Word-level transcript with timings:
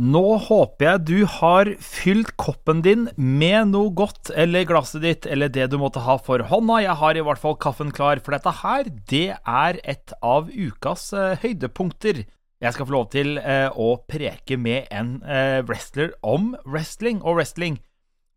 Nå 0.00 0.24
håper 0.40 0.86
jeg 0.86 1.00
du 1.04 1.18
har 1.28 1.68
fylt 1.84 2.30
koppen 2.40 2.80
din 2.80 3.10
med 3.16 3.74
noe 3.74 3.90
godt, 3.92 4.30
eller 4.32 4.64
glasset 4.64 5.02
ditt, 5.04 5.26
eller 5.28 5.52
det 5.52 5.66
du 5.68 5.76
måtte 5.76 6.00
ha 6.00 6.16
for 6.16 6.40
hånda. 6.48 6.78
Jeg 6.80 6.96
har 6.96 7.18
i 7.18 7.24
hvert 7.26 7.40
fall 7.42 7.58
kaffen 7.60 7.92
klar, 7.92 8.22
for 8.24 8.32
dette 8.32 8.54
her, 8.62 8.88
det 9.12 9.36
er 9.36 9.80
et 9.84 10.14
av 10.24 10.48
ukas 10.48 11.10
eh, 11.12 11.36
høydepunkter. 11.44 12.22
Jeg 12.62 12.72
skal 12.72 12.88
få 12.88 12.94
lov 12.94 13.10
til 13.12 13.36
eh, 13.36 13.68
å 13.68 13.98
preke 14.08 14.56
med 14.56 14.88
en 14.88 15.18
eh, 15.28 15.60
wrestler 15.68 16.14
om 16.24 16.54
wrestling, 16.64 17.20
og 17.20 17.36
wrestling, 17.36 17.76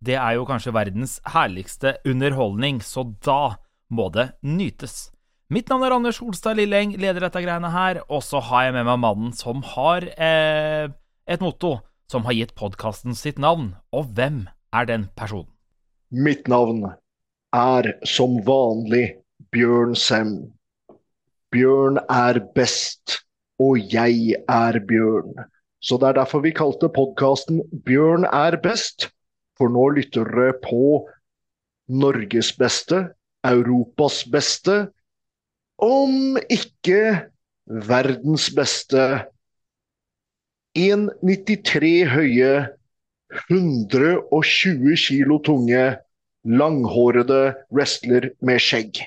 det 0.03 0.19
er 0.19 0.35
jo 0.35 0.43
kanskje 0.49 0.75
verdens 0.75 1.21
herligste 1.31 1.95
underholdning, 2.03 2.83
så 2.83 3.07
da 3.23 3.55
må 3.95 4.09
det 4.11 4.33
nytes. 4.43 5.13
Mitt 5.53 5.71
navn 5.71 5.87
er 5.87 5.95
Anders 5.95 6.19
Holstad 6.19 6.59
Lilleng, 6.59 6.97
leder 6.99 7.23
dette 7.23 7.41
greiene 7.45 7.71
her, 7.71 8.03
og 8.09 8.25
så 8.27 8.43
har 8.43 8.67
jeg 8.67 8.75
med 8.75 8.89
meg 8.91 9.01
mannen 9.07 9.33
som 9.37 9.63
har 9.71 10.03
eh, 10.19 10.91
et 11.27 11.41
motto 11.41 11.79
som 12.11 12.25
har 12.27 12.37
gitt 12.37 12.53
podkasten 12.57 13.15
sitt 13.17 13.39
navn. 13.41 13.73
Og 13.91 14.13
hvem 14.17 14.45
er 14.73 14.89
den 14.89 15.07
personen? 15.17 15.49
Mitt 16.11 16.47
navn 16.47 16.85
er 17.55 17.89
som 18.05 18.37
vanlig 18.45 19.17
Bjørn 19.51 19.95
Sem. 19.97 20.37
Bjørn 21.51 21.97
er 22.11 22.39
best, 22.55 23.21
og 23.59 23.79
jeg 23.93 24.35
er 24.51 24.79
Bjørn. 24.87 25.33
Så 25.81 25.97
det 26.01 26.09
er 26.09 26.19
derfor 26.21 26.43
vi 26.45 26.53
kalte 26.55 26.89
podkasten 26.93 27.61
Bjørn 27.85 28.27
er 28.29 28.57
best. 28.61 29.09
For 29.57 29.71
nå 29.71 29.87
lytter 29.95 30.27
dere 30.27 30.57
på 30.63 31.05
Norges 31.87 32.51
beste, 32.57 33.05
Europas 33.45 34.23
beste 34.27 34.87
om 35.81 36.37
ikke 36.49 37.29
verdens 37.65 38.49
beste. 38.55 39.25
1,93 40.75 41.93
høye, 42.11 42.49
120 43.49 44.97
kilo 44.99 45.39
tunge, 45.43 45.85
langhårede 46.45 47.55
wrestler 47.71 48.33
med 48.45 48.59
skjegg. 48.61 48.99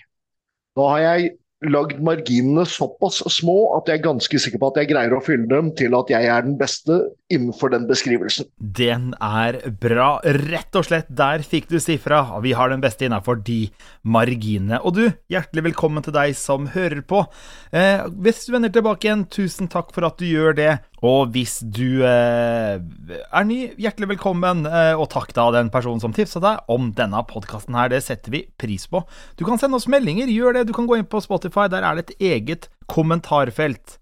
Da 0.79 0.89
har 0.95 1.05
jeg 1.05 1.37
lagd 1.67 1.99
marginene 2.07 2.63
såpass 2.71 3.19
små 3.35 3.57
at 3.75 3.89
jeg 3.91 3.99
er 3.99 4.05
ganske 4.05 4.41
sikker 4.41 4.61
på 4.63 4.69
at 4.71 4.77
jeg 4.79 4.91
greier 4.93 5.15
å 5.17 5.23
fylle 5.25 5.49
dem 5.51 5.73
til 5.79 5.97
at 5.99 6.11
jeg 6.13 6.29
er 6.31 6.45
den 6.47 6.55
beste 6.61 6.99
innenfor 7.35 7.73
den 7.75 7.89
beskrivelsen. 7.89 8.47
Den 8.59 9.11
er 9.19 9.59
bra. 9.83 10.11
Rett 10.23 10.79
og 10.79 10.87
slett, 10.87 11.11
der 11.11 11.43
fikk 11.43 11.67
du 11.73 11.81
sifra. 11.83 12.23
Vi 12.45 12.55
har 12.55 12.71
den 12.71 12.83
beste 12.85 13.09
innenfor 13.09 13.43
de 13.43 13.65
marginene. 14.07 14.79
Og 14.87 14.95
du, 15.01 15.05
hjertelig 15.33 15.67
velkommen 15.73 16.07
til 16.07 16.15
deg 16.15 16.37
som 16.39 16.71
hører 16.77 17.03
på. 17.03 17.25
Eh, 17.75 18.07
hvis 18.23 18.47
du 18.47 18.55
vender 18.55 18.73
tilbake 18.75 19.11
igjen, 19.11 19.27
tusen 19.27 19.71
takk 19.73 19.91
for 19.97 20.07
at 20.07 20.23
du 20.23 20.29
gjør 20.31 20.55
det. 20.59 20.73
Og 21.07 21.31
hvis 21.35 21.61
du 21.63 22.03
eh, 22.03 22.79
er 22.79 23.47
ny, 23.47 23.59
hjertelig 23.79 24.11
velkommen, 24.17 24.65
eh, 24.67 24.95
og 24.99 25.07
takk 25.13 25.31
da 25.37 25.47
den 25.55 25.71
personen 25.71 26.03
som 26.03 26.15
tipsa 26.15 26.43
deg 26.43 26.73
om 26.75 26.91
denne 26.97 27.23
podkasten 27.29 27.77
her. 27.79 27.93
Det 27.93 28.03
setter 28.03 28.35
vi 28.35 28.43
pris 28.59 28.89
på. 28.91 29.05
Du 29.39 29.45
kan 29.47 29.61
sende 29.61 29.79
oss 29.79 29.87
meldinger, 29.91 30.31
gjør 30.33 30.59
det. 30.59 30.67
Du 30.69 30.75
kan 30.75 30.89
gå 30.91 30.99
inn 30.99 31.07
på 31.07 31.23
Spotify, 31.23 31.69
der 31.71 31.87
er 31.87 31.99
det 31.99 32.09
et 32.09 32.27
eget 32.33 32.69
kommentarfelt. 32.91 33.99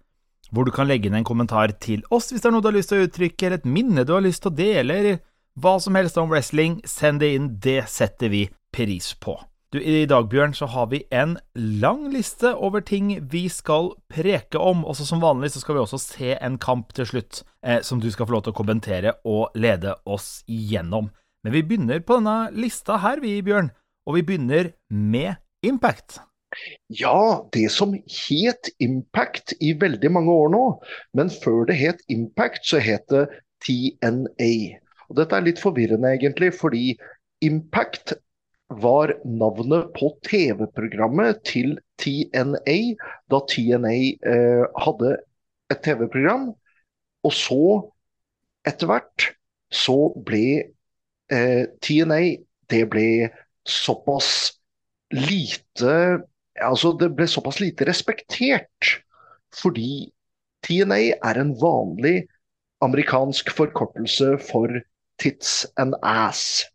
Hvor 0.49 0.65
du 0.65 0.71
kan 0.73 0.87
legge 0.89 1.09
inn 1.09 1.17
en 1.19 1.27
kommentar 1.27 1.73
til 1.83 2.05
oss 2.09 2.31
hvis 2.31 2.39
det 2.39 2.47
er 2.47 2.55
noe 2.55 2.63
du 2.63 2.69
har 2.69 2.77
lyst 2.77 2.93
til 2.93 3.03
å 3.03 3.09
uttrykke, 3.09 3.49
eller 3.49 3.61
et 3.61 3.69
minne 3.69 4.07
du 4.07 4.15
har 4.15 4.23
lyst 4.25 4.45
til 4.45 4.53
å 4.53 4.57
dele, 4.57 4.97
eller 4.97 5.21
hva 5.59 5.75
som 5.83 5.97
helst 5.99 6.17
om 6.17 6.31
wrestling. 6.31 6.79
Send 6.87 7.21
det 7.21 7.33
inn, 7.35 7.51
det 7.61 7.83
setter 7.93 8.33
vi 8.33 8.47
pris 8.73 9.11
på. 9.21 9.37
Du, 9.73 9.81
I 9.83 10.05
dag, 10.07 10.29
Bjørn, 10.31 10.53
så 10.55 10.65
har 10.71 10.85
vi 10.87 11.01
en 11.11 11.33
lang 11.53 12.05
liste 12.13 12.53
over 12.55 12.79
ting 12.79 13.09
vi 13.27 13.49
skal 13.51 13.89
preke 14.07 14.55
om. 14.63 14.85
Også 14.87 15.03
som 15.03 15.19
vanlig 15.19 15.49
så 15.51 15.59
skal 15.59 15.75
vi 15.75 15.81
også 15.81 15.97
se 15.99 16.35
en 16.39 16.53
kamp 16.55 16.93
til 16.95 17.09
slutt, 17.09 17.41
eh, 17.67 17.81
som 17.83 17.99
du 17.99 18.07
skal 18.07 18.29
få 18.29 18.37
lov 18.37 18.45
til 18.45 18.53
å 18.53 18.55
kommentere 18.55 19.11
og 19.27 19.57
lede 19.59 19.97
oss 20.07 20.45
igjennom. 20.47 21.09
Men 21.43 21.51
vi 21.51 21.65
begynner 21.67 21.99
på 21.99 22.15
denne 22.15 22.37
lista 22.55 22.95
her, 23.03 23.19
vi, 23.19 23.41
Bjørn. 23.43 23.67
Og 24.07 24.15
vi 24.15 24.23
begynner 24.29 24.69
med 24.87 25.35
Impact. 25.67 26.21
Ja, 26.87 27.43
det 27.51 27.65
som 27.75 27.97
het 27.97 28.69
Impact 28.79 29.51
i 29.59 29.73
veldig 29.75 30.13
mange 30.15 30.31
år 30.45 30.53
nå. 30.53 30.61
Men 31.11 31.33
før 31.43 31.67
det 31.67 31.75
het 31.81 31.99
Impact, 32.07 32.63
så 32.71 32.79
het 32.79 33.03
det 33.11 33.25
TNA. 33.67 34.79
Og 35.09 35.19
dette 35.19 35.35
er 35.35 35.43
litt 35.43 35.59
forvirrende, 35.59 36.15
egentlig, 36.15 36.53
fordi 36.55 36.93
Impact 37.43 38.15
var 38.69 39.13
navnet 39.23 39.93
på 39.95 40.11
TV-programmet 40.27 41.39
til 41.47 41.77
TNA, 42.01 42.77
da 43.31 43.39
TNA 43.47 43.95
eh, 44.27 44.65
hadde 44.83 45.13
et 45.71 45.83
TV-program. 45.85 46.49
Og 47.23 47.33
så, 47.33 47.61
etter 48.67 48.91
hvert, 48.91 49.29
så 49.71 49.97
ble 50.27 50.45
eh, 51.31 51.63
TNA 51.83 52.21
Det 52.67 52.83
ble 52.91 53.29
såpass 53.67 54.59
lite 55.11 56.23
Altså, 56.57 56.91
det 56.99 57.11
ble 57.15 57.27
såpass 57.29 57.59
lite 57.61 57.85
respektert. 57.87 58.97
Fordi 59.53 60.09
TNA 60.65 61.01
er 61.23 61.39
en 61.39 61.53
vanlig 61.61 62.25
amerikansk 62.83 63.51
forkortelse 63.53 64.35
for 64.49 64.73
tits 65.21 65.67
and 65.77 65.93
ass. 66.01 66.65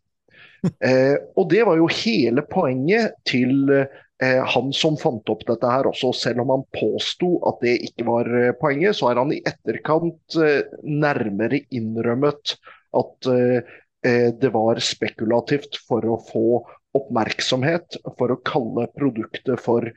Eh, 0.63 1.15
og 1.35 1.49
det 1.51 1.63
var 1.67 1.79
jo 1.79 1.89
hele 1.91 2.43
poenget 2.47 3.17
til 3.27 3.71
eh, 3.73 4.41
han 4.53 4.71
som 4.75 4.95
fant 4.99 5.27
opp 5.31 5.43
dette 5.47 5.69
her 5.69 5.89
også. 5.89 6.13
Selv 6.15 6.43
om 6.45 6.53
han 6.55 6.65
påsto 6.75 7.35
at 7.49 7.59
det 7.65 7.75
ikke 7.89 8.07
var 8.07 8.29
eh, 8.39 8.53
poenget, 8.59 8.97
så 8.99 9.11
er 9.11 9.19
han 9.21 9.33
i 9.35 9.41
etterkant 9.43 10.37
eh, 10.39 10.61
nærmere 10.87 11.63
innrømmet 11.75 12.55
at 12.99 13.29
eh, 13.33 13.75
eh, 14.07 14.29
det 14.39 14.53
var 14.55 14.79
spekulativt 14.83 15.81
for 15.87 16.07
å 16.07 16.21
få 16.29 16.47
oppmerksomhet 16.93 17.97
for 18.19 18.31
å 18.31 18.41
kalle 18.45 18.87
produktet 18.95 19.59
for 19.59 19.89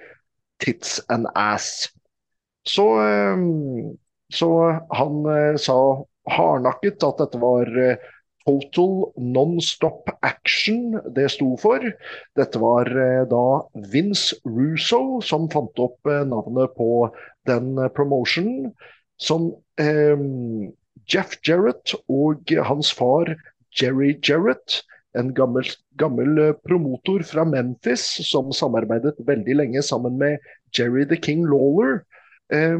tits 0.65 0.97
and 1.13 1.29
ass. 1.37 1.91
Så, 2.67 2.87
så 4.33 4.49
han 4.99 5.19
sa 5.61 5.77
hardnakket 6.33 7.05
at 7.05 7.21
dette 7.21 7.39
var 7.39 7.69
Total 8.47 9.13
Non-Stop 9.19 10.11
Action 10.23 11.01
det 11.17 11.29
sto 11.35 11.57
for. 11.59 11.83
Dette 12.39 12.61
var 12.63 12.87
eh, 12.87 13.25
da 13.27 13.47
Vince 13.91 14.39
Russo 14.47 15.19
som 15.27 15.49
fant 15.51 15.83
opp 15.83 16.07
eh, 16.07 16.23
navnet 16.31 16.77
på 16.79 17.09
den 17.51 17.75
eh, 17.79 17.91
promotionen. 17.97 18.71
Som 19.19 19.51
eh, 19.83 20.15
Jeff 21.11 21.35
Jarrett 21.47 21.97
og 22.07 22.55
hans 22.69 22.93
far 22.95 23.35
Jerry 23.77 24.15
Jarrett, 24.23 24.83
en 25.17 25.33
gammel, 25.35 25.67
gammel, 25.99 26.53
promotor 26.67 27.25
fra 27.25 27.47
Memphis 27.49 28.05
som 28.29 28.53
samarbeidet 28.55 29.17
veldig 29.27 29.59
lenge 29.63 29.83
sammen 29.85 30.19
med 30.21 30.39
Jerry 30.77 31.07
the 31.09 31.19
King 31.19 31.47
Lawler. 31.49 32.03
Eh, 32.53 32.79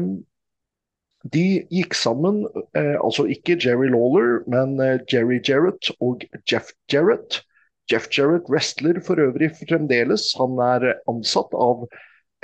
de 1.33 1.45
gikk 1.73 1.95
sammen, 1.97 2.43
eh, 2.77 2.95
altså 3.01 3.25
ikke 3.31 3.57
Jerry 3.63 3.89
Lawler, 3.91 4.41
men 4.49 4.77
eh, 4.83 4.99
Jerry 5.11 5.39
Jarrett 5.43 5.91
og 5.99 6.25
Jeff 6.49 6.71
Jarrett. 6.91 7.41
Jeff 7.91 8.09
Jarrett 8.11 8.49
wrestler 8.51 8.99
for 9.03 9.19
øvrig 9.23 9.51
fremdeles. 9.61 10.33
Han 10.39 10.59
er 10.59 10.93
ansatt 11.07 11.53
av 11.55 11.85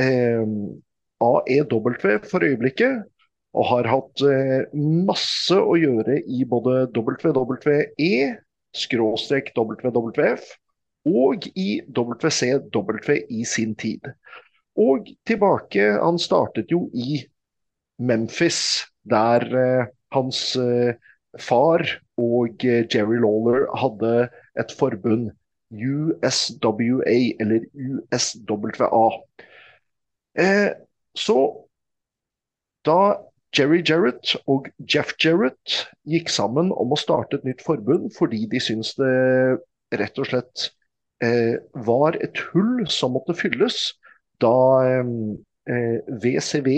eh, 0.01 0.45
AEW 1.23 1.91
for 2.29 2.47
øyeblikket. 2.47 3.03
Og 3.53 3.67
har 3.69 3.89
hatt 3.91 4.23
eh, 4.25 4.71
masse 4.73 5.53
å 5.53 5.75
gjøre 5.77 6.17
i 6.25 6.41
både 6.49 6.87
WWE, 6.95 8.31
skråstrek 8.73 9.51
WWF, 9.53 10.47
og 11.05 11.45
i 11.53 11.83
WCW 11.93 13.19
i 13.29 13.43
sin 13.45 13.75
tid. 13.77 14.09
Og 14.79 15.11
tilbake 15.29 15.91
Han 16.01 16.17
startet 16.17 16.71
jo 16.73 16.87
i 16.97 17.19
Memphis, 17.99 18.85
der 19.03 19.41
eh, 19.53 19.85
hans 20.13 20.55
eh, 20.55 20.95
far 21.39 21.83
og 22.17 22.65
eh, 22.65 22.85
Jerry 22.93 23.19
Lawler 23.21 23.67
hadde 23.77 24.29
et 24.59 24.71
forbund, 24.79 25.31
USWA, 25.73 27.17
eller 27.41 27.65
USWA. 27.73 29.05
så 31.17 31.37
da 32.85 32.97
Jerry 33.57 33.81
Jarrett 33.85 34.35
og 34.49 34.69
Jeff 34.89 35.13
Jarrett 35.23 35.83
gikk 36.09 36.29
sammen 36.33 36.71
om 36.73 36.93
å 36.93 36.99
starte 36.99 37.37
et 37.37 37.45
nytt 37.47 37.61
forbund 37.65 38.09
fordi 38.15 38.47
de 38.49 38.61
syntes 38.61 38.95
det 38.97 39.13
rett 39.99 40.17
og 40.21 40.29
slett 40.29 40.67
eh, 41.23 41.61
var 41.85 42.17
et 42.25 42.41
hull 42.51 42.87
som 42.89 43.13
måtte 43.13 43.35
fylles 43.37 43.93
da 44.41 44.53
eh, 44.89 46.01
VCV 46.23 46.69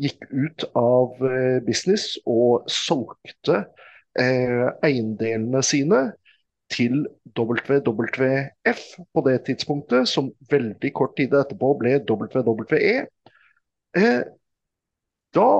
gikk 0.00 0.26
ut 0.30 0.66
av 0.76 1.24
eh, 1.24 1.58
business 1.64 2.16
og 2.28 2.68
solgte 2.70 3.62
eh, 4.18 4.68
eiendelene 4.84 5.62
sine 5.64 6.02
til 6.72 7.06
WWF 7.38 8.82
på 9.14 9.22
det 9.28 9.36
tidspunktet, 9.46 10.08
som 10.08 10.32
veldig 10.50 10.92
kort 10.94 11.14
tid 11.18 11.34
etterpå 11.34 11.72
ble 11.80 11.98
WWE. 12.02 13.06
Eh, 13.96 14.22
da 15.36 15.50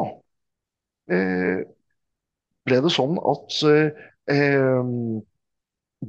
eh, 1.13 1.61
ble 2.67 2.81
det 2.83 2.93
sånn 2.93 3.21
at 3.23 3.61
eh, 4.33 4.83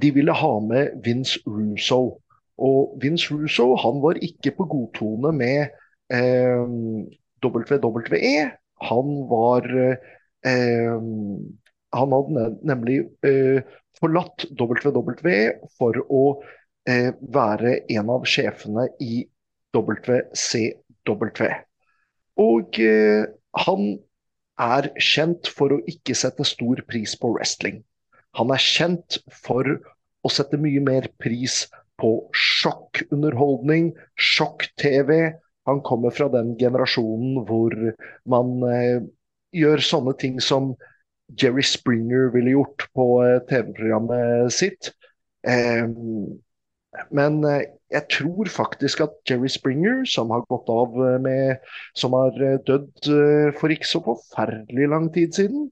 de 0.02 0.12
ville 0.16 0.40
ha 0.42 0.54
med 0.66 0.98
Vince 1.06 1.40
Russo. 1.46 2.18
Og 2.58 2.98
Vince 3.02 3.36
Russo 3.36 3.76
han 3.78 4.02
var 4.02 4.18
ikke 4.26 4.56
på 4.58 4.66
godtone 4.72 5.32
med 5.38 5.78
eh, 6.10 6.66
WWE. 7.44 8.52
Han 8.88 9.14
var 9.30 9.68
eh, 10.46 10.98
Han 11.98 12.14
hadde 12.14 12.46
nemlig 12.68 13.00
eh, 13.26 13.64
forlatt 13.98 14.46
WWE 14.60 15.40
for 15.78 15.98
å 16.10 16.24
eh, 16.90 17.14
være 17.34 17.80
en 17.98 18.12
av 18.14 18.28
sjefene 18.30 18.88
i 19.02 19.24
WCW. 19.76 21.48
Og 22.38 22.80
eh, 22.84 23.24
han 23.66 23.88
er 24.62 24.90
kjent 25.02 25.50
for 25.54 25.74
å 25.74 25.82
ikke 25.90 26.16
sette 26.18 26.46
stor 26.48 26.82
pris 26.90 27.16
på 27.18 27.32
wrestling. 27.34 27.82
Han 28.38 28.54
er 28.54 28.62
kjent 28.62 29.20
for 29.34 29.66
å 30.26 30.32
sette 30.34 30.60
mye 30.62 30.82
mer 30.84 31.10
pris 31.22 31.66
på 31.98 32.12
sjokkunderholdning, 32.36 33.92
sjokk-TV. 34.14 35.34
Han 35.68 35.84
kommer 35.86 36.14
fra 36.16 36.30
den 36.34 36.56
generasjonen 36.60 37.44
hvor 37.48 37.76
man 38.30 38.54
eh, 38.72 39.06
gjør 39.56 39.84
sånne 39.84 40.16
ting 40.20 40.42
som 40.44 40.74
Jerry 41.40 41.66
Springer 41.68 42.32
ville 42.34 42.56
gjort 42.56 42.88
på 42.96 43.08
eh, 43.26 43.40
TV-programmet 43.50 44.54
sitt. 44.56 44.94
Eh, 45.48 45.88
men 47.12 47.44
eh, 47.46 47.64
jeg 47.94 48.08
tror 48.12 48.50
faktisk 48.52 49.04
at 49.06 49.16
Jerry 49.30 49.50
Springer, 49.52 50.04
som 50.10 50.32
har 50.34 50.46
gått 50.52 50.70
av 50.72 50.98
eh, 51.06 51.20
med 51.24 51.70
Som 51.98 52.16
har 52.18 52.36
eh, 52.44 52.60
dødd 52.68 53.12
for 53.60 53.74
ikke 53.74 53.88
så 53.88 54.04
forferdelig 54.06 54.92
lang 54.92 55.10
tid 55.14 55.36
siden. 55.36 55.72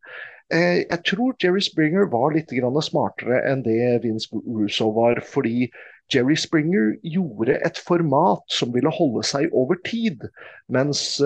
Jeg 0.54 1.00
tror 1.10 1.34
Jerry 1.42 1.62
Springer 1.66 2.06
var 2.12 2.36
litt 2.36 2.52
smartere 2.86 3.40
enn 3.50 3.64
det 3.66 4.04
Vince 4.04 4.30
Russo 4.30 4.92
var. 4.94 5.18
Fordi 5.26 5.72
Jerry 6.14 6.36
Springer 6.38 6.94
gjorde 7.02 7.58
et 7.66 7.80
format 7.82 8.44
som 8.52 8.74
ville 8.76 8.92
holde 8.94 9.24
seg 9.26 9.54
over 9.58 9.80
tid. 9.88 10.28
Mens 10.72 11.18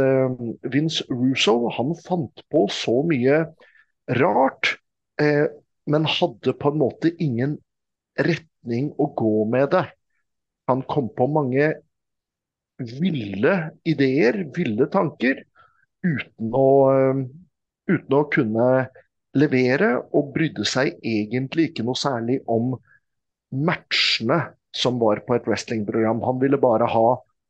Vince 0.64 1.04
Russo 1.12 1.68
han 1.76 1.92
fant 2.06 2.44
på 2.52 2.66
så 2.72 3.02
mye 3.08 3.42
rart, 4.22 4.78
men 5.20 6.08
hadde 6.08 6.56
på 6.56 6.72
en 6.72 6.80
måte 6.80 7.12
ingen 7.20 7.58
retning 8.20 8.94
å 8.96 9.10
gå 9.20 9.46
med 9.52 9.72
det. 9.76 9.86
Han 10.70 10.84
kom 10.88 11.10
på 11.16 11.28
mange 11.32 11.74
ville 12.80 13.56
ideer, 13.88 14.44
ville 14.56 14.88
tanker, 14.92 15.44
uten 16.06 16.54
å, 16.56 16.70
eh, 16.94 17.24
uten 17.92 18.16
å 18.16 18.24
kunne 18.32 18.88
levere, 19.36 19.98
og 20.14 20.34
brydde 20.34 20.66
seg 20.66 20.96
egentlig 21.04 21.70
ikke 21.70 21.86
noe 21.86 22.00
særlig 22.00 22.40
om 22.48 22.76
matchene 23.52 24.40
som 24.76 25.00
var 25.02 25.24
på 25.26 25.36
et 25.36 25.48
wrestlingprogram. 25.48 26.22
Han 26.26 26.42
ville 26.42 26.60
bare 26.62 26.90
ha 26.90 27.08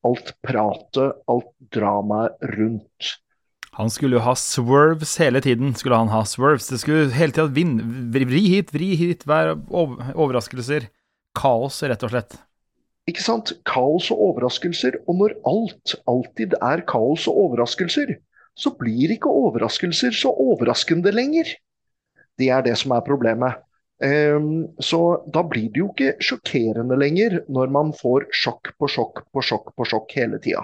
alt 0.07 0.33
pratet, 0.45 1.18
alt 1.27 1.50
dramaet 1.75 2.38
rundt. 2.56 3.16
Han 3.80 3.92
skulle 3.92 4.18
jo 4.18 4.24
ha 4.25 4.36
swerves 4.36 5.13
hele 5.21 5.42
tiden. 5.42 5.74
skulle 5.75 5.95
han 5.95 6.12
ha 6.12 6.25
swerves. 6.25 6.68
Det 6.68 6.81
skulle 6.81 7.12
hele 7.16 7.31
tida 7.31 7.48
vri 7.48 8.42
hit, 8.51 8.74
vri 8.74 8.95
hit, 9.00 9.27
være 9.27 9.56
overraskelser. 9.71 10.89
Kaos, 11.38 11.83
rett 11.83 12.04
og 12.04 12.12
slett. 12.12 12.39
Ikke 13.07 13.24
sant? 13.24 13.54
Kaos 13.69 14.10
og 14.12 14.19
overraskelser. 14.31 15.00
Og 15.07 15.21
når 15.21 15.38
alt 15.48 15.95
alltid 16.10 16.57
er 16.60 16.83
kaos 16.89 17.27
og 17.30 17.39
overraskelser, 17.45 18.18
så 18.60 18.74
blir 18.75 19.13
ikke 19.16 19.31
overraskelser 19.31 20.12
så 20.16 20.33
overraskende 20.33 21.13
lenger. 21.16 21.54
Det 22.39 22.50
er 22.51 22.66
det 22.66 22.75
som 22.81 22.92
er 22.95 23.06
problemet. 23.06 23.63
Um, 23.99 24.69
så 24.79 25.19
da 25.27 25.41
blir 25.43 25.67
det 25.73 25.81
jo 25.81 25.89
ikke 25.91 26.13
sjokkerende 26.23 26.95
lenger 26.95 27.41
når 27.51 27.73
man 27.75 27.89
får 27.91 28.29
sjokk 28.31 28.71
på 28.79 28.87
sjokk 28.87 29.25
på 29.35 29.43
sjokk 29.43 29.73
på 29.75 29.87
sjokk 29.91 30.15
hele 30.15 30.39
tida. 30.39 30.63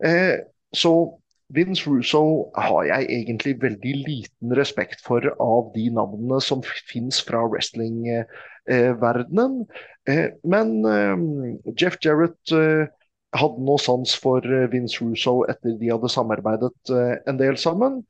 Uh, 0.00 0.40
så 0.72 0.94
Vince 1.54 1.86
Russo 1.86 2.50
har 2.58 2.80
jeg 2.88 3.06
egentlig 3.20 3.52
veldig 3.62 3.92
liten 4.02 4.54
respekt 4.58 5.02
for 5.04 5.22
av 5.38 5.70
de 5.76 5.86
navnene 5.94 6.40
som 6.42 6.64
fins 6.90 7.20
fra 7.22 7.44
wrestlingverdenen. 7.46 9.60
Eh, 10.10 10.34
men 10.42 10.72
eh, 10.90 11.14
Jeff 11.78 12.00
Jarrett 12.02 12.54
eh, 12.54 12.90
hadde 13.36 13.62
noe 13.62 13.78
sans 13.82 14.16
for 14.18 14.42
Vince 14.72 15.04
Russo 15.04 15.44
etter 15.50 15.76
de 15.78 15.92
hadde 15.92 16.10
samarbeidet 16.10 16.92
en 17.28 17.38
del 17.38 17.58
sammen. 17.60 18.00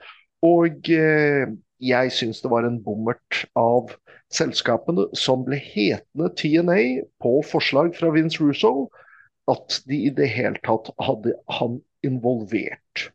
Og 0.44 0.86
jeg 0.86 2.10
syns 2.14 2.42
det 2.44 2.50
var 2.52 2.68
en 2.68 2.82
bommert 2.84 3.46
av 3.58 3.90
selskapene 4.34 5.06
som 5.16 5.44
ble 5.46 5.58
hetende 5.62 6.30
TNA 6.38 6.80
på 7.22 7.38
forslag 7.46 7.94
fra 7.98 8.10
Vince 8.14 8.42
Russo, 8.42 8.88
at 9.50 9.80
de 9.86 10.06
i 10.08 10.12
det 10.14 10.28
hele 10.34 10.58
tatt 10.66 10.90
hadde 11.02 11.36
han 11.58 11.78
involvert. 12.06 13.10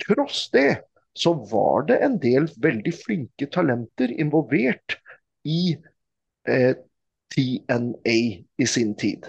Tross 0.00 0.48
det 0.52 0.82
så 1.18 1.32
var 1.50 1.86
det 1.88 1.98
en 2.04 2.18
del 2.22 2.46
veldig 2.62 2.92
flinke 2.94 3.48
talenter 3.52 4.12
involvert 4.12 4.98
i 5.48 5.76
eh, 6.48 6.74
TNA 7.34 8.18
i 8.60 8.66
sin 8.66 8.94
tid. 8.94 9.26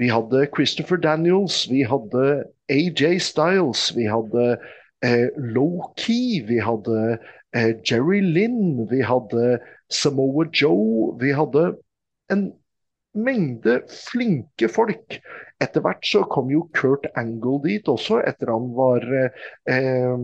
Vi 0.00 0.08
hadde 0.08 0.46
Christopher 0.54 0.96
Daniels, 0.96 1.66
vi 1.70 1.82
hadde 1.84 2.44
AJ 2.72 3.18
Styles, 3.20 3.90
vi 3.96 4.06
hadde 4.08 4.56
eh, 5.04 5.28
Low 5.36 5.90
Key, 6.00 6.40
vi 6.48 6.60
hadde 6.62 7.18
eh, 7.54 7.74
Jerry 7.84 8.22
Lynn, 8.24 8.86
vi 8.90 9.02
hadde 9.04 9.58
Samoa 9.90 10.46
Joe. 10.52 11.16
Vi 11.20 11.32
hadde 11.34 11.74
en 12.30 12.50
mengde 13.14 13.80
flinke 13.90 14.68
folk. 14.70 15.18
Etter 15.60 15.84
hvert 15.84 16.06
så 16.06 16.22
kom 16.30 16.50
jo 16.52 16.68
Kurt 16.76 17.08
Angle 17.18 17.58
dit 17.66 17.88
også, 17.90 18.22
etter 18.24 18.52
han 18.54 18.70
var 18.76 19.04
eh, 19.10 20.14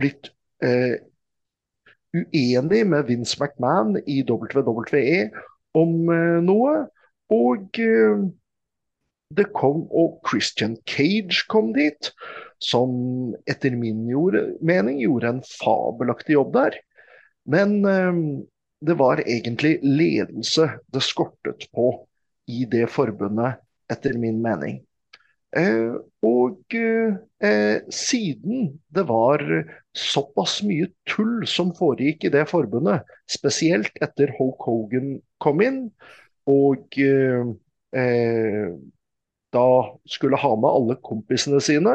blitt 0.00 0.32
eh, 0.64 0.96
uenig 2.16 2.82
med 2.90 3.06
Vince 3.06 3.38
McMahon 3.38 4.00
i 4.06 4.22
WWE 4.26 5.30
om 5.78 6.10
eh, 6.10 6.40
noe. 6.46 6.76
Og 7.30 7.78
eh, 7.78 8.26
det 9.30 9.46
kom, 9.54 9.84
og 9.94 10.18
Christian 10.26 10.74
Cage 10.90 11.44
kom 11.52 11.70
dit, 11.76 12.10
som 12.60 12.90
etter 13.48 13.76
min 13.78 14.02
mening 14.66 14.98
gjorde 14.98 15.36
en 15.36 15.44
fabelaktig 15.46 16.34
jobb 16.34 16.56
der. 16.56 16.80
Men 17.50 17.80
eh, 17.88 18.20
det 18.80 18.96
var 19.00 19.22
egentlig 19.26 19.78
ledelse 19.84 20.68
det 20.92 21.02
skortet 21.04 21.66
på 21.74 21.92
i 22.50 22.64
det 22.70 22.86
forbundet, 22.90 23.60
etter 23.90 24.16
min 24.18 24.38
mening. 24.42 24.80
Eh, 25.56 25.96
og 26.22 26.76
eh, 26.78 27.80
siden 27.90 28.68
det 28.94 29.04
var 29.08 29.42
såpass 29.98 30.60
mye 30.62 30.86
tull 31.10 31.42
som 31.50 31.72
foregikk 31.74 32.28
i 32.28 32.32
det 32.32 32.46
forbundet, 32.50 33.02
spesielt 33.30 33.98
etter 34.02 34.30
Hulk 34.38 34.62
Hogan 34.62 35.16
kom 35.42 35.62
inn, 35.66 35.82
og 36.50 36.98
eh, 37.02 38.70
da 39.50 39.68
skulle 40.06 40.38
ha 40.38 40.54
med 40.54 40.70
alle 40.70 40.98
kompisene 41.02 41.60
sine 41.62 41.94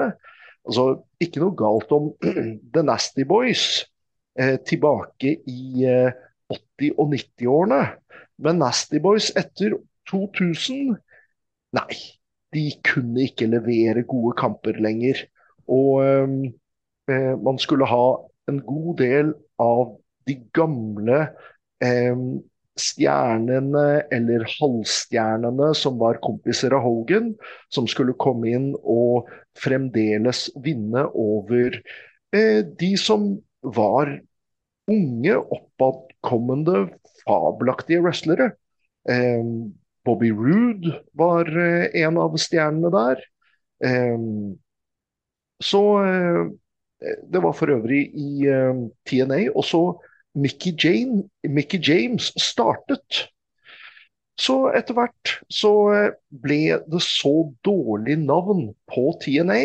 altså 0.66 0.86
Ikke 1.24 1.40
noe 1.40 1.56
galt 1.56 1.92
om 1.96 2.10
The 2.74 2.84
Nasty 2.84 3.24
Boys 3.28 3.64
eh, 3.80 3.95
tilbake 4.36 5.30
i 5.48 5.86
80- 6.52 6.98
og 7.00 7.14
90-årene, 7.14 7.78
men 8.44 8.58
Nasty 8.60 9.00
Boys 9.00 9.30
etter 9.40 9.78
2000 10.12 10.98
Nei, 11.76 11.96
de 12.56 12.66
kunne 12.88 13.26
ikke 13.26 13.50
levere 13.52 14.06
gode 14.08 14.36
kamper 14.40 14.78
lenger. 14.84 15.26
Og 15.68 16.06
eh, 16.06 17.34
man 17.44 17.60
skulle 17.60 17.88
ha 17.90 18.08
en 18.52 18.62
god 18.64 18.92
del 19.02 19.34
av 19.62 19.96
de 20.30 20.38
gamle 20.56 21.22
eh, 21.84 22.22
stjernene 22.80 23.86
eller 24.14 24.46
halvstjernene 24.58 25.72
som 25.78 26.00
var 26.00 26.20
kompiser 26.24 26.76
av 26.76 26.84
Hogan, 26.86 27.34
som 27.74 27.88
skulle 27.92 28.18
komme 28.20 28.52
inn 28.52 28.72
og 28.82 29.30
fremdeles 29.60 30.50
vinne 30.64 31.06
over 31.12 31.80
eh, 32.36 32.62
de 32.64 32.94
som 33.00 33.34
var 33.76 34.12
unge, 34.92 35.38
oppadkommende, 35.38 36.86
fabelaktige 37.24 38.04
wrestlere. 38.06 38.52
Eh, 39.10 39.44
Bobby 40.06 40.30
Roode 40.32 41.00
var 41.18 41.50
eh, 41.50 41.90
en 42.06 42.20
av 42.22 42.38
stjernene 42.38 42.92
der. 42.94 43.26
Så 45.64 45.82
eh, 46.04 46.46
Det 47.32 47.42
var 47.44 47.54
for 47.54 47.70
øvrig 47.70 48.08
i 48.18 48.48
TNA. 49.06 49.50
Og 49.56 49.66
så 49.68 49.82
Mickey, 50.36 50.74
Jane, 50.84 51.24
Mickey 51.44 51.80
James 51.80 52.32
startet. 52.42 53.26
Så 54.36 54.56
etter 54.76 54.98
hvert 54.98 55.36
så 55.54 55.72
eh, 55.96 56.16
ble 56.44 56.80
det 56.92 57.02
så 57.04 57.34
dårlig 57.64 58.18
navn 58.26 58.68
på 58.92 59.14
TNA 59.24 59.62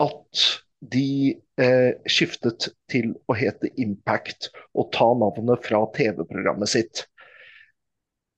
at 0.00 0.44
de 0.80 1.34
eh, 1.58 1.92
skiftet 2.06 2.68
til 2.90 3.12
å 3.26 3.36
hete 3.36 3.70
Impact 3.82 4.50
og 4.78 4.90
ta 4.94 5.08
navnet 5.18 5.64
fra 5.66 5.82
TV-programmet 5.96 6.70
sitt. 6.70 7.04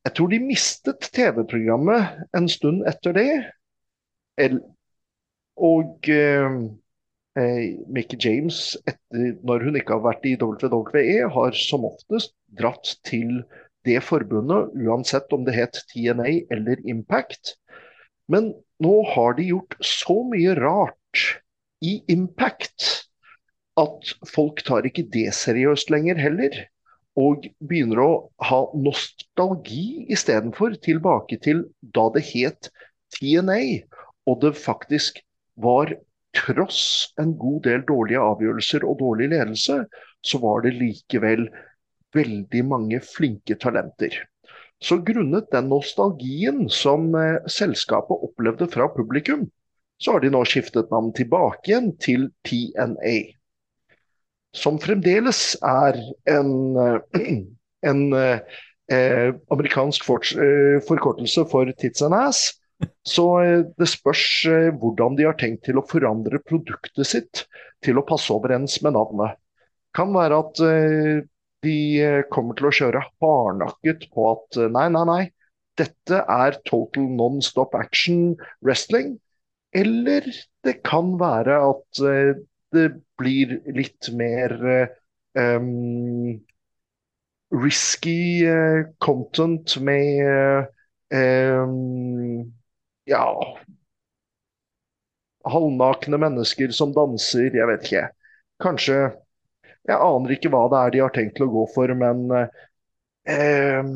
Jeg 0.06 0.16
tror 0.16 0.30
de 0.32 0.40
mistet 0.40 1.10
TV-programmet 1.12 2.22
en 2.36 2.48
stund 2.48 2.86
etter 2.88 3.16
det. 3.16 3.32
Og 5.60 6.08
eh, 6.08 6.56
eh, 7.36 7.66
Mickey 7.92 8.16
James, 8.16 8.72
etter, 8.88 9.34
når 9.44 9.66
hun 9.66 9.76
ikke 9.76 9.98
har 9.98 10.06
vært 10.08 10.24
i 10.24 10.38
WWE, 10.40 11.28
har 11.34 11.58
som 11.58 11.84
oftest 11.88 12.32
dratt 12.56 12.94
til 13.04 13.42
det 13.88 14.00
forbundet, 14.04 14.72
uansett 14.80 15.32
om 15.36 15.44
det 15.44 15.56
het 15.56 15.82
TNA 15.92 16.48
eller 16.52 16.80
Impact. 16.88 17.54
Men 18.32 18.54
nå 18.80 18.96
har 19.12 19.36
de 19.36 19.50
gjort 19.52 19.76
så 19.84 20.22
mye 20.32 20.56
rart 20.56 21.24
i 21.80 22.00
Impact 22.12 22.88
at 23.80 24.12
folk 24.28 24.60
tar 24.66 24.86
ikke 24.88 25.06
det 25.12 25.30
seriøst 25.36 25.90
lenger 25.92 26.20
heller 26.20 26.56
og 27.20 27.46
begynner 27.66 28.02
å 28.02 28.10
ha 28.46 28.60
nostalgi 28.78 30.06
istedenfor 30.12 30.76
tilbake 30.84 31.40
til 31.42 31.64
da 31.96 32.06
det 32.14 32.22
het 32.30 32.70
TNA, 33.16 33.60
og 34.30 34.40
det 34.44 34.54
faktisk 34.58 35.18
var 35.60 35.92
tross 36.36 37.10
en 37.20 37.34
god 37.38 37.64
del 37.66 37.82
dårlige 37.88 38.22
avgjørelser 38.22 38.86
og 38.86 39.00
dårlig 39.02 39.32
ledelse, 39.32 39.82
så 40.22 40.40
var 40.42 40.62
det 40.64 40.76
likevel 40.78 41.48
veldig 42.14 42.62
mange 42.66 43.00
flinke 43.02 43.56
talenter. 43.60 44.14
Så 44.80 45.00
grunnet 45.04 45.50
den 45.52 45.68
nostalgien 45.68 46.64
som 46.72 47.10
eh, 47.18 47.42
selskapet 47.50 48.22
opplevde 48.30 48.70
fra 48.72 48.86
publikum, 48.94 49.44
så 50.00 50.16
har 50.16 50.24
de 50.24 50.32
nå 50.32 50.40
skiftet 50.48 50.90
navn 50.92 51.12
tilbake 51.16 51.70
igjen 51.70 51.92
til 52.00 52.30
TNA 52.48 53.18
som 54.56 54.78
fremdeles 54.82 55.54
er 55.62 55.98
en, 56.30 56.52
eh, 56.76 57.28
en 57.86 58.00
eh, 58.14 59.34
amerikansk 59.54 60.04
for, 60.04 60.24
eh, 60.34 60.80
forkortelse 60.86 61.46
for 61.50 61.70
tits 61.78 62.02
and 62.02 62.14
ass. 62.14 62.60
Så 63.06 63.26
eh, 63.44 63.62
det 63.78 63.88
spørs 63.88 64.24
eh, 64.50 64.70
hvordan 64.74 65.16
de 65.18 65.28
har 65.28 65.38
tenkt 65.38 65.64
til 65.68 65.78
å 65.78 65.86
forandre 65.86 66.42
produktet 66.42 67.06
sitt 67.06 67.44
til 67.84 68.00
å 68.00 68.06
passe 68.06 68.32
overens 68.34 68.80
med 68.82 68.96
navnet. 68.96 69.38
Kan 69.96 70.14
være 70.14 70.40
at 70.42 70.62
eh, 70.64 71.22
de 71.60 71.78
kommer 72.32 72.56
til 72.56 72.70
å 72.70 72.72
kjøre 72.72 73.04
hardnakket 73.20 74.06
på 74.14 74.30
at 74.30 74.56
nei, 74.72 74.86
nei, 74.88 75.02
nei, 75.04 75.24
dette 75.76 76.22
er 76.24 76.56
total 76.64 77.04
non-stop 77.18 77.76
action 77.76 78.32
wrestling. 78.64 79.18
Eller 79.76 80.26
det 80.66 80.80
kan 80.86 81.14
være 81.20 81.56
at 81.70 82.00
det 82.74 82.86
blir 83.18 83.56
litt 83.74 84.08
mer 84.16 84.54
um, 85.38 86.40
risky 87.50 88.46
uh, 88.46 88.86
content 88.98 89.76
med 89.82 90.66
um, 91.14 92.52
ja 93.10 93.24
halvnakne 95.50 96.18
mennesker 96.20 96.72
som 96.76 96.92
danser, 96.94 97.50
jeg 97.56 97.68
vet 97.70 97.86
ikke. 97.88 98.06
Kanskje 98.62 99.00
Jeg 99.88 99.96
aner 99.96 100.34
ikke 100.34 100.50
hva 100.52 100.66
det 100.68 100.78
er 100.78 100.90
de 100.92 101.00
har 101.00 101.12
tenkt 101.14 101.38
til 101.38 101.46
å 101.46 101.52
gå 101.54 101.62
for, 101.72 101.90
men 101.96 102.18
um, 102.30 103.94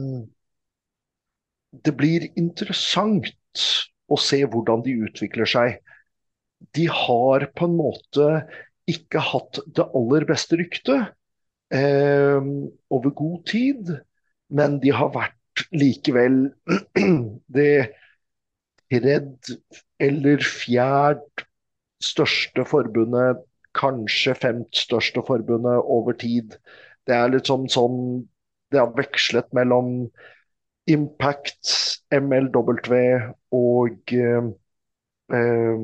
det 1.84 1.92
blir 1.98 2.24
interessant 2.40 3.28
å 4.14 4.20
se 4.20 4.40
hvordan 4.46 4.84
de 4.86 4.94
utvikler 5.08 5.48
seg 5.50 5.80
de 6.72 6.86
har 6.90 7.46
på 7.56 7.68
en 7.68 7.76
måte 7.76 8.28
ikke 8.90 9.22
hatt 9.32 9.60
det 9.76 9.86
aller 9.96 10.26
beste 10.28 10.58
ryktet 10.60 11.12
eh, 11.74 12.40
over 12.92 13.14
god 13.16 13.44
tid, 13.50 13.94
men 14.54 14.78
de 14.82 14.92
har 14.94 15.12
vært 15.14 15.64
likevel 15.74 16.38
det 17.58 17.74
tredje 18.92 19.58
eller 20.02 20.44
fjerde 20.44 21.46
største 22.04 22.66
forbundet, 22.68 23.40
kanskje 23.74 24.36
femt 24.38 24.76
største 24.76 25.22
forbundet 25.26 25.88
over 25.90 26.14
tid. 26.18 26.58
Det 27.08 27.16
er 27.16 27.32
litt 27.32 27.48
sånn, 27.50 27.66
sånn 27.68 28.28
Det 28.72 28.80
har 28.80 28.94
vekslet 28.96 29.52
mellom 29.54 30.08
Impact, 30.90 31.70
MLW 32.12 32.98
og 33.54 34.12
eh, 34.12 34.52
Eh, 35.32 35.76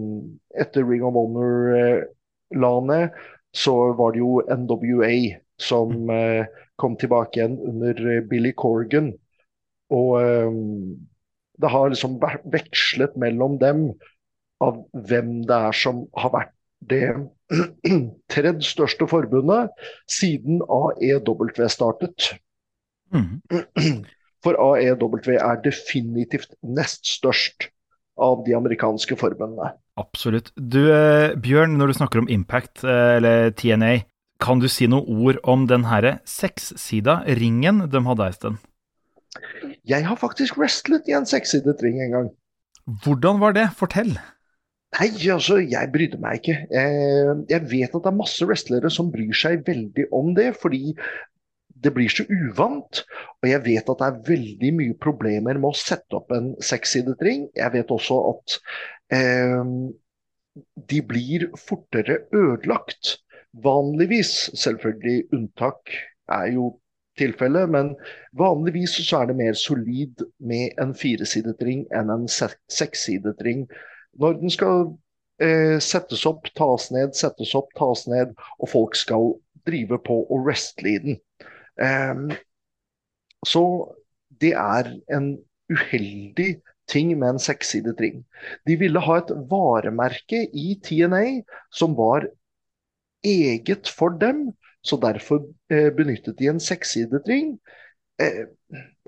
etter 0.61 0.85
Ring 0.85 1.05
of 1.05 1.15
Honor 1.17 1.73
eh, 1.73 3.09
så 3.57 3.75
var 3.97 4.13
det 4.13 4.21
jo 4.21 4.43
NWA 4.45 5.41
som 5.61 5.93
mm. 6.09 6.47
kom 6.77 6.97
tilbake 6.97 7.39
igjen 7.41 7.57
under 7.59 8.21
Billy 8.29 8.53
Corgan. 8.53 9.13
Og 9.91 10.21
det 11.61 11.71
har 11.71 11.91
liksom 11.91 12.21
vekslet 12.53 13.17
mellom 13.19 13.59
dem 13.59 13.83
av 14.63 14.79
hvem 14.95 15.41
det 15.49 15.59
er 15.69 15.77
som 15.77 16.05
har 16.17 16.33
vært 16.33 16.55
det 16.91 17.03
tredje 18.33 18.71
største 18.71 19.09
forbundet 19.11 19.75
siden 20.09 20.63
AEW 20.63 21.51
startet. 21.69 22.31
Mm. 23.13 23.43
For 24.45 24.57
AEW 24.57 25.37
er 25.37 25.61
definitivt 25.65 26.55
nest 26.65 27.05
størst 27.09 27.69
av 28.21 28.45
de 28.47 28.55
amerikanske 28.57 29.17
forbundene. 29.21 29.75
Absolutt. 30.01 30.51
Du, 30.57 30.81
eh, 30.93 31.37
Bjørn, 31.37 31.77
når 31.77 31.91
du 31.91 31.99
snakker 31.99 32.23
om 32.23 32.29
Impact, 32.29 32.85
eh, 32.85 33.17
eller 33.19 33.51
TNA, 33.51 34.05
kan 34.41 34.61
du 34.61 34.69
si 34.69 34.89
noen 34.89 35.05
ord 35.21 35.39
om 35.45 35.67
den 35.69 35.85
herre 35.85 36.19
sekssida 36.25 37.21
ringen 37.37 37.85
de 37.93 38.01
hadde 38.07 38.27
ei 38.27 38.37
stund? 38.37 38.61
Jeg 39.87 40.07
har 40.09 40.17
faktisk 40.17 40.57
wrestlet 40.59 41.09
i 41.09 41.17
en 41.17 41.29
sekssidet 41.29 41.83
ring 41.85 42.01
en 42.01 42.15
gang. 42.17 42.31
Hvordan 43.05 43.41
var 43.41 43.53
det? 43.53 43.69
Fortell. 43.77 44.17
Nei, 44.99 45.07
altså, 45.31 45.61
jeg 45.63 45.93
brydde 45.93 46.19
meg 46.19 46.41
ikke. 46.41 46.57
Jeg 46.73 47.61
vet 47.71 47.93
at 47.95 48.03
det 48.03 48.11
er 48.11 48.17
masse 48.17 48.47
wrestlere 48.49 48.91
som 48.91 49.13
bryr 49.13 49.37
seg 49.37 49.63
veldig 49.69 50.09
om 50.17 50.33
det, 50.35 50.49
fordi 50.59 50.97
det 51.85 51.93
blir 51.97 52.13
så 52.13 52.27
uvant. 52.29 53.03
Og 53.43 53.49
jeg 53.51 53.65
vet 53.65 53.91
at 53.91 54.03
det 54.03 54.09
er 54.09 54.21
veldig 54.29 54.73
mye 54.79 54.99
problemer 55.03 55.59
med 55.59 55.71
å 55.73 55.79
sette 55.79 56.19
opp 56.19 56.33
en 56.37 56.53
sekssidet 56.65 57.23
ring. 57.25 57.49
Jeg 57.57 57.75
vet 57.77 57.95
også 57.95 58.21
at 58.35 58.59
eh, 59.17 59.65
de 60.93 61.03
blir 61.07 61.49
fortere 61.59 62.23
ødelagt. 62.37 63.17
Vanligvis, 63.65 64.51
selvfølgelig 64.55 65.25
unntak 65.35 65.95
er 66.31 66.53
jo 66.55 66.71
tilfellet, 67.19 67.69
men 67.71 67.95
vanligvis 68.39 68.95
så 69.05 69.23
er 69.23 69.31
det 69.31 69.39
mer 69.41 69.57
solid 69.59 70.23
med 70.39 70.79
en 70.81 70.95
firesidet 70.97 71.61
ring 71.67 71.85
enn 71.97 72.13
en 72.15 72.29
sekssidet 72.31 73.43
ring. 73.45 73.67
Når 74.21 74.39
den 74.41 74.55
skal 74.55 74.93
eh, 75.43 75.79
settes 75.83 76.25
opp, 76.29 76.49
tas 76.57 76.91
ned, 76.95 77.17
settes 77.19 77.55
opp, 77.59 77.73
tas 77.79 78.07
ned, 78.11 78.37
og 78.59 78.73
folk 78.73 78.97
skal 78.99 79.35
drive 79.69 80.01
på 80.07 80.23
og 80.23 80.47
wrestle 80.47 80.95
i 80.95 81.03
den. 81.03 81.21
Ehm, 81.81 82.31
så 83.47 83.65
det 84.41 84.53
er 84.53 84.91
en 85.17 85.33
uheldig 85.71 86.61
ting 86.91 87.13
med 87.19 87.37
en 87.37 87.43
sekssidet 87.43 88.01
ring. 88.03 88.25
De 88.67 88.77
ville 88.81 89.03
ha 89.05 89.19
et 89.21 89.33
varemerke 89.51 90.45
i 90.53 90.75
TNA 90.85 91.43
som 91.73 91.95
var 91.99 92.27
eget 93.25 93.89
for 93.89 94.17
dem, 94.21 94.51
så 94.83 94.97
derfor 95.01 95.45
eh, 95.71 95.91
benyttet 95.93 96.39
de 96.39 96.49
en 96.51 96.61
sekssidet 96.61 97.29
ring. 97.29 97.55
Eh, 98.21 98.47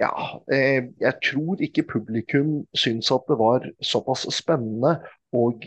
ja, 0.01 0.13
eh, 0.53 0.93
jeg 1.01 1.15
tror 1.25 1.61
ikke 1.65 1.87
publikum 1.95 2.63
syns 2.77 3.11
at 3.13 3.25
det 3.29 3.39
var 3.41 3.67
såpass 3.85 4.27
spennende 4.37 4.99
og 5.33 5.65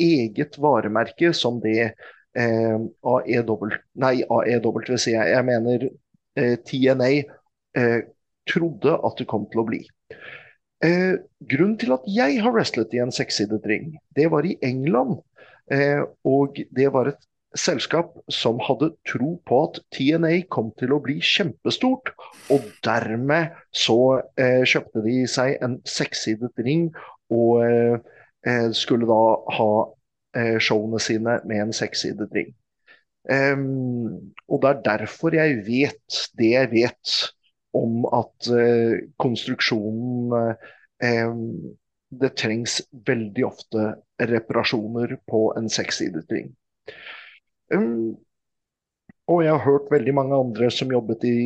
eget 0.00 0.56
varemerke 0.60 1.34
som 1.36 1.60
det 1.60 1.92
AEW, 2.36 3.68
nei, 4.00 4.14
AEW 4.28 4.80
jeg. 4.88 5.28
Jeg 5.32 5.44
mener 5.44 5.86
Eh, 5.88 6.05
TNA 6.36 7.12
eh, 7.78 8.00
trodde 8.48 8.96
at 8.96 9.20
det 9.20 9.28
kom 9.30 9.46
til 9.52 9.62
å 9.62 9.68
bli. 9.68 9.80
Eh, 10.84 11.16
grunnen 11.50 11.78
til 11.80 11.94
at 11.96 12.04
jeg 12.10 12.40
har 12.44 12.54
wrestlet 12.54 12.92
i 12.94 13.00
en 13.02 13.14
sekssidet 13.14 13.64
ring, 13.66 13.94
det 14.16 14.28
var 14.34 14.46
i 14.46 14.58
England. 14.62 15.22
og 16.22 16.60
det 16.70 16.92
var 16.94 17.08
et 17.10 17.24
selskap 17.58 18.14
som 18.32 18.60
hadde 18.62 18.92
tro 19.08 19.36
på 19.48 19.60
at 19.66 19.80
TNA 19.94 20.46
kom 20.52 20.70
til 20.78 20.94
å 20.94 21.00
bli 21.02 21.18
kjempestort. 21.24 22.12
Og 22.52 22.66
dermed 22.86 23.56
så 23.74 24.20
eh, 24.38 24.62
kjøpte 24.68 25.02
de 25.06 25.22
seg 25.30 25.56
en 25.64 25.78
sekssidet 25.88 26.54
ring 26.62 26.90
og 27.32 27.64
eh, 27.64 28.68
skulle 28.76 29.08
da 29.08 29.22
ha 29.58 29.70
eh, 30.36 30.56
showene 30.62 31.00
sine 31.02 31.40
med 31.48 31.66
en 31.66 31.74
sekssidet 31.76 32.30
ring. 32.36 32.52
Um, 33.26 34.32
og 34.46 34.62
det 34.62 34.68
er 34.70 34.82
derfor 34.86 35.34
jeg 35.34 35.56
vet 35.66 36.18
det 36.38 36.50
jeg 36.52 36.70
vet 36.70 37.14
om 37.74 38.04
at 38.14 38.50
uh, 38.54 38.94
konstruksjonen 39.18 40.30
uh, 41.02 41.40
Det 42.06 42.30
trengs 42.38 42.78
veldig 43.08 43.42
ofte 43.48 43.88
reparasjoner 44.30 45.16
på 45.26 45.40
en 45.58 45.66
sekssidet 45.68 46.30
ring. 46.30 46.52
Um, 47.74 48.14
og 49.26 49.42
jeg 49.42 49.50
har 49.56 49.64
hørt 49.64 49.90
veldig 49.90 50.14
mange 50.14 50.38
andre 50.38 50.70
som 50.70 50.92
jobbet 50.94 51.26
i 51.26 51.38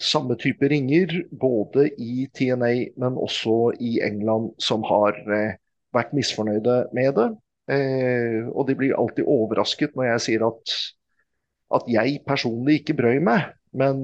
samme 0.00 0.38
type 0.40 0.64
ringer, 0.72 1.12
både 1.40 1.90
i 2.00 2.24
TNA, 2.32 2.72
men 2.96 3.20
også 3.20 3.74
i 3.76 3.98
England, 4.00 4.54
som 4.58 4.82
har 4.88 5.20
uh, 5.28 5.52
vært 5.92 6.16
misfornøyde 6.16 6.78
med 6.96 7.12
det. 7.20 7.28
Uh, 7.70 8.48
og 8.56 8.64
de 8.72 8.78
blir 8.80 8.96
alltid 8.96 9.28
overrasket 9.28 9.92
når 9.94 10.14
jeg 10.14 10.24
sier 10.30 10.46
at, 10.48 10.78
at 11.74 11.88
jeg 11.90 12.20
personlig 12.26 12.80
ikke 12.80 12.98
brøy 13.00 13.22
meg. 13.24 13.50
Men 13.76 14.02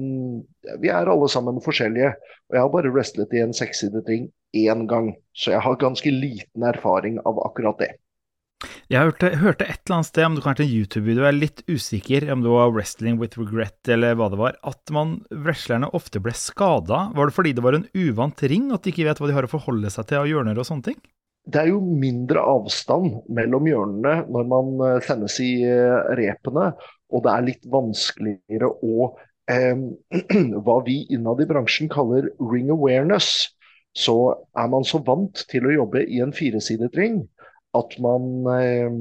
vi 0.79 0.91
er 0.93 1.09
alle 1.11 1.27
sammen 1.31 1.59
forskjellige. 1.63 2.13
Og 2.47 2.55
jeg 2.55 2.63
har 2.63 2.73
bare 2.73 2.91
wrestlet 2.95 3.35
i 3.35 3.43
en 3.43 3.55
sekssidet 3.55 4.07
ring 4.07 4.29
én 4.55 4.85
gang, 4.87 5.11
så 5.35 5.51
jeg 5.51 5.63
har 5.65 5.79
ganske 5.81 6.11
liten 6.11 6.63
erfaring 6.63 7.19
av 7.27 7.39
akkurat 7.43 7.81
det. 7.83 7.89
Jeg 8.89 9.03
hørte, 9.03 9.29
hørte, 9.37 9.65
et 9.67 9.83
eller 9.85 9.99
annet 9.99 10.07
sted, 10.07 10.23
om 10.25 10.37
det 10.37 10.43
kanskje 10.45 10.63
en 10.65 10.71
YouTube-video, 10.71 11.25
jeg 11.25 11.29
er 11.29 11.35
litt 11.37 11.59
usikker 11.67 12.25
om 12.33 12.41
det 12.41 12.53
var 12.55 12.71
Wrestling 12.73 13.19
with 13.21 13.37
Regret 13.37 13.91
eller 13.93 14.15
hva 14.17 14.31
det 14.33 14.39
var, 14.39 14.55
at 14.65 14.93
man, 14.95 15.19
wrestlerne 15.29 15.91
ofte 15.97 16.21
ble 16.23 16.33
skada. 16.33 17.03
Var 17.13 17.29
det 17.29 17.35
fordi 17.35 17.53
det 17.53 17.65
var 17.67 17.77
en 17.77 17.85
uvant 17.93 18.41
ring, 18.49 18.71
at 18.73 18.81
de 18.81 18.95
ikke 18.95 19.05
vet 19.05 19.21
hva 19.21 19.29
de 19.29 19.37
har 19.37 19.45
å 19.45 19.51
forholde 19.51 19.91
seg 19.93 20.09
til 20.09 20.23
av 20.23 20.31
hjørner 20.31 20.57
og 20.57 20.69
sånne 20.71 20.89
ting? 20.89 20.97
Det 21.47 21.61
er 21.61 21.69
jo 21.69 21.79
mindre 21.79 22.41
avstand 22.43 23.21
mellom 23.31 23.69
hjørnene 23.69 24.15
når 24.33 24.49
man 24.51 24.71
eh, 24.87 24.97
sendes 25.05 25.37
i 25.43 25.51
eh, 25.67 26.09
repene, 26.17 26.71
og 27.13 27.23
det 27.25 27.33
er 27.33 27.45
litt 27.47 27.67
vanskeligere 27.71 28.69
å 28.83 29.11
eh, 29.51 29.77
Hva 30.65 30.79
vi 30.87 31.01
innad 31.15 31.43
i 31.43 31.47
bransjen 31.49 31.91
kaller 31.91 32.29
ring 32.51 32.71
awareness. 32.73 33.53
Så 33.97 34.17
er 34.53 34.67
man 34.69 34.85
så 34.85 34.99
vant 35.01 35.45
til 35.49 35.65
å 35.65 35.73
jobbe 35.73 36.03
i 36.05 36.19
en 36.21 36.35
firesidet 36.35 36.93
ring 36.99 37.23
at 37.77 37.95
man 38.03 38.27
eh, 38.53 38.99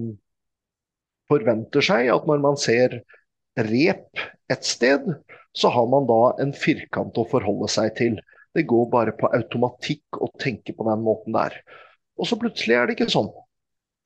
forventer 1.31 1.85
seg 1.85 2.11
at 2.15 2.29
når 2.29 2.41
man 2.45 2.59
ser 2.61 3.01
rep 3.67 4.23
et 4.53 4.65
sted, 4.65 5.05
så 5.57 5.73
har 5.73 5.89
man 5.91 6.07
da 6.09 6.21
en 6.43 6.53
firkant 6.57 7.19
å 7.19 7.27
forholde 7.29 7.69
seg 7.73 7.95
til. 7.99 8.19
Det 8.57 8.67
går 8.69 8.89
bare 8.93 9.15
på 9.17 9.29
automatikk 9.37 10.21
å 10.23 10.31
tenke 10.41 10.73
på 10.77 10.87
den 10.89 11.03
måten 11.05 11.37
der. 11.37 11.57
Og 12.17 12.29
så 12.29 12.39
plutselig 12.41 12.77
er 12.77 12.89
det 12.89 12.97
ikke 12.97 13.11
sånn. 13.13 13.29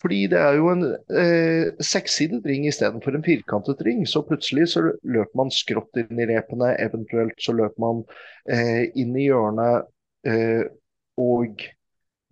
Fordi 0.00 0.20
det 0.32 0.38
er 0.40 0.56
jo 0.56 0.70
en 0.72 0.84
eh, 1.12 1.72
sekssidet 1.84 2.46
ring 2.48 2.64
istedenfor 2.68 3.16
en 3.16 3.24
firkantet 3.24 3.82
ring. 3.84 4.06
Så 4.08 4.22
plutselig 4.24 4.70
så 4.72 4.86
løper 4.88 5.36
man 5.36 5.52
skrått 5.52 6.00
inn 6.00 6.22
i 6.22 6.28
repene, 6.30 6.72
eventuelt 6.80 7.36
så 7.44 7.52
løper 7.56 7.84
man 7.84 8.00
eh, 8.48 8.88
inn 8.96 9.12
i 9.18 9.26
hjørnet. 9.28 9.90
Eh, 10.24 10.64
og 11.20 11.66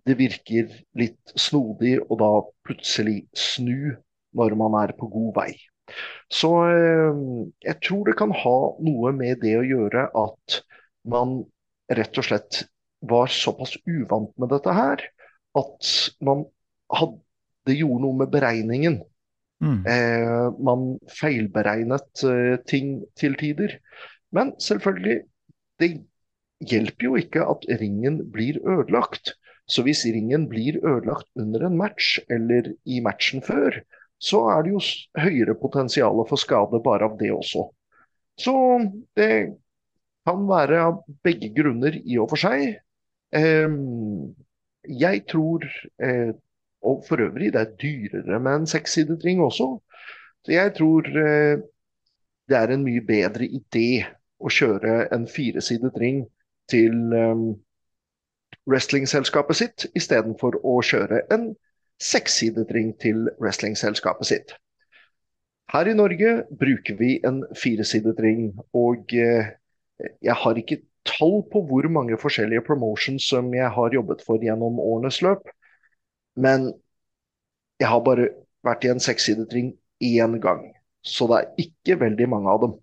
det 0.09 0.17
virker 0.17 0.73
litt 0.97 1.35
snodig 1.37 1.99
å 2.01 2.17
da 2.17 2.31
plutselig 2.65 3.21
snu 3.37 3.93
når 4.37 4.57
man 4.57 4.77
er 4.81 4.95
på 4.97 5.09
god 5.13 5.31
vei. 5.37 5.51
Så 6.33 6.51
eh, 6.73 7.21
jeg 7.65 7.77
tror 7.85 8.09
det 8.09 8.17
kan 8.17 8.33
ha 8.33 8.57
noe 8.81 9.13
med 9.13 9.41
det 9.45 9.55
å 9.59 9.65
gjøre 9.65 10.09
at 10.17 10.59
man 11.09 11.41
rett 11.89 12.17
og 12.17 12.25
slett 12.25 12.63
var 13.09 13.31
såpass 13.31 13.77
uvant 13.87 14.33
med 14.41 14.51
dette 14.51 14.73
her 14.75 15.05
at 15.57 15.93
man 16.25 16.43
hadde 16.93 17.21
gjorde 17.77 18.03
noe 18.05 18.19
med 18.21 18.31
beregningen. 18.33 18.99
Mm. 19.59 19.81
Eh, 19.91 20.45
man 20.63 20.93
feilberegnet 21.11 22.23
eh, 22.23 22.55
ting 22.69 23.01
til 23.19 23.35
tider. 23.39 23.75
Men 24.35 24.53
selvfølgelig, 24.61 25.21
det 25.79 25.91
hjelper 26.63 27.07
jo 27.09 27.19
ikke 27.19 27.45
at 27.47 27.67
ringen 27.81 28.21
blir 28.31 28.59
ødelagt. 28.63 29.33
Så 29.69 29.83
hvis 29.85 30.05
ringen 30.07 30.47
blir 30.49 30.79
ødelagt 30.81 31.29
under 31.37 31.67
en 31.67 31.77
match 31.77 32.17
eller 32.29 32.73
i 32.85 33.01
matchen 33.05 33.43
før, 33.45 33.81
så 34.19 34.41
er 34.51 34.63
det 34.65 34.73
jo 34.73 34.81
høyere 35.19 35.55
potensial 35.59 36.23
for 36.27 36.41
skade 36.41 36.81
bare 36.83 37.07
av 37.07 37.17
det 37.19 37.31
også. 37.31 37.69
Så 38.39 38.55
det 39.15 39.31
kan 40.27 40.45
være 40.47 40.81
av 40.87 41.01
begge 41.23 41.51
grunner 41.55 41.95
i 41.99 42.17
og 42.19 42.31
for 42.31 42.41
seg. 42.41 42.79
Eh, 43.35 43.77
jeg 44.89 45.23
tror 45.29 45.65
eh, 46.01 46.31
Og 46.81 47.03
for 47.07 47.21
øvrig, 47.21 47.53
det 47.53 47.61
er 47.61 47.75
dyrere 47.81 48.39
med 48.39 48.61
en 48.61 48.67
sekssidet 48.67 49.25
ring 49.25 49.41
også. 49.43 49.79
Så 50.45 50.51
jeg 50.51 50.73
tror 50.77 51.07
eh, 51.07 51.59
det 52.49 52.57
er 52.57 52.73
en 52.73 52.85
mye 52.85 53.01
bedre 53.05 53.45
idé 53.45 54.05
å 54.39 54.51
kjøre 54.51 55.09
en 55.13 55.27
firesidet 55.27 55.97
ring 55.99 56.23
til 56.71 57.13
ehm, 57.13 57.49
wrestlingselskapet 58.69 59.59
sitt, 59.59 59.85
istedenfor 59.97 60.59
å 60.63 60.79
kjøre 60.85 61.25
en 61.33 61.51
sekssidet 61.99 62.71
ring 62.71 62.93
til 63.03 63.27
wrestlingselskapet 63.41 64.31
sitt. 64.31 64.55
Her 65.69 65.89
i 65.91 65.93
Norge 65.93 66.43
bruker 66.59 66.97
vi 66.97 67.19
en 67.27 67.43
firesidet 67.57 68.17
ring, 68.23 68.53
og 68.73 69.13
eh, 69.13 69.51
jeg 70.23 70.37
har 70.43 70.57
ikke 70.57 70.79
tall 71.05 71.41
på 71.51 71.61
hvor 71.69 71.85
mange 71.91 72.17
forskjellige 72.17 72.65
promotions 72.65 73.27
som 73.29 73.51
jeg 73.53 73.69
har 73.75 73.93
jobbet 73.93 74.23
for 74.25 74.41
gjennom 74.41 74.79
årenes 74.81 75.21
løp, 75.25 75.43
men 76.35 76.73
jeg 77.79 77.89
har 77.89 78.03
bare 78.05 78.29
vært 78.65 78.85
i 78.85 78.91
en 78.91 79.01
sekssidetring 79.01 79.73
én 80.03 80.37
gang, 80.43 80.65
så 81.05 81.29
det 81.31 81.39
er 81.39 81.65
ikke 81.65 81.99
veldig 82.03 82.29
mange 82.29 82.51
av 82.51 82.61
dem. 82.65 82.77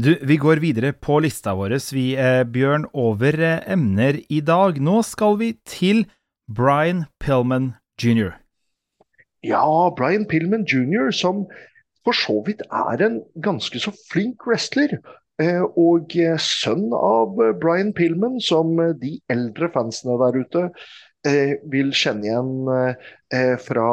Du, 0.00 0.14
vi 0.24 0.36
går 0.40 0.62
videre 0.62 0.92
på 0.96 1.18
lista 1.20 1.52
vår, 1.58 1.76
vi, 1.92 2.14
eh, 2.16 2.44
Bjørn, 2.46 2.86
over 2.94 3.36
eh, 3.36 3.64
emner 3.68 4.20
i 4.32 4.40
dag. 4.40 4.78
Nå 4.80 5.02
skal 5.04 5.36
vi 5.40 5.52
til 5.68 6.06
Brian 6.48 7.04
Pillman 7.20 7.74
jr. 8.00 8.32
Ja, 9.44 9.90
Brian 9.96 10.26
Pillman 10.30 10.64
jr., 10.64 11.10
som 11.10 11.44
for 12.04 12.16
så 12.16 12.38
vidt 12.46 12.62
er 12.72 13.02
en 13.04 13.20
ganske 13.44 13.80
så 13.82 13.92
flink 14.12 14.46
wrestler. 14.46 14.98
Eh, 15.40 15.62
og 15.78 16.16
eh, 16.20 16.36
sønn 16.40 16.90
av 16.96 17.38
eh, 17.40 17.54
Brian 17.60 17.94
Pillman, 17.96 18.40
som 18.44 18.74
de 19.00 19.14
eldre 19.32 19.70
fansene 19.72 20.18
der 20.20 20.40
ute 20.42 20.64
vil 21.72 21.90
kjenne 21.96 22.24
igjen 22.24 22.52
fra, 23.60 23.88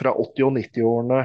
fra 0.00 0.12
80- 0.12 0.44
og 0.46 0.58
90-årene. 0.58 1.20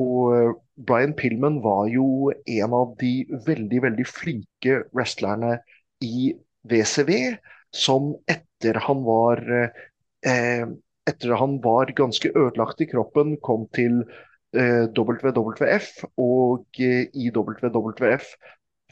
og 0.00 0.60
Brian 0.86 1.14
Pillman 1.16 1.58
var 1.64 1.88
jo 1.92 2.30
en 2.30 2.76
av 2.76 2.94
de 3.00 3.12
veldig, 3.46 3.82
veldig 3.86 4.06
flinke 4.08 4.82
wrestlerne 4.96 5.58
i 6.04 6.32
WCW, 6.68 7.36
som 7.72 8.14
etter 8.28 8.80
han 8.86 9.04
var 9.06 9.42
eh, 9.50 10.64
etter 11.10 11.36
han 11.38 11.58
var 11.64 11.92
ganske 11.96 12.30
ødelagt 12.32 12.80
i 12.84 12.88
kroppen, 12.90 13.36
kom 13.44 13.66
til 13.76 14.02
eh, 14.56 14.86
WWF, 14.96 15.90
og 16.20 16.80
eh, 16.80 17.08
i 17.12 17.30
WWF 17.34 18.32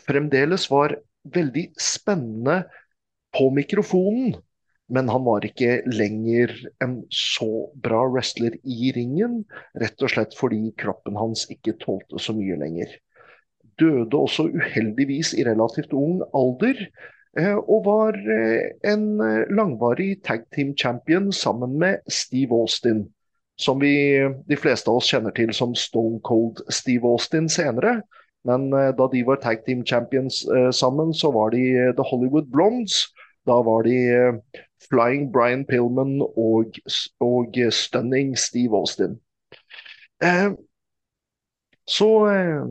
fremdeles 0.04 0.68
var 0.70 0.96
veldig 1.28 1.68
spennende 1.82 2.62
på 3.36 3.50
mikrofonen. 3.54 4.36
Men 4.88 5.08
han 5.12 5.24
var 5.26 5.44
ikke 5.44 5.82
lenger 5.92 6.54
en 6.84 7.02
så 7.12 7.68
bra 7.76 8.06
wrestler 8.08 8.56
i 8.64 8.92
ringen, 8.96 9.42
rett 9.76 10.00
og 10.00 10.14
slett 10.14 10.32
fordi 10.36 10.70
kroppen 10.80 11.18
hans 11.20 11.44
ikke 11.52 11.76
tålte 11.82 12.20
så 12.22 12.32
mye 12.36 12.56
lenger. 12.60 12.94
Døde 13.78 14.16
også 14.16 14.48
uheldigvis 14.48 15.34
i 15.36 15.44
relativt 15.46 15.92
ung 15.92 16.22
alder, 16.32 16.80
eh, 17.36 17.58
og 17.58 17.84
var 17.84 18.16
eh, 18.16 18.72
en 18.88 19.20
eh, 19.20 19.44
langvarig 19.52 20.22
tag 20.24 20.48
team 20.56 20.72
champion 20.72 21.28
sammen 21.32 21.76
med 21.78 22.00
Steve 22.08 22.56
Austin. 22.56 23.04
Som 23.58 23.82
vi, 23.82 23.92
de 24.48 24.56
fleste 24.56 24.88
av 24.88 25.02
oss 25.02 25.10
kjenner 25.10 25.34
til 25.36 25.52
som 25.52 25.74
Stone 25.76 26.22
Cold 26.24 26.62
Steve 26.72 27.04
Austin 27.04 27.50
senere. 27.50 28.00
Men 28.46 28.70
da 28.70 29.08
de 29.10 29.24
var 29.26 29.40
tag 29.42 29.64
team 29.66 29.82
champions 29.82 30.44
sammen, 30.70 31.10
så 31.10 31.32
var 31.34 31.50
de 31.50 31.90
The 31.98 32.06
Hollywood 32.06 32.46
Blondes. 32.54 33.08
Da 33.48 33.58
var 33.64 33.86
de 33.88 33.98
Flying 34.88 35.32
Brian 35.32 35.64
Pillman 35.66 36.20
og, 36.22 36.78
og 37.24 37.58
Stunning 37.74 38.36
Steve 38.38 38.76
Austin. 38.76 39.18
Eh, 40.22 40.52
så 41.88 42.08
eh, 42.28 42.64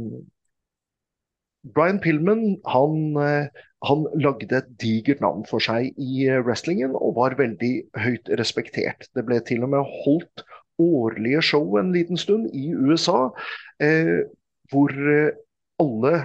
Brian 1.74 2.00
Pillman 2.00 2.58
han, 2.68 3.18
eh, 3.18 3.48
han, 3.88 4.06
lagde 4.16 4.58
et 4.58 4.70
digert 4.82 5.22
navn 5.24 5.46
for 5.50 5.63
seg 5.63 5.92
i 5.98 6.28
eh, 6.28 6.42
wrestlingen 6.46 6.96
og 6.96 7.16
var 7.18 7.38
veldig 7.40 7.74
høyt 8.04 8.32
respektert. 8.40 9.10
Det 9.16 9.26
ble 9.28 9.40
til 9.48 9.66
og 9.68 9.74
med 9.76 9.94
holdt 10.06 10.46
årlige 10.78 11.42
show 11.42 11.80
en 11.80 11.94
liten 11.96 12.20
stund 12.20 12.52
i 12.54 12.70
USA, 12.76 13.30
eh, 13.82 14.28
hvor 14.72 14.94
eh, 14.94 15.34
alle 15.82 16.18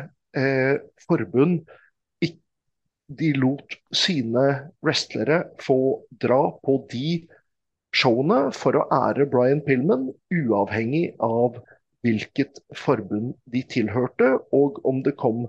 forbund 1.04 1.60
de 3.18 3.32
lot 3.36 3.76
sine 3.94 4.46
wrestlere 4.84 5.42
få 5.62 5.78
dra 6.22 6.42
på 6.64 6.78
de 6.92 7.22
showene 7.92 8.46
for 8.56 8.78
å 8.78 8.86
ære 8.94 9.28
Brian 9.32 9.62
Pillman, 9.64 10.08
uavhengig 10.32 11.12
av 11.22 11.58
hvilket 12.02 12.62
forbund 12.76 13.34
de 13.52 13.62
tilhørte, 13.68 14.32
og 14.54 14.80
om 14.88 15.02
det 15.06 15.14
kom 15.20 15.44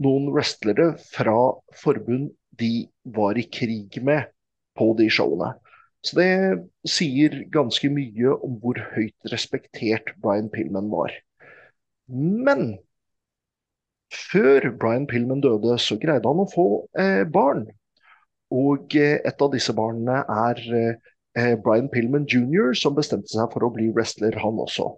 noen 0.00 0.28
wrestlere 0.34 0.92
fra 1.10 1.38
forbund 1.76 2.30
de 2.60 2.86
var 3.16 3.38
i 3.40 3.46
krig 3.48 3.98
med 4.04 4.28
på 4.78 4.92
de 4.98 5.08
showene. 5.12 5.54
Så 6.04 6.16
det 6.16 6.30
sier 6.88 7.42
ganske 7.52 7.90
mye 7.92 8.36
om 8.40 8.56
hvor 8.62 8.78
høyt 8.94 9.32
respektert 9.32 10.14
Brian 10.22 10.48
Pillman 10.52 10.88
var. 10.92 11.12
Men 12.08 12.78
før 14.10 14.70
Brian 14.80 15.06
Pillman 15.10 15.42
døde, 15.44 15.76
så 15.78 15.98
greide 16.00 16.28
han 16.28 16.42
å 16.42 16.48
få 16.50 16.66
eh, 16.98 17.22
barn. 17.30 17.66
Og 18.50 18.96
eh, 18.98 19.20
et 19.26 19.42
av 19.42 19.52
disse 19.52 19.74
barna 19.76 20.24
er 20.50 20.62
eh, 20.74 21.54
Brian 21.62 21.90
Pillman 21.92 22.26
jr., 22.26 22.74
som 22.78 22.96
bestemte 22.96 23.30
seg 23.32 23.52
for 23.52 23.66
å 23.66 23.72
bli 23.74 23.90
wrestler, 23.94 24.34
han 24.42 24.58
også. 24.62 24.90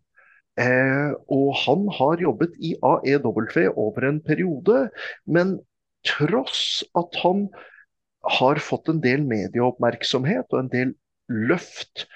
Eh, 0.60 1.12
og 1.32 1.52
han 1.64 1.86
har 1.96 2.20
jobbet 2.20 2.56
i 2.60 2.74
AEW 2.84 3.68
over 3.72 4.08
en 4.08 4.20
periode, 4.24 4.88
men 5.24 5.58
tross 6.04 6.82
at 6.98 7.20
han 7.22 7.46
har 8.38 8.60
fått 8.62 8.90
en 8.90 9.00
del 9.02 9.24
medieoppmerksomhet 9.26 10.52
og 10.52 10.58
en 10.58 10.72
del 10.72 10.92
løft 11.32 12.06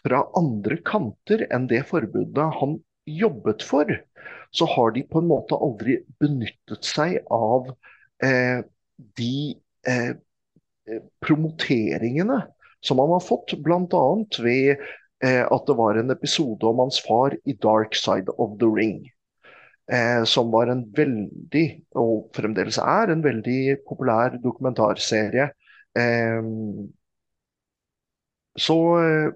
fra 0.00 0.22
andre 0.38 0.78
kanter 0.86 1.44
enn 1.52 1.66
det 1.70 1.82
forbudet 1.90 2.46
han 2.60 2.78
jobbet 3.10 3.64
for, 3.66 3.90
så 4.50 4.66
har 4.66 4.94
de 4.96 5.04
på 5.06 5.20
en 5.20 5.28
måte 5.30 5.58
aldri 5.58 6.00
benyttet 6.22 6.86
seg 6.86 7.20
av 7.30 7.70
eh, 8.24 8.62
de 9.18 9.36
eh, 9.88 10.14
promoteringene 11.22 12.40
som 12.80 12.98
han 12.98 13.12
har 13.14 13.22
fått, 13.22 13.54
bl.a. 13.62 14.04
ved 14.42 14.82
eh, 15.24 15.44
at 15.44 15.66
det 15.68 15.76
var 15.78 16.00
en 16.00 16.12
episode 16.14 16.66
om 16.66 16.82
hans 16.82 17.00
far 17.04 17.36
i 17.44 17.54
'Dark 17.54 17.94
Side 17.94 18.32
of 18.38 18.58
the 18.58 18.66
Ring'. 18.66 19.04
Eh, 19.90 20.24
som 20.24 20.50
var 20.54 20.70
en 20.70 20.84
veldig, 20.94 21.66
og 21.98 22.30
fremdeles 22.34 22.78
er, 22.78 23.10
en 23.10 23.24
veldig 23.24 23.82
populær 23.88 24.36
dokumentarserie. 24.42 25.50
Eh, 25.98 26.42
så 28.58 28.78
eh, 29.02 29.32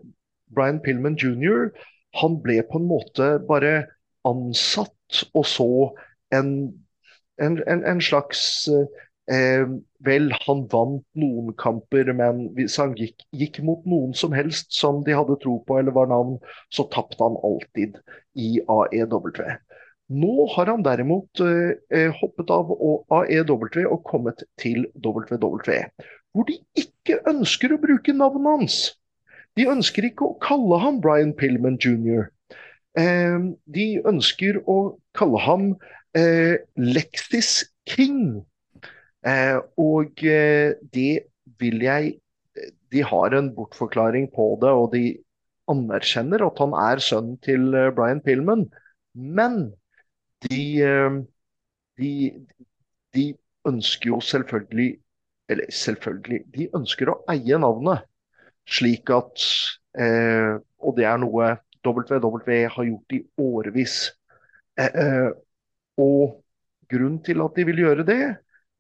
Brian 0.55 0.81
Pillman 0.85 1.19
jr. 1.19 1.73
han 2.21 2.39
ble 2.43 2.61
på 2.71 2.79
en 2.79 2.87
måte 2.87 3.31
bare 3.49 3.75
ansatt 4.25 4.95
og 5.35 5.47
så 5.47 5.71
en, 6.35 6.51
en, 7.43 7.59
en, 7.69 7.85
en 7.85 8.01
slags 8.03 8.69
eh, 9.31 9.67
Vel, 10.05 10.29
han 10.45 10.65
vant 10.69 11.05
noen 11.17 11.55
kamper, 11.57 12.11
men 12.13 12.49
hvis 12.59 12.75
han 12.77 12.93
gikk, 12.99 13.23
gikk, 13.33 13.63
mot 13.65 13.87
noen 13.89 14.13
som 14.13 14.35
helst 14.37 14.75
som 14.77 15.01
de 15.07 15.15
hadde 15.17 15.39
tro 15.41 15.55
på 15.65 15.79
eller 15.81 15.97
var 15.97 16.11
navn, 16.11 16.35
så 16.69 16.85
tapte 16.93 17.23
han 17.23 17.39
alltid 17.41 17.97
i 18.37 18.59
AEW. 18.69 19.31
Nå 20.13 20.35
har 20.53 20.69
han 20.69 20.85
derimot 20.85 21.41
eh, 21.41 22.11
hoppet 22.21 22.53
av 22.53 22.75
AEW 22.77 23.65
og 23.87 24.03
kommet 24.05 24.45
til 24.61 24.85
WWE, 25.01 25.81
hvor 26.37 26.51
de 26.51 26.59
ikke 26.77 27.23
ønsker 27.31 27.73
å 27.73 27.81
bruke 27.81 28.13
navnet 28.13 28.51
hans. 28.51 28.79
De 29.57 29.65
ønsker 29.71 30.11
ikke 30.11 30.29
å 30.29 30.37
kalle 30.43 30.83
ham 30.83 31.01
Brian 31.01 31.33
Pillman 31.33 31.79
jr. 31.81 32.29
Eh, 33.01 33.41
de 33.65 33.87
ønsker 34.05 34.61
å 34.69 34.99
kalle 35.17 35.41
ham 35.45 35.69
eh, 36.17 36.57
Lexis 36.77 37.65
King. 37.89 38.45
Eh, 39.25 39.59
og 39.81 40.25
eh, 40.25 40.75
det 40.95 41.27
vil 41.61 41.83
jeg 41.87 42.15
De 42.95 43.03
har 43.03 43.35
en 43.35 43.49
bortforklaring 43.57 44.29
på 44.31 44.45
det, 44.63 44.71
og 44.71 44.93
de 44.93 45.17
anerkjenner 45.71 46.45
at 46.47 46.61
han 46.63 46.75
er 46.79 47.01
sønnen 47.03 47.39
til 47.43 47.75
eh, 47.75 47.91
Brian 47.97 48.21
Pillman. 48.23 48.69
Men 49.15 49.73
de, 50.47 50.61
eh, 50.85 51.19
de, 51.99 52.13
de 53.15 53.27
ønsker 53.69 54.11
jo 54.11 54.21
selvfølgelig 54.21 55.01
Eller 55.49 55.69
selvfølgelig, 55.69 56.39
de 56.55 56.71
ønsker 56.77 57.11
å 57.13 57.19
eie 57.29 57.59
navnet. 57.61 58.07
Slik 58.65 59.11
at 59.13 59.43
eh, 60.01 60.55
Og 60.81 60.97
det 60.97 61.05
er 61.05 61.19
noe 61.21 61.51
WWE 61.85 62.61
har 62.73 62.87
gjort 62.89 63.13
i 63.13 63.21
årevis. 63.45 63.99
Eh, 64.75 64.91
eh, 64.91 65.31
og 66.03 66.41
grunnen 66.91 67.21
til 67.23 67.43
at 67.45 67.55
de 67.55 67.67
vil 67.69 67.83
gjøre 67.85 68.07
det, 68.07 68.23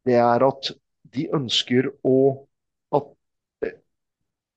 det 0.06 0.16
er 0.18 0.44
at 0.46 0.72
de 1.14 1.28
ønsker 1.36 1.92
å 2.02 2.16
At 2.94 3.06
eh, 3.66 3.76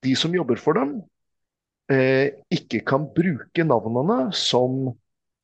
de 0.05 0.15
som 0.17 0.33
jobber 0.35 0.59
for 0.61 0.77
dem, 0.77 0.97
ikke 2.51 2.81
kan 2.83 3.05
bruke 3.15 3.63
navnene 3.63 4.33
som 4.35 4.89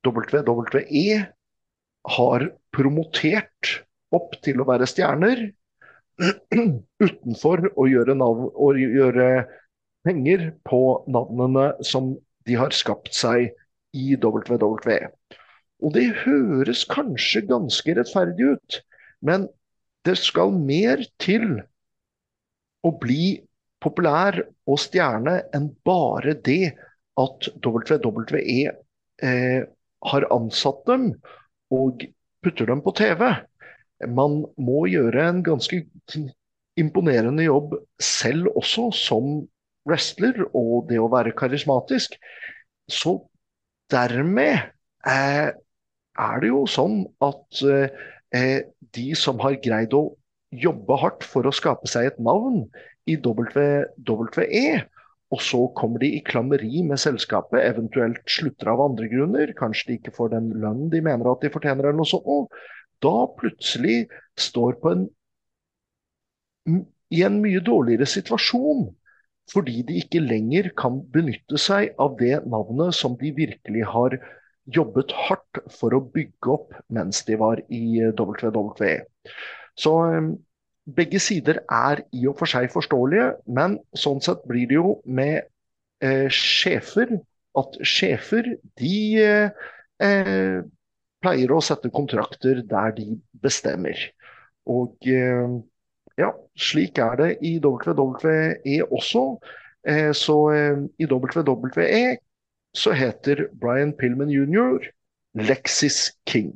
WWE 0.04 1.22
har 2.18 2.44
promotert 2.76 3.70
opp 4.12 4.36
til 4.44 4.60
å 4.60 4.66
være 4.68 4.90
stjerner 4.92 5.46
utenfor 7.08 7.70
å 7.80 7.88
gjøre, 7.88 8.18
navn, 8.20 8.50
å 8.52 8.74
gjøre 8.76 9.30
penger 10.04 10.50
på 10.68 10.82
navnene 11.16 11.70
som 11.88 12.12
de 12.44 12.60
har 12.60 12.76
skapt 12.76 13.16
seg 13.16 13.54
i 13.96 14.18
WWE. 14.20 15.00
Og 15.84 15.94
det 15.98 16.06
høres 16.24 16.86
kanskje 16.90 17.44
ganske 17.50 17.96
rettferdig 17.98 18.54
ut, 18.56 18.80
men 19.24 19.48
det 20.08 20.16
skal 20.20 20.54
mer 20.56 21.04
til 21.22 21.58
å 22.84 22.92
bli 23.00 23.36
populær 23.84 24.40
og 24.68 24.80
stjerne 24.80 25.42
enn 25.56 25.70
bare 25.88 26.36
det 26.46 26.74
at 27.20 27.50
WWE 27.64 28.60
eh, 29.24 29.64
har 30.04 30.28
ansatt 30.34 30.84
dem 30.88 31.10
og 31.74 32.06
putter 32.44 32.70
dem 32.72 32.84
på 32.84 32.94
TV. 32.96 33.28
Man 34.08 34.44
må 34.60 34.86
gjøre 34.92 35.28
en 35.30 35.44
ganske 35.46 35.84
imponerende 36.80 37.46
jobb 37.46 37.76
selv 38.02 38.50
også, 38.58 38.90
som 38.96 39.44
wrestler 39.88 40.46
og 40.52 40.90
det 40.90 41.00
å 41.00 41.12
være 41.12 41.36
karismatisk. 41.38 42.16
Så 42.92 43.18
dermed 43.92 44.72
eh, 45.08 45.52
er 46.20 46.42
det 46.44 46.50
jo 46.52 46.64
sånn 46.70 47.04
at 47.26 47.62
eh, 47.66 48.60
de 48.94 49.08
som 49.18 49.40
har 49.42 49.58
greid 49.64 49.94
å 49.98 50.06
jobbe 50.54 50.98
hardt 51.02 51.26
for 51.26 51.48
å 51.50 51.54
skape 51.56 51.90
seg 51.90 52.12
et 52.12 52.20
navn 52.22 52.66
i 53.10 53.18
WWE, 53.18 54.84
og 55.34 55.42
så 55.42 55.64
kommer 55.78 56.04
de 56.04 56.12
i 56.14 56.22
klammeri 56.26 56.84
med 56.86 57.02
selskapet, 57.02 57.64
eventuelt 57.66 58.22
slutter 58.30 58.70
av 58.70 58.84
andre 58.86 59.10
grunner. 59.10 59.54
Kanskje 59.58 59.88
de 59.90 59.98
ikke 59.98 60.14
får 60.14 60.36
den 60.36 60.52
lønnen 60.54 60.92
de 60.94 61.02
mener 61.02 61.32
at 61.32 61.42
de 61.42 61.50
fortjener, 61.54 61.88
eller 61.88 61.98
noe 61.98 62.10
sånt. 62.10 62.54
Da 63.02 63.16
plutselig 63.40 64.04
står 64.40 64.78
på 64.84 64.94
en, 64.94 65.08
i 67.10 67.24
en 67.26 67.42
mye 67.42 67.64
dårligere 67.66 68.06
situasjon. 68.10 68.92
Fordi 69.52 69.82
de 69.88 69.98
ikke 70.00 70.22
lenger 70.24 70.70
kan 70.78 71.02
benytte 71.12 71.58
seg 71.60 71.98
av 72.00 72.14
det 72.22 72.46
navnet 72.48 72.96
som 72.96 73.18
de 73.20 73.34
virkelig 73.36 73.84
har 73.90 74.16
jobbet 74.72 75.12
hardt 75.28 75.60
for 75.74 75.96
å 75.96 76.04
bygge 76.14 76.52
opp 76.54 76.74
mens 76.94 77.24
de 77.28 77.38
var 77.40 77.62
i 77.68 78.00
WWE. 78.16 78.96
Så 79.76 79.94
begge 80.84 81.20
sider 81.24 81.62
er 81.72 82.04
i 82.12 82.26
og 82.28 82.38
for 82.40 82.50
seg 82.50 82.72
forståelige, 82.74 83.30
men 83.48 83.78
sånn 83.98 84.22
sett 84.24 84.44
blir 84.50 84.68
det 84.70 84.80
jo 84.80 84.98
med 85.06 85.44
eh, 86.04 86.28
sjefer 86.32 87.16
at 87.60 87.78
sjefer 87.86 88.50
de 88.80 88.98
eh, 89.24 89.68
eh, 90.04 90.60
pleier 91.24 91.54
å 91.56 91.62
sette 91.64 91.92
kontrakter 91.94 92.64
der 92.68 92.96
de 92.98 93.14
bestemmer. 93.44 94.00
Og 94.68 95.08
eh, 95.08 95.56
ja, 96.20 96.34
slik 96.60 97.00
er 97.02 97.16
det 97.22 97.32
i 97.46 97.56
WWE 97.64 98.80
også. 98.90 99.24
Eh, 99.88 100.12
så 100.16 100.38
eh, 100.54 100.84
i 101.00 101.08
WWE 101.10 102.04
så 102.74 102.94
heter 102.98 103.48
Brian 103.62 103.94
Pillman 103.98 104.32
jr. 104.34 104.90
Lexis 105.38 106.12
King. 106.30 106.54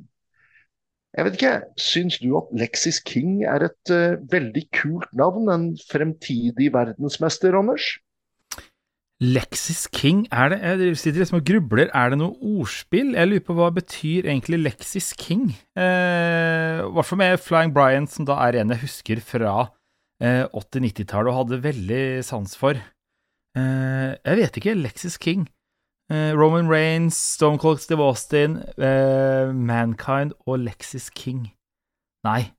Jeg 1.17 1.25
vet 1.25 1.37
ikke, 1.37 1.53
Syns 1.81 2.19
du 2.21 2.35
at 2.37 2.49
Lexis 2.53 2.99
King 3.01 3.41
er 3.49 3.69
et 3.69 3.93
uh, 3.93 4.19
veldig 4.31 4.67
kult 4.75 5.07
navn? 5.17 5.49
En 5.49 5.71
fremtidig 5.89 6.69
verdensmester, 6.75 7.57
Anders? 7.57 7.95
Lexis 9.17 9.87
King, 9.89 10.27
er 10.29 10.51
det 10.53 10.59
Jeg 10.61 10.97
sitter 11.01 11.23
liksom 11.23 11.39
og 11.39 11.47
grubler. 11.47 11.89
Er 11.89 12.13
det 12.13 12.19
noe 12.21 12.37
ordspill? 12.37 13.15
Jeg 13.17 13.31
lurer 13.31 13.45
på 13.47 13.55
hva 13.57 13.71
betyr 13.73 14.29
egentlig 14.29 14.59
Lexis 14.61 15.09
King? 15.17 15.55
Eh, 15.73 16.85
hvert 16.85 17.09
fall 17.09 17.21
med 17.23 17.41
Flying 17.41 17.73
Brian, 17.73 18.05
som 18.05 18.27
da 18.29 18.37
er 18.45 18.59
en 18.61 18.75
jeg 18.75 18.83
husker 18.85 19.23
fra 19.25 19.55
eh, 20.21 20.45
80-90-tallet 20.53 21.33
og 21.33 21.39
hadde 21.39 21.63
veldig 21.65 22.03
sans 22.29 22.53
for. 22.61 22.77
Eh, 23.57 24.11
jeg 24.21 24.37
vet 24.43 24.61
ikke. 24.61 24.77
Lexis 24.85 25.17
King. 25.17 25.47
Uh, 26.07 26.31
Roman 26.39 26.69
Rains, 26.69 27.17
Stone 27.35 27.57
Cold 27.59 27.81
Steve 27.83 27.99
Austin, 27.99 28.61
uh, 28.79 29.51
Mankind 29.51 30.31
og 30.45 30.59
Lexis 30.59 31.09
King. 31.09 31.49
Nei. 32.23 32.53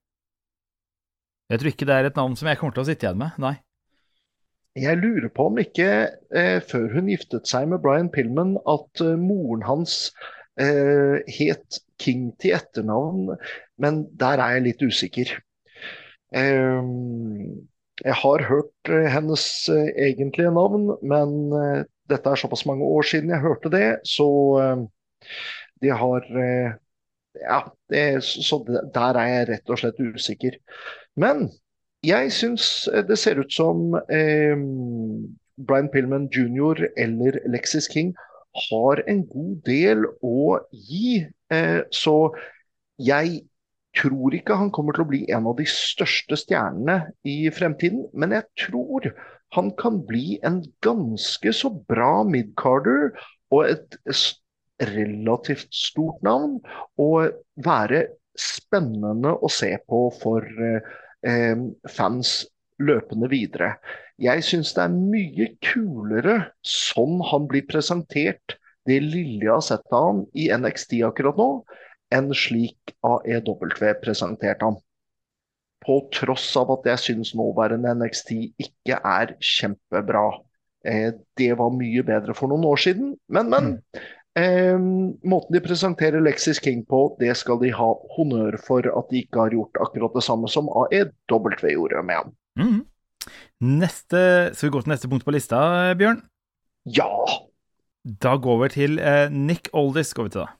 Jeg 1.48 1.60
tror 1.60 1.72
ikke 1.72 1.88
det 1.88 1.94
er 1.94 2.10
et 2.10 2.18
navn 2.18 2.36
som 2.36 2.48
jeg 2.50 2.60
kommer 2.60 2.76
til 2.76 2.84
å 2.84 2.88
sitte 2.90 3.08
igjen 3.08 3.22
med. 3.22 3.40
Nei. 3.40 3.54
Jeg 4.78 5.00
lurer 5.00 5.30
på 5.34 5.48
om 5.48 5.58
ikke, 5.58 5.88
eh, 6.36 6.58
før 6.62 6.92
hun 6.92 7.08
giftet 7.10 7.48
seg 7.50 7.70
med 7.70 7.80
Brian 7.82 8.10
Pillman, 8.12 8.56
at 8.68 9.02
eh, 9.02 9.16
moren 9.18 9.64
hans 9.66 10.12
eh, 10.60 11.18
het 11.38 11.80
King 11.98 12.30
til 12.38 12.54
etternavn, 12.58 13.32
men 13.82 14.04
der 14.20 14.42
er 14.44 14.58
jeg 14.58 14.66
litt 14.68 14.84
usikker. 14.84 15.38
jeg 16.30 18.14
har 18.22 18.42
hørt 18.50 18.90
eh, 18.92 19.08
hennes 19.10 19.44
eh, 19.72 19.88
egentlige 20.10 20.52
navn, 20.54 20.92
men 21.02 21.30
eh, 21.56 21.84
dette 22.08 22.30
er 22.32 22.40
såpass 22.40 22.64
mange 22.68 22.86
år 22.86 23.06
siden 23.06 23.30
jeg 23.34 23.44
hørte 23.44 23.70
det, 23.72 23.86
så 24.08 24.28
de 25.82 25.90
har 26.02 26.28
Ja, 27.38 27.58
det, 27.92 28.24
så 28.24 28.56
der 28.94 29.18
er 29.20 29.26
jeg 29.30 29.48
rett 29.52 29.70
og 29.70 29.78
slett 29.78 30.00
usikker. 30.02 30.56
Men 31.14 31.44
jeg 32.06 32.32
syns 32.34 32.88
det 33.08 33.18
ser 33.18 33.38
ut 33.38 33.52
som 33.52 33.94
eh, 34.10 34.56
Brian 35.58 35.90
Pillman 35.92 36.28
jr. 36.30 36.86
eller 36.96 37.38
Lexis 37.50 37.88
King 37.92 38.14
har 38.70 39.02
en 39.08 39.24
god 39.26 39.56
del 39.66 40.06
å 40.22 40.58
gi. 40.72 41.26
Eh, 41.50 41.80
så 41.90 42.30
jeg 42.98 43.42
tror 43.98 44.34
ikke 44.36 44.58
han 44.58 44.70
kommer 44.74 44.94
til 44.94 45.06
å 45.06 45.10
bli 45.10 45.24
en 45.34 45.48
av 45.50 45.56
de 45.58 45.66
største 45.68 46.38
stjernene 46.38 47.00
i 47.26 47.50
fremtiden, 47.54 48.06
men 48.14 48.36
jeg 48.36 48.46
tror 48.68 49.10
han 49.56 49.70
kan 49.80 50.02
bli 50.06 50.38
en 50.44 50.60
ganske 50.84 51.52
så 51.56 51.70
bra 51.88 52.22
midcarder 52.28 53.14
og 53.54 53.64
et 53.70 53.96
relativt 54.82 55.72
stort 55.74 56.20
navn. 56.26 56.58
Og 57.00 57.32
være 57.64 58.04
spennende 58.38 59.34
å 59.34 59.50
se 59.50 59.72
på 59.88 60.04
for 60.20 60.44
eh, 61.26 61.64
fans 61.90 62.36
løpende 62.78 63.30
videre. 63.32 63.74
Jeg 64.22 64.44
syns 64.46 64.72
det 64.74 64.84
er 64.84 64.94
mye 64.94 65.50
kulere 65.64 66.38
sånn 66.66 67.18
han 67.30 67.46
blir 67.50 67.66
presentert, 67.70 68.58
det 68.88 69.02
lille 69.04 69.44
jeg 69.44 69.52
har 69.52 69.64
sett 69.64 69.94
av 69.94 70.06
ham 70.06 70.20
i 70.38 70.48
NXT 70.54 71.00
akkurat 71.06 71.38
nå, 71.38 71.48
enn 72.14 72.30
slik 72.34 72.94
AEW 73.04 73.74
presenterte 74.02 74.64
ham. 74.64 74.78
På 75.88 76.02
tross 76.12 76.50
av 76.60 76.70
at 76.76 76.86
jeg 76.92 77.04
syns 77.06 77.32
nåværende 77.38 77.94
NXT 77.96 78.34
ikke 78.60 79.00
er 79.00 79.32
kjempebra. 79.40 80.26
Eh, 80.84 81.10
det 81.40 81.50
var 81.58 81.74
mye 81.74 82.04
bedre 82.06 82.36
for 82.36 82.52
noen 82.52 82.66
år 82.68 82.82
siden, 82.84 83.16
men, 83.32 83.50
men. 83.54 83.74
Mm. 83.78 84.06
Eh, 84.38 84.76
måten 85.26 85.56
de 85.56 85.62
presenterer 85.64 86.22
Lexis 86.22 86.60
King 86.62 86.84
på, 86.86 87.00
det 87.18 87.32
skal 87.40 87.58
de 87.62 87.72
ha 87.74 87.88
honnør 88.14 88.58
for 88.62 88.86
at 88.86 89.08
de 89.10 89.24
ikke 89.24 89.40
har 89.46 89.56
gjort 89.56 89.80
akkurat 89.82 90.14
det 90.14 90.22
samme 90.26 90.50
som 90.52 90.68
AEW 90.68 91.72
gjorde 91.72 92.04
med 92.06 92.20
ham. 92.20 92.34
Mm. 92.60 92.78
Neste, 93.80 94.20
skal 94.54 94.68
vi 94.68 94.74
gå 94.76 94.84
til 94.84 94.92
neste 94.92 95.10
punkt 95.10 95.26
på 95.26 95.34
lista, 95.34 95.58
Bjørn? 95.98 96.22
Ja! 96.94 97.10
Da 98.22 98.36
går 98.40 98.62
vi 98.62 98.68
til 98.76 99.00
eh, 99.02 99.26
Nick 99.32 99.72
Oldis. 99.76 100.14
går 100.14 100.28
vi 100.28 100.36
til 100.36 100.44
da. 100.44 100.52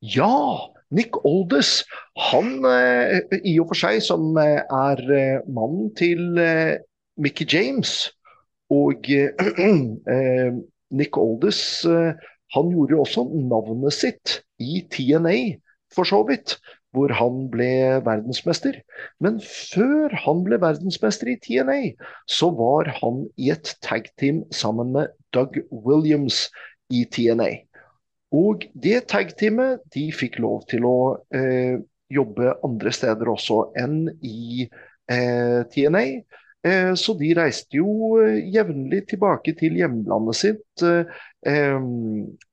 Ja! 0.00 0.75
Nick 0.94 1.18
Oldes, 1.26 1.82
han 2.30 2.62
eh, 2.68 3.22
i 3.42 3.56
og 3.60 3.72
for 3.72 3.80
seg 3.80 3.98
som 4.04 4.36
eh, 4.38 4.62
er 4.62 5.02
eh, 5.10 5.48
mannen 5.50 5.90
til 5.98 6.38
Mickey 7.18 7.46
James. 7.48 8.12
Og 8.72 9.06
Nick 10.98 11.18
Oldes 11.18 11.60
han 12.54 12.72
gjorde 12.72 12.94
jo 12.94 13.02
også 13.02 13.26
navnet 13.26 13.94
sitt 13.94 14.40
i 14.62 14.80
TNA, 14.90 15.58
for 15.94 16.08
så 16.08 16.22
vidt, 16.26 16.56
hvor 16.94 17.12
han 17.14 17.46
ble 17.52 17.68
verdensmester. 18.06 18.78
Men 19.22 19.38
før 19.44 20.14
han 20.24 20.42
ble 20.46 20.58
verdensmester 20.62 21.30
i 21.30 21.36
TNA, 21.42 21.80
så 22.30 22.50
var 22.56 22.90
han 23.02 23.26
i 23.36 23.52
et 23.54 23.74
tagteam 23.84 24.44
sammen 24.54 24.94
med 24.96 25.14
Doug 25.36 25.58
Williams 25.70 26.46
i 26.90 27.04
TNA. 27.04 27.65
Og 28.34 28.66
det 28.74 29.04
tag-teamet 29.12 29.84
de 29.94 30.08
fikk 30.14 30.40
lov 30.42 30.64
til 30.70 30.86
å 30.88 30.98
eh, 31.34 31.78
jobbe 32.10 32.56
andre 32.66 32.92
steder 32.94 33.30
også 33.30 33.60
enn 33.78 34.06
i 34.24 34.66
eh, 34.66 35.62
TNA. 35.70 36.04
Eh, 36.66 36.92
så 36.98 37.14
de 37.18 37.30
reiste 37.38 37.78
jo 37.78 38.16
eh, 38.22 38.40
jevnlig 38.54 39.04
tilbake 39.12 39.54
til 39.58 39.78
hjemlandet 39.78 40.38
sitt, 40.40 40.84
eh, 40.86 41.76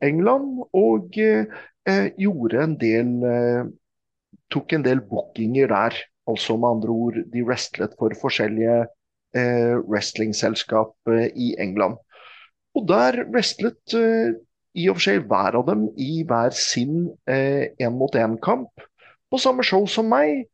England, 0.05 0.65
og 0.77 1.17
eh, 1.21 2.09
gjorde 2.21 2.67
en 2.67 2.75
del 2.81 3.15
Tok 4.53 4.75
en 4.75 4.83
del 4.85 4.99
bookinger 5.09 5.71
der. 5.71 5.95
Altså 6.29 6.53
med 6.61 6.75
andre 6.75 6.93
ord, 6.93 7.15
de 7.33 7.41
wrestlet 7.41 7.95
for 7.97 8.13
forskjellige 8.21 8.83
wrestlingselskap 9.89 11.09
i 11.09 11.47
England. 11.57 11.97
Og 12.77 12.85
der 12.85 13.23
wrestlet 13.33 13.95
i 14.73 14.87
og 14.89 14.97
for 14.97 15.05
seg 15.05 15.27
hver 15.29 15.57
av 15.59 15.67
dem 15.69 15.85
i 16.01 16.23
hver 16.27 16.55
sin 16.57 17.07
én-mot-én-kamp 17.29 18.71
eh, 18.81 18.89
på 19.33 19.41
samme 19.41 19.65
show 19.65 19.87
som 19.89 20.09
meg. 20.13 20.47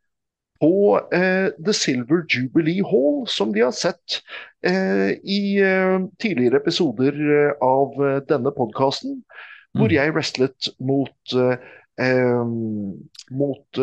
På 0.60 1.00
eh, 1.16 1.54
The 1.56 1.72
Silver 1.72 2.26
Jubilee 2.28 2.84
Hall, 2.84 3.22
som 3.32 3.54
vi 3.56 3.62
har 3.64 3.72
sett 3.72 4.20
eh, 4.68 5.16
i 5.24 5.56
eh, 5.64 6.04
tidligere 6.20 6.60
episoder 6.60 7.16
eh, 7.16 7.54
av 7.64 7.96
eh, 8.04 8.18
denne 8.28 8.52
podkasten. 8.56 9.22
Hvor 9.78 9.88
mm. 9.88 9.96
jeg 9.96 10.16
wrestlet 10.16 10.72
mot 10.80 11.40
mot 13.36 13.80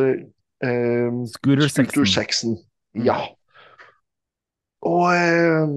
Scooter 1.31 2.09
Sexton. 2.09 2.57
Ja. 2.97 3.36
Og 4.87 5.07
eh, 5.11 5.71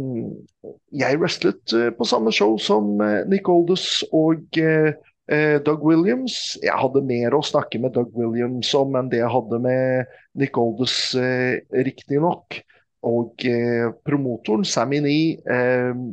jeg 1.01 1.19
wrestlet 1.21 1.73
eh, 1.75 1.91
på 1.95 2.07
samme 2.07 2.33
show 2.35 2.57
som 2.61 2.99
eh, 3.01 3.23
Nick 3.29 3.49
Aldous 3.49 4.03
og 4.15 4.59
eh, 4.59 4.91
eh, 5.31 5.57
Doug 5.65 5.85
Williams. 5.87 6.57
Jeg 6.61 6.77
hadde 6.77 7.05
mer 7.07 7.35
å 7.37 7.43
snakke 7.45 7.81
med 7.81 7.95
Doug 7.97 8.13
Williams 8.17 8.71
om 8.77 8.97
enn 8.99 9.09
det 9.11 9.23
jeg 9.23 9.33
hadde 9.33 9.61
med 9.65 10.17
Nick 10.39 10.59
Aldous, 10.61 10.97
eh, 11.17 11.61
riktignok. 11.87 12.61
Og 13.07 13.45
eh, 13.47 13.89
promotoren 14.05 14.67
Sammy 14.67 14.99
Nee 15.05 15.59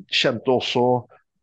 kjente 0.07 0.53
også 0.55 0.87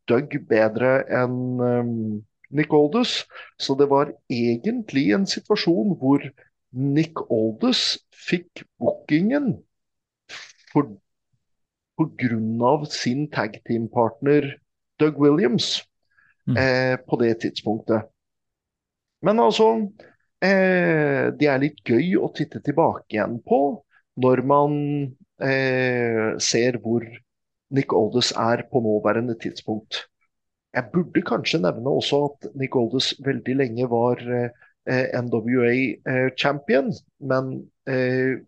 Doug 0.07 0.37
bedre 0.47 1.01
enn 1.11 2.21
Nick 2.53 2.73
Aldous. 2.73 3.23
Så 3.59 3.75
det 3.79 3.89
var 3.91 4.13
egentlig 4.31 5.09
en 5.15 5.27
situasjon 5.29 5.97
hvor 5.99 6.23
Nick 6.73 7.19
Aldous 7.27 7.99
fikk 8.23 8.63
bookingen 8.81 9.57
for 10.71 10.89
pga. 12.17 12.85
sin 12.89 13.27
tag 13.31 13.59
team-partner 13.67 14.57
Doug 14.99 15.19
Williams 15.19 15.81
mm. 16.47 16.57
eh, 16.57 16.95
på 16.97 17.19
det 17.21 17.33
tidspunktet. 17.41 18.09
Men 19.23 19.39
altså 19.39 19.69
eh, 20.43 21.31
Det 21.33 21.47
er 21.47 21.61
litt 21.61 21.81
gøy 21.85 22.15
å 22.19 22.31
titte 22.35 22.61
tilbake 22.63 23.15
igjen 23.15 23.39
på 23.45 23.83
når 24.21 24.43
man 24.45 24.73
eh, 25.41 26.35
ser 26.37 26.77
hvor 26.83 27.05
Nick 27.73 27.93
Oldes 27.93 28.31
er 28.37 28.67
på 28.69 28.81
nåværende 28.85 29.35
tidspunkt. 29.41 30.03
Jeg 30.73 30.89
burde 30.93 31.21
kanskje 31.25 31.61
nevne 31.61 31.89
også 31.89 32.19
at 32.27 32.51
Nick 32.57 32.75
Oldes 32.77 33.13
veldig 33.25 33.55
lenge 33.57 33.87
var 33.89 34.21
eh, 34.21 35.09
NWA-champion, 35.17 36.91
eh, 36.91 37.01
men 37.29 37.49
eh, 37.89 38.41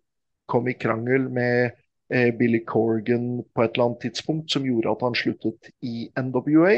kom 0.46 0.70
i 0.70 0.78
krangel 0.78 1.30
med 1.34 1.74
Billy 2.08 2.60
Corgan 2.70 3.40
på 3.56 3.64
et 3.64 3.74
eller 3.74 3.88
annet 3.88 4.04
tidspunkt 4.04 4.54
som 4.54 4.66
gjorde 4.68 4.92
at 4.92 5.02
han 5.02 5.16
sluttet 5.18 5.72
i 5.82 6.06
NWA. 6.14 6.76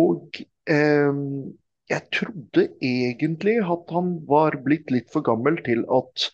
Og 0.00 0.40
eh, 0.68 1.20
jeg 1.90 2.06
trodde 2.16 2.66
egentlig 2.80 3.58
at 3.60 3.92
han 3.92 4.14
var 4.28 4.58
blitt 4.64 4.92
litt 4.92 5.10
for 5.12 5.24
gammel 5.26 5.58
til 5.66 5.84
at 5.92 6.28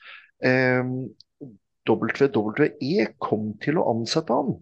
eh, 0.46 0.92
WWE 1.90 3.06
kom 3.22 3.52
til 3.62 3.80
å 3.80 3.88
ansette 3.94 4.36
han. 4.36 4.54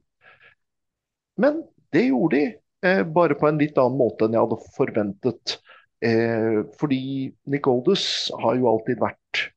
Men 1.39 1.63
det 1.95 2.09
gjorde 2.09 2.37
de, 2.37 2.45
eh, 2.89 3.03
bare 3.05 3.37
på 3.39 3.49
en 3.49 3.61
litt 3.61 3.79
annen 3.79 4.01
måte 4.01 4.27
enn 4.27 4.37
jeg 4.37 4.47
hadde 4.47 4.73
forventet. 4.77 5.59
Eh, 6.05 6.63
fordi 6.79 7.03
Nick 7.51 7.69
Aldous 7.71 8.31
har 8.43 8.59
jo 8.59 8.69
alltid 8.71 9.01
vært 9.03 9.49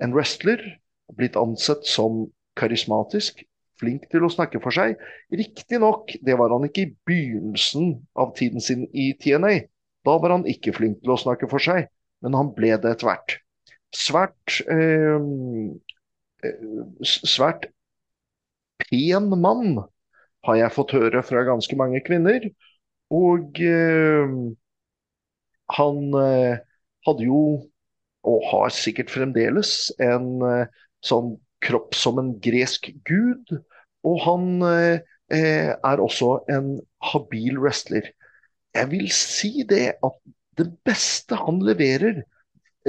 en 0.00 0.14
wrestler, 0.16 0.62
blitt 1.18 1.36
ansett 1.36 1.84
som 1.88 2.28
karismatisk, 2.58 3.44
flink 3.80 4.06
til 4.12 4.26
å 4.26 4.32
snakke 4.32 4.60
for 4.62 4.74
seg. 4.74 5.00
Riktignok, 5.32 6.14
det 6.24 6.36
var 6.38 6.52
han 6.52 6.66
ikke 6.68 6.84
i 6.84 6.92
begynnelsen 7.08 7.94
av 8.20 8.34
tiden 8.38 8.64
sin 8.64 8.86
i 8.92 9.10
TNA. 9.20 9.54
Da 10.06 10.16
var 10.20 10.34
han 10.36 10.48
ikke 10.48 10.74
flink 10.76 11.00
til 11.02 11.14
å 11.14 11.20
snakke 11.20 11.48
for 11.50 11.62
seg, 11.62 11.88
men 12.24 12.36
han 12.36 12.52
ble 12.56 12.74
det 12.80 12.94
etter 12.96 13.08
hvert. 13.08 13.38
Svært 13.96 14.60
eh, 14.70 15.18
Svært 17.04 17.66
pen 18.80 19.28
mann, 19.42 19.80
har 20.48 20.56
jeg 20.56 20.72
fått 20.72 20.94
høre 20.96 21.20
fra 21.26 21.42
ganske 21.44 21.76
mange 21.76 22.00
kvinner. 22.06 22.46
Og 23.12 23.60
eh, 23.60 24.32
han 25.76 25.98
eh, 26.22 26.62
hadde 27.06 27.26
jo, 27.26 27.42
og 28.30 28.46
har 28.50 28.72
sikkert 28.74 29.12
fremdeles, 29.12 29.90
en 30.00 30.40
eh, 30.46 30.80
sånn 31.04 31.34
kropp 31.64 31.96
som 31.96 32.20
en 32.20 32.34
gresk 32.42 32.90
gud. 33.08 33.54
Og 34.06 34.20
han 34.24 34.62
eh, 34.66 35.00
er 35.30 36.02
også 36.02 36.40
en 36.50 36.78
habil 37.12 37.60
wrestler. 37.60 38.10
Jeg 38.74 38.90
vil 38.92 39.10
si 39.14 39.64
det 39.68 39.96
at 40.02 40.20
det 40.58 40.68
beste 40.86 41.38
han 41.38 41.60
leverer 41.64 42.22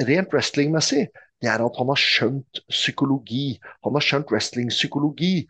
rent 0.08 0.34
wrestlingmessig, 0.34 1.08
det 1.42 1.50
er 1.50 1.64
at 1.66 1.78
han 1.80 1.90
har 1.90 2.00
skjønt 2.00 2.62
psykologi. 2.70 3.58
Han 3.86 3.98
har 3.98 4.06
skjønt 4.06 4.32
wrestlingpsykologi. 4.32 5.48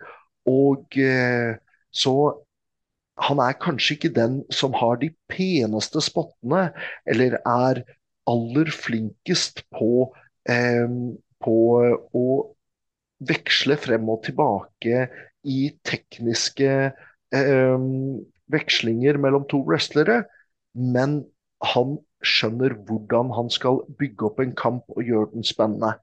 Og 0.50 0.98
eh, 0.98 1.58
så 1.92 2.14
han 3.22 3.42
er 3.44 3.60
kanskje 3.60 3.98
ikke 3.98 4.14
den 4.16 4.40
som 4.54 4.74
har 4.74 4.98
de 5.02 5.12
peneste 5.30 6.02
spottene, 6.02 6.70
eller 7.06 7.38
er 7.44 7.84
aller 8.32 8.72
flinkest 8.72 9.66
på, 9.76 10.08
eh, 10.50 10.88
på 11.44 11.58
å 12.16 12.26
veksle 13.28 13.78
frem 13.80 14.10
og 14.10 14.24
tilbake 14.26 15.06
i 15.48 15.60
tekniske 15.88 16.72
eh, 16.92 17.88
vekslinger 18.52 19.20
mellom 19.22 19.48
to 19.50 19.62
wrestlere, 19.68 20.24
men 20.74 21.22
han 21.74 21.98
skjønner 22.26 22.76
hvordan 22.88 23.32
han 23.38 23.50
skal 23.54 23.82
bygge 24.00 24.28
opp 24.30 24.42
en 24.42 24.54
kamp 24.58 24.94
og 24.96 25.06
gjøre 25.06 25.32
den 25.34 25.46
spennende. 25.46 25.96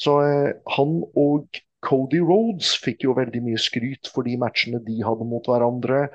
Så 0.00 0.18
eh, 0.22 0.50
han 0.76 0.98
og 1.16 1.62
Cody 1.86 2.18
Rhodes 2.24 2.72
fikk 2.82 3.06
jo 3.06 3.14
veldig 3.16 3.42
mye 3.44 3.60
skryt 3.60 4.10
for 4.12 4.26
de 4.26 4.34
matchene 4.40 4.80
de 4.84 4.98
hadde 5.06 5.26
mot 5.28 5.46
hverandre 5.46 6.06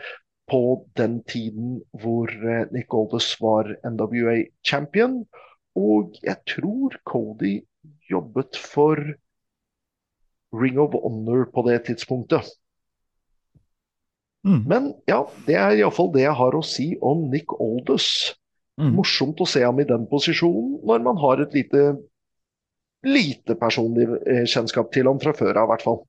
på 0.52 0.62
den 1.00 1.22
tiden 1.32 1.78
hvor 2.02 2.32
eh, 2.32 2.67
Nick 2.76 2.94
Aldous 2.94 3.34
var 3.44 3.72
NWA 3.88 4.41
champion. 4.67 5.22
Og 5.80 6.17
jeg 6.24 6.38
tror 6.50 6.98
Cody 7.08 7.62
jobbet 8.12 8.60
for 8.60 9.00
Ring 10.55 10.79
of 10.81 10.95
Honor 10.97 11.45
på 11.53 11.63
det 11.67 11.79
tidspunktet. 11.87 12.49
Mm. 14.47 14.61
Men 14.67 14.93
ja, 15.09 15.21
det 15.45 15.55
er 15.55 15.77
iallfall 15.77 16.09
det 16.15 16.25
jeg 16.25 16.37
har 16.37 16.57
å 16.57 16.63
si 16.65 16.91
om 17.05 17.27
Nick 17.31 17.53
Aldous. 17.61 18.07
Mm. 18.81 18.95
Morsomt 18.97 19.41
å 19.43 19.47
se 19.49 19.61
ham 19.63 19.79
i 19.83 19.87
den 19.87 20.07
posisjonen 20.09 20.79
når 20.87 21.03
man 21.05 21.19
har 21.21 21.43
et 21.43 21.53
lite 21.53 21.91
lite 23.05 23.55
personlig 23.57 24.05
eh, 24.29 24.45
kjennskap 24.49 24.91
til 24.93 25.09
ham 25.09 25.19
fra 25.21 25.33
før 25.33 25.57
av, 25.57 25.67
i 25.67 25.71
hvert 25.73 25.85
fall. 25.85 26.01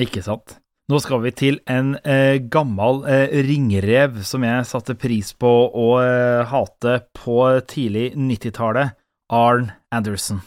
Ikke 0.00 0.22
sant. 0.24 0.56
Nå 0.90 0.98
skal 0.98 1.20
vi 1.22 1.30
til 1.36 1.60
en 1.70 1.92
eh, 2.02 2.40
gammel 2.50 3.04
eh, 3.06 3.36
ringrev 3.46 4.22
som 4.26 4.42
jeg 4.42 4.66
satte 4.66 4.96
pris 4.98 5.30
på 5.38 5.50
å 5.68 5.90
eh, 6.02 6.40
hate 6.50 6.96
på 7.14 7.36
tidlig 7.70 8.10
90-tallet. 8.16 8.96
Arn 9.30 9.68
Anderson. 9.94 10.40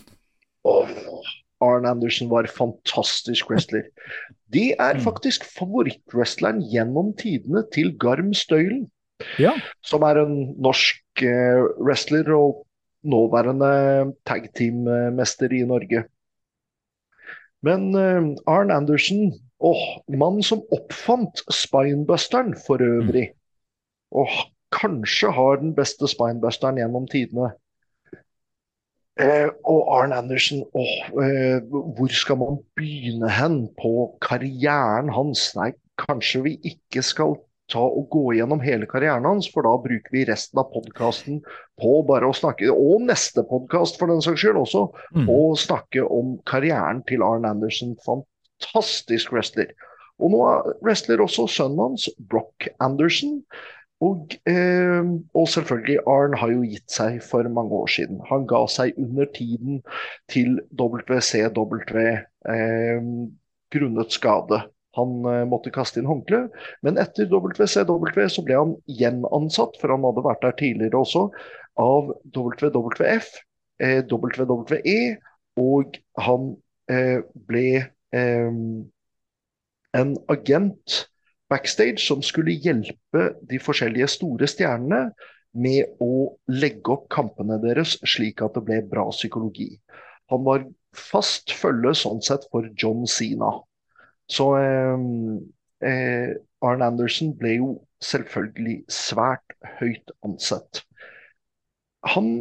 Oh, 1.63 1.69
Arn 1.71 1.87
Anderson 1.87 2.29
var 2.31 2.49
fantastisk 2.51 3.49
wrestler. 3.49 3.87
Det 4.53 4.73
er 4.75 4.99
mm. 4.99 5.03
faktisk 5.05 5.45
favorittwrestleren 5.47 6.61
gjennom 6.69 7.13
tidene 7.17 7.63
til 7.73 7.93
Garm 7.97 8.33
Støylen. 8.35 8.89
Ja. 9.39 9.53
Som 9.85 10.03
er 10.03 10.19
en 10.19 10.35
norsk 10.61 11.23
eh, 11.23 11.63
wrestler 11.79 12.27
og 12.35 12.65
nåværende 13.07 14.13
tag 14.27 14.49
team-mester 14.57 15.53
i 15.55 15.63
Norge. 15.67 16.03
Men 17.63 17.93
eh, 17.95 18.33
Arn 18.51 18.73
Andersen 18.75 19.31
åh, 19.63 19.83
mannen 20.11 20.43
som 20.43 20.63
oppfant 20.75 21.45
spinebusteren 21.47 22.53
for 22.67 22.83
øvrig. 22.83 23.29
Og 24.11 24.29
kanskje 24.75 25.31
har 25.31 25.61
den 25.61 25.73
beste 25.77 26.09
spinebusteren 26.11 26.81
gjennom 26.81 27.07
tidene. 27.09 27.53
Eh, 29.21 29.49
og 29.69 29.89
Arn 29.93 30.13
Andersen, 30.15 30.63
åh, 30.73 30.93
eh, 31.21 31.61
hvor 31.69 32.09
skal 32.09 32.39
man 32.41 32.55
begynne 32.77 33.29
hen 33.29 33.67
på 33.77 34.09
karrieren 34.25 35.11
hans? 35.13 35.51
Nei, 35.57 35.69
kanskje 36.01 36.41
vi 36.47 36.53
ikke 36.71 37.03
skal 37.05 37.35
ta 37.69 37.83
og 37.83 38.07
gå 38.13 38.23
gjennom 38.39 38.61
hele 38.63 38.87
karrieren 38.89 39.27
hans, 39.29 39.45
for 39.53 39.65
da 39.67 39.75
bruker 39.81 40.15
vi 40.15 40.25
resten 40.25 40.59
av 40.61 40.71
podkasten 40.73 41.43
på 41.79 41.93
bare 42.09 42.29
å 42.29 42.35
snakke, 42.35 42.71
og 42.73 43.05
neste 43.05 43.45
podkast 43.49 44.01
for 44.01 44.09
den 44.09 44.23
saks 44.25 44.41
skyld 44.41 44.59
også, 44.63 44.87
mm. 45.15 45.29
snakke 45.61 46.05
om 46.09 46.35
karrieren 46.49 47.05
til 47.09 47.23
Arn 47.25 47.45
Andersen. 47.49 47.93
Fantastisk 48.07 49.33
wrestler. 49.35 49.71
Og 50.21 50.33
nå 50.33 50.41
wrestler 50.85 51.21
også 51.21 51.47
sønnen 51.49 51.85
hans, 51.85 52.09
Brock 52.17 52.67
Anderson. 52.83 53.41
Og, 54.03 54.35
eh, 54.49 55.05
og, 55.33 55.47
selvfølgelig, 55.53 55.99
Arn 56.09 56.35
har 56.39 56.51
jo 56.51 56.65
gitt 56.67 56.91
seg 56.91 57.19
for 57.23 57.47
mange 57.55 57.77
år 57.83 57.91
siden. 57.95 58.19
Han 58.29 58.47
ga 58.49 58.63
seg 58.71 58.97
under 58.99 59.29
tiden 59.35 59.81
til 60.31 60.57
WCW 60.79 61.79
eh, 62.01 63.09
grunnet 63.73 64.15
skade. 64.15 64.63
Han 64.97 65.13
eh, 65.29 65.43
måtte 65.49 65.73
kaste 65.73 66.01
inn 66.01 66.09
håndkle. 66.09 66.47
Men 66.85 66.99
etter 67.01 67.29
WCW 67.31 68.27
så 68.29 68.45
ble 68.45 68.59
han 68.59 68.75
gjenansatt, 68.99 69.77
for 69.81 69.93
han 69.93 70.05
hadde 70.07 70.25
vært 70.25 70.43
der 70.45 70.57
tidligere 70.59 71.03
også, 71.05 71.27
av 71.81 72.11
WWF, 72.35 73.31
eh, 73.81 74.01
WWE, 74.09 74.99
og 75.61 75.97
han 76.21 76.53
eh, 76.91 77.21
ble 77.49 77.67
eh, 78.13 78.59
en 79.93 80.13
agent 80.33 81.03
backstage 81.53 82.01
som 82.01 82.23
skulle 82.25 82.57
hjelpe 82.57 83.29
de 83.49 83.61
forskjellige 83.61 84.09
store 84.17 84.49
stjernene 84.49 85.05
med 85.53 86.01
å 86.01 86.33
legge 86.49 86.95
opp 86.95 87.05
kampene 87.13 87.59
deres 87.61 87.95
slik 88.09 88.41
at 88.41 88.57
det 88.57 88.65
ble 88.65 88.79
bra 88.89 89.05
psykologi. 89.13 89.69
Han 90.33 90.45
var 90.47 90.65
fast 90.97 91.53
følge 91.53 91.93
sånn 91.97 92.21
sett 92.25 92.47
for 92.51 92.65
John 92.79 93.05
Sina. 93.09 93.51
Så 94.29 94.47
eh, 94.57 95.05
eh, 95.85 96.33
Anderson 96.63 97.33
ble 97.37 97.57
jo 97.57 97.69
selvfølgelig 98.03 98.79
svært 98.91 99.55
høyt 99.79 100.13
ansett. 100.25 100.83
Han 102.13 102.33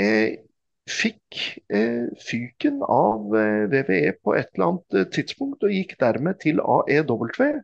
eh, 0.00 0.42
fikk 0.86 1.38
eh, 1.72 2.06
fyken 2.22 2.82
av 2.82 3.34
eh, 3.36 3.64
VVE 3.72 4.16
på 4.22 4.34
et 4.38 4.50
eller 4.54 4.70
annet 4.70 4.98
eh, 4.98 5.08
tidspunkt, 5.14 5.64
og 5.66 5.74
gikk 5.74 5.96
dermed 6.02 6.38
til 6.42 6.62
AEW. 6.62 7.62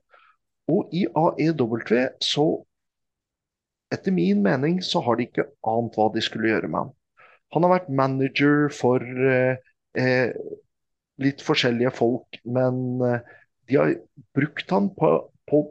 Og 0.71 0.93
i 0.95 1.07
AEW 1.09 1.79
så, 2.23 2.47
etter 3.93 4.15
min 4.15 4.43
mening, 4.45 4.79
så 4.85 5.03
har 5.03 5.19
de 5.19 5.27
ikke 5.27 5.49
ant 5.67 5.97
hva 5.99 6.09
de 6.15 6.23
skulle 6.23 6.53
gjøre 6.53 6.71
med 6.71 6.85
ham. 6.85 6.93
Han 7.53 7.67
har 7.67 7.75
vært 7.75 7.91
manager 7.93 8.69
for 8.73 9.03
litt 11.23 11.43
forskjellige 11.45 11.93
folk, 11.97 12.41
men 12.45 13.03
eh, 13.07 13.21
de 13.69 13.79
har 13.79 13.95
brukt 14.37 14.71
han 14.75 14.91
på, 14.97 15.13
på, 15.51 15.63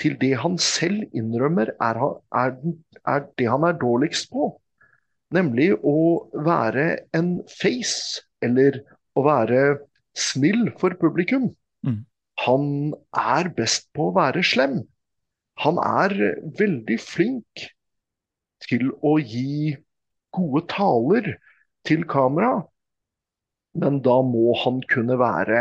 til 0.00 0.16
det 0.20 0.34
han 0.42 0.58
selv 0.62 1.04
innrømmer 1.16 1.74
er, 1.74 2.00
er, 2.34 2.56
er, 3.04 3.26
det 3.38 3.48
han 3.50 3.66
er 3.66 3.78
dårligst 3.80 4.30
på. 4.32 4.52
Nemlig 5.34 5.72
å 5.84 6.28
være 6.32 6.88
en 7.16 7.38
face, 7.50 8.22
eller 8.44 8.80
å 9.18 9.26
være 9.26 9.62
snill 10.16 10.70
for 10.80 10.96
publikum. 10.98 11.50
Mm. 11.84 12.00
Han 12.44 12.94
er 13.16 13.50
best 13.56 13.88
på 13.96 14.08
å 14.08 14.14
være 14.16 14.44
slem. 14.46 14.80
Han 15.64 15.80
er 15.82 16.14
veldig 16.58 16.98
flink 17.02 17.66
til 18.62 18.90
å 19.02 19.16
gi 19.18 19.74
gode 20.34 20.64
taler 20.70 21.32
til 21.88 22.04
kamera, 22.10 22.60
men 23.78 24.00
da 24.04 24.20
må 24.26 24.54
han 24.62 24.80
kunne 24.90 25.18
være 25.18 25.60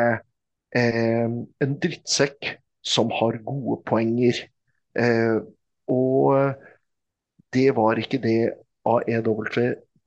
eh, 0.75 1.25
en 1.25 1.75
drittsekk 1.81 2.57
som 2.85 3.11
har 3.13 3.39
gode 3.45 3.81
poenger. 3.87 4.43
Eh, 4.97 5.37
og 5.87 6.55
det 7.53 7.69
var 7.77 8.01
ikke 8.01 8.21
det 8.21 8.39
AEW 8.87 9.45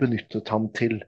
benyttet 0.00 0.48
ham 0.48 0.68
til. 0.76 1.00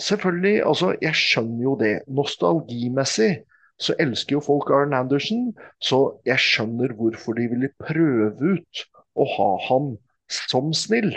Selvfølgelig, 0.00 0.62
altså 0.64 0.94
jeg 1.02 1.16
skjønner 1.18 1.64
jo 1.64 1.76
det. 1.80 1.94
Nostalgimessig 2.08 3.32
så 3.80 3.96
elsker 4.02 4.36
jo 4.36 4.42
folk 4.44 4.70
Arne 4.74 4.98
Andersen, 5.00 5.50
så 5.80 6.20
jeg 6.28 6.42
skjønner 6.42 6.92
hvorfor 6.98 7.38
de 7.38 7.48
ville 7.52 7.72
prøve 7.80 8.54
ut 8.56 8.84
å 9.16 9.26
ha 9.36 9.50
ham 9.70 9.94
som 10.30 10.74
snill. 10.76 11.14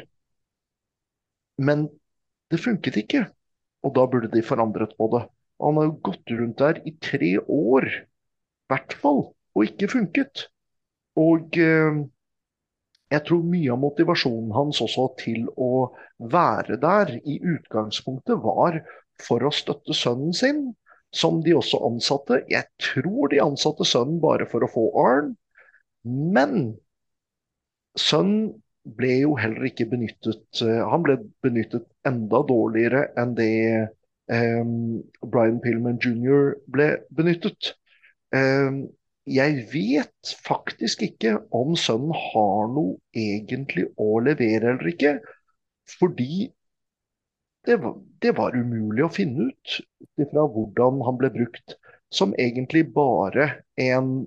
Men 1.59 1.87
det 2.51 2.61
funket 2.63 2.97
ikke. 3.03 3.27
Og 3.83 3.93
da 3.97 4.07
burde 4.07 4.31
de 4.31 4.43
forandret 4.45 4.95
på 4.97 5.09
det. 5.11 5.25
Han 5.63 5.77
har 5.79 5.89
jo 5.89 5.99
gått 6.07 6.33
rundt 6.33 6.59
der 6.63 6.79
i 6.87 6.95
tre 7.03 7.35
år, 7.41 7.87
i 7.91 8.71
hvert 8.71 8.95
fall, 8.99 9.23
og 9.53 9.67
ikke 9.67 9.91
funket. 9.91 10.47
Og 11.19 11.59
eh, 11.59 11.99
jeg 13.13 13.25
tror 13.27 13.43
mye 13.45 13.73
av 13.75 13.81
motivasjonen 13.83 14.53
hans 14.55 14.79
også 14.81 15.09
til 15.19 15.45
å 15.59 15.91
være 16.33 16.79
der 16.81 17.11
i 17.19 17.37
utgangspunktet 17.37 18.39
var 18.41 18.79
for 19.21 19.45
å 19.45 19.51
støtte 19.53 19.93
sønnen 19.97 20.33
sin, 20.33 20.63
som 21.13 21.41
de 21.45 21.55
også 21.57 21.79
ansatte. 21.87 22.41
Jeg 22.51 22.65
tror 22.81 23.31
de 23.31 23.41
ansatte 23.43 23.85
sønnen 23.87 24.19
bare 24.23 24.47
for 24.49 24.65
å 24.65 24.71
få 24.71 24.87
Arn, 25.03 25.33
men 26.03 26.75
sønnen 27.99 28.53
ble 28.97 29.13
jo 29.21 29.35
heller 29.39 29.69
ikke 29.69 29.85
benyttet 29.87 30.59
eh, 30.65 30.81
Han 30.91 31.05
ble 31.05 31.15
benyttet 31.45 31.85
enda 32.03 32.41
dårligere 32.49 33.05
enn 33.21 33.31
det 33.37 33.53
um, 34.27 34.99
Brian 35.23 35.61
Pillman 35.63 36.01
jr. 36.03 36.57
ble 36.67 36.89
benyttet. 37.15 37.71
Um, 38.35 38.89
jeg 39.23 39.69
vet 39.71 40.33
faktisk 40.43 41.05
ikke 41.07 41.37
om 41.55 41.77
sønnen 41.79 42.11
har 42.11 42.67
noe 42.73 42.97
egentlig 43.15 43.85
å 43.95 44.17
levere 44.25 44.73
eller 44.73 44.91
ikke. 44.91 45.13
Fordi 45.95 46.49
det 47.65 47.77
var, 47.81 47.97
det 48.19 48.31
var 48.37 48.55
umulig 48.55 49.05
å 49.05 49.11
finne 49.13 49.49
ut 49.51 49.77
fra 50.31 50.45
hvordan 50.51 51.01
han 51.07 51.19
ble 51.19 51.31
brukt 51.33 51.77
som 52.13 52.33
egentlig 52.37 52.85
bare 52.93 53.49
en, 53.79 54.25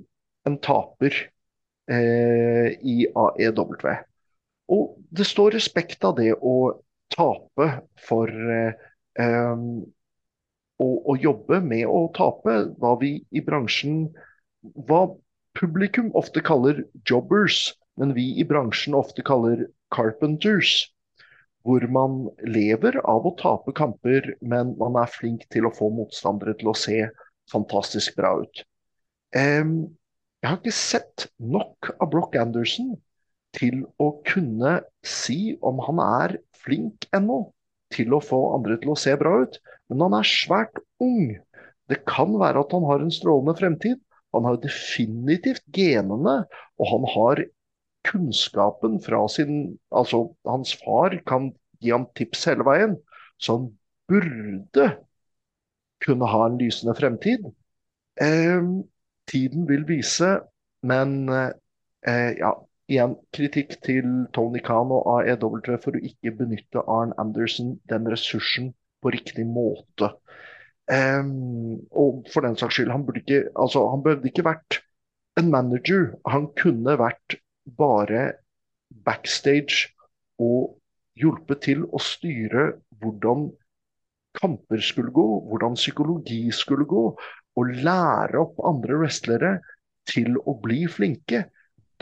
en 0.48 0.58
taper 0.64 1.14
eh, 1.90 2.72
i 2.80 3.06
AEW. 3.14 3.76
Og 4.72 4.96
det 5.14 5.26
står 5.28 5.54
respekt 5.54 6.04
av 6.04 6.16
det 6.18 6.32
å 6.40 6.56
tape 7.14 7.68
for 8.08 8.32
eh, 8.32 8.72
å, 10.76 10.88
å, 10.88 11.16
jobbe 11.20 11.60
med 11.62 11.86
å 11.86 12.06
tape. 12.16 12.58
Hva 12.80 12.96
vi 13.00 13.18
i 13.30 13.44
bransjen 13.44 14.08
Hva 14.88 15.06
publikum 15.56 16.10
ofte 16.18 16.42
kaller 16.44 16.82
jobbers, 17.08 17.70
men 17.96 18.16
vi 18.16 18.32
i 18.40 18.44
bransjen 18.44 18.96
ofte 18.98 19.22
kaller 19.24 19.68
carpenters. 19.94 20.88
Hvor 21.66 21.82
man 21.90 22.28
lever 22.46 23.00
av 23.02 23.26
å 23.26 23.34
tape 23.40 23.74
kamper, 23.74 24.36
men 24.40 24.76
man 24.78 24.98
er 25.00 25.10
flink 25.10 25.48
til 25.50 25.66
å 25.66 25.74
få 25.74 25.90
motstandere 25.90 26.54
til 26.60 26.70
å 26.70 26.76
se 26.78 27.00
fantastisk 27.50 28.14
bra 28.18 28.36
ut. 28.44 28.62
Jeg 29.34 30.46
har 30.46 30.60
ikke 30.60 30.74
sett 30.74 31.26
nok 31.42 31.90
av 31.96 32.12
Brock 32.12 32.38
Anderson 32.38 32.94
til 33.56 33.82
å 33.98 34.12
kunne 34.28 34.78
si 35.06 35.56
om 35.64 35.80
han 35.88 36.02
er 36.04 36.36
flink 36.62 37.08
ennå 37.16 37.46
til 37.94 38.14
å 38.14 38.22
få 38.22 38.40
andre 38.56 38.78
til 38.82 38.92
å 38.92 38.98
se 38.98 39.14
bra 39.18 39.32
ut. 39.42 39.58
Men 39.90 40.06
han 40.06 40.16
er 40.18 40.28
svært 40.28 40.80
ung. 41.02 41.34
Det 41.90 42.02
kan 42.08 42.34
være 42.38 42.62
at 42.62 42.74
han 42.74 42.86
har 42.86 43.02
en 43.02 43.14
strålende 43.14 43.56
fremtid. 43.58 43.98
Han 44.34 44.46
har 44.48 44.58
definitivt 44.60 45.64
genene, 45.74 46.42
og 46.76 46.90
han 46.90 47.06
har 47.14 47.44
kunnskapen 48.06 49.00
fra 49.04 49.24
sin 49.32 49.78
Altså, 49.90 50.22
hans 50.46 50.74
far 50.84 51.16
kan 51.26 51.50
gi 51.82 51.92
ham 51.92 52.06
tips 52.18 52.46
hele 52.50 52.66
veien. 52.66 52.96
Så 53.38 53.58
han 53.58 53.70
burde 54.08 54.90
kunne 56.04 56.28
ha 56.30 56.44
en 56.46 56.58
lysende 56.60 56.94
fremtid. 56.96 57.48
Eh, 58.20 58.62
tiden 59.28 59.66
vil 59.68 59.84
vise, 59.88 60.38
men 60.86 61.28
eh, 61.28 62.32
ja, 62.38 62.52
Igjen 62.86 63.16
kritikk 63.34 63.80
til 63.82 64.10
Tony 64.34 64.60
Khan 64.62 64.92
og 64.94 65.08
AEW 65.10 65.56
for 65.82 65.96
å 65.98 66.02
ikke 66.06 66.30
benytte 66.38 66.84
Arn 66.86 67.14
Anderson, 67.18 67.72
den 67.90 68.06
ressursen, 68.06 68.68
på 69.02 69.10
riktig 69.10 69.42
måte. 69.50 70.12
Um, 70.86 71.82
og 71.90 72.28
for 72.30 72.46
den 72.46 72.54
saks 72.58 72.78
skyld, 72.78 72.92
han 72.94 73.02
burde 73.08 73.24
ikke, 73.24 73.40
altså, 73.58 73.82
han 73.90 74.04
burde 74.04 74.30
ikke 74.30 74.46
vært 74.46 74.78
en 75.40 75.50
manager. 75.50 76.12
Han 76.30 76.46
kunne 76.58 76.94
vært 77.00 77.40
bare 77.66 78.24
backstage 79.06 79.90
og 80.42 80.76
hjulpet 81.18 81.64
til 81.66 81.86
å 81.90 82.00
styre 82.02 82.68
hvordan 83.00 83.48
kamper 84.36 84.82
skulle 84.84 85.12
gå, 85.16 85.26
hvordan 85.48 85.78
psykologi 85.78 86.44
skulle 86.52 86.84
gå, 86.88 87.04
og 87.56 87.76
lære 87.88 88.36
opp 88.42 88.60
andre 88.68 88.98
wrestlere 89.00 89.52
til 90.06 90.36
å 90.44 90.54
bli 90.60 90.84
flinke 90.92 91.46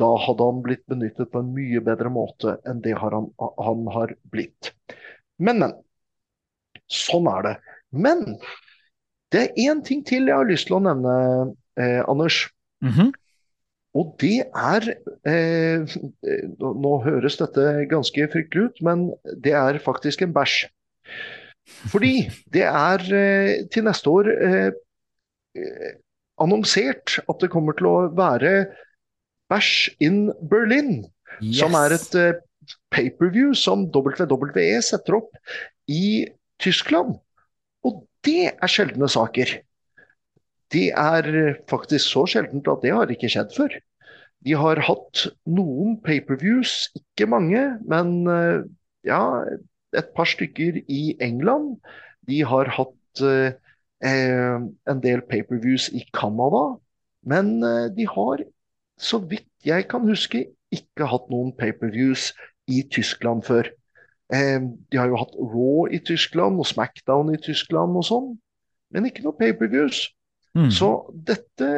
da 0.01 0.11
hadde 0.19 0.47
han 0.47 0.63
blitt 0.65 0.83
benyttet 0.91 1.31
på 1.31 1.41
en 1.41 1.53
mye 1.55 1.83
bedre 1.85 2.11
måte 2.11 2.57
enn 2.69 2.81
det 2.83 2.97
han, 2.99 3.29
han 3.39 3.85
har 3.95 4.15
blitt. 4.33 4.73
Men, 5.39 5.63
men. 5.63 5.75
Sånn 6.91 7.29
er 7.31 7.47
det. 7.47 7.53
Men 7.95 8.25
det 9.33 9.41
er 9.41 9.71
én 9.71 9.81
ting 9.87 10.03
til 10.07 10.29
jeg 10.29 10.37
har 10.37 10.49
lyst 10.49 10.69
til 10.69 10.77
å 10.77 10.83
nevne, 10.85 11.15
eh, 11.81 12.03
Anders. 12.11 12.51
Mm 12.85 12.93
-hmm. 12.93 13.13
Og 13.95 14.15
det 14.19 14.43
er 14.51 14.87
eh, 15.31 15.97
nå, 16.59 16.93
høres 17.05 17.39
dette 17.39 17.85
ganske 17.91 18.27
fryktelig 18.33 18.71
ut, 18.71 18.81
men 18.87 19.05
det 19.45 19.55
er 19.55 19.79
faktisk 19.83 20.25
en 20.25 20.35
bæsj. 20.35 20.65
Fordi 21.93 22.27
det 22.53 22.65
er 22.67 23.05
eh, 23.15 23.53
til 23.73 23.87
neste 23.87 24.11
år 24.11 24.31
eh, 24.35 24.73
annonsert 26.43 27.21
at 27.23 27.39
det 27.41 27.53
kommer 27.53 27.77
til 27.79 27.89
å 27.91 27.99
være 28.17 28.67
Bash 29.53 29.93
in 30.03 30.33
Berlin, 30.51 31.05
yes. 31.39 31.61
som 31.61 31.77
er 31.79 31.95
et 31.95 32.19
eh, 32.19 32.41
pay-per-view 32.95 33.53
som 33.59 33.87
WWE 33.95 34.81
setter 34.83 35.21
opp 35.21 35.39
i 35.91 36.27
Tyskland. 36.63 37.19
Og 37.85 38.03
det 38.25 38.51
er 38.55 38.73
sjeldne 38.73 39.09
saker. 39.13 39.59
Det 40.75 40.89
er 40.91 41.29
faktisk 41.71 42.11
så 42.11 42.25
sjeldent 42.31 42.69
at 42.71 42.83
det 42.83 42.95
har 42.95 43.11
ikke 43.13 43.31
skjedd 43.31 43.55
før. 43.57 43.77
De 44.45 44.57
har 44.61 44.83
hatt 44.85 45.27
noen 45.49 45.97
pay-per-views, 46.05 46.91
ikke 46.99 47.29
mange, 47.31 47.63
men 47.89 48.11
uh, 48.29 48.67
ja, 49.07 49.23
et 49.97 50.11
par 50.17 50.29
stykker 50.29 50.83
i 50.91 51.15
England. 51.23 51.79
De 52.29 52.43
har 52.45 52.69
hatt 52.75 53.23
eh, 53.23 53.55
en 54.03 55.01
del 55.05 55.23
pay-per-views 55.31 55.87
i 55.95 56.03
Canada. 56.17 56.65
Men 57.25 57.61
de 57.95 58.05
har 58.11 58.43
så 59.01 59.21
vidt 59.23 59.47
jeg 59.65 59.87
kan 59.89 60.05
huske, 60.09 60.43
ikke 60.75 61.09
hatt 61.09 61.31
noen 61.33 61.53
pay-per-views 61.57 62.33
i 62.69 62.83
Tyskland 62.93 63.45
før. 63.47 63.71
Eh, 64.33 64.61
de 64.91 64.99
har 64.99 65.09
jo 65.09 65.21
hatt 65.21 65.37
Raw 65.39 65.87
i 65.93 66.01
Tyskland 66.05 66.61
og 66.61 66.69
Smackdown 66.69 67.33
i 67.35 67.41
Tyskland 67.41 67.97
og 67.99 68.07
sånn, 68.09 68.29
men 68.95 69.09
ikke 69.09 69.25
noen 69.25 69.39
pay-per-views. 69.41 70.07
Mm. 70.55 70.71
Så 70.73 70.89
dette 71.27 71.71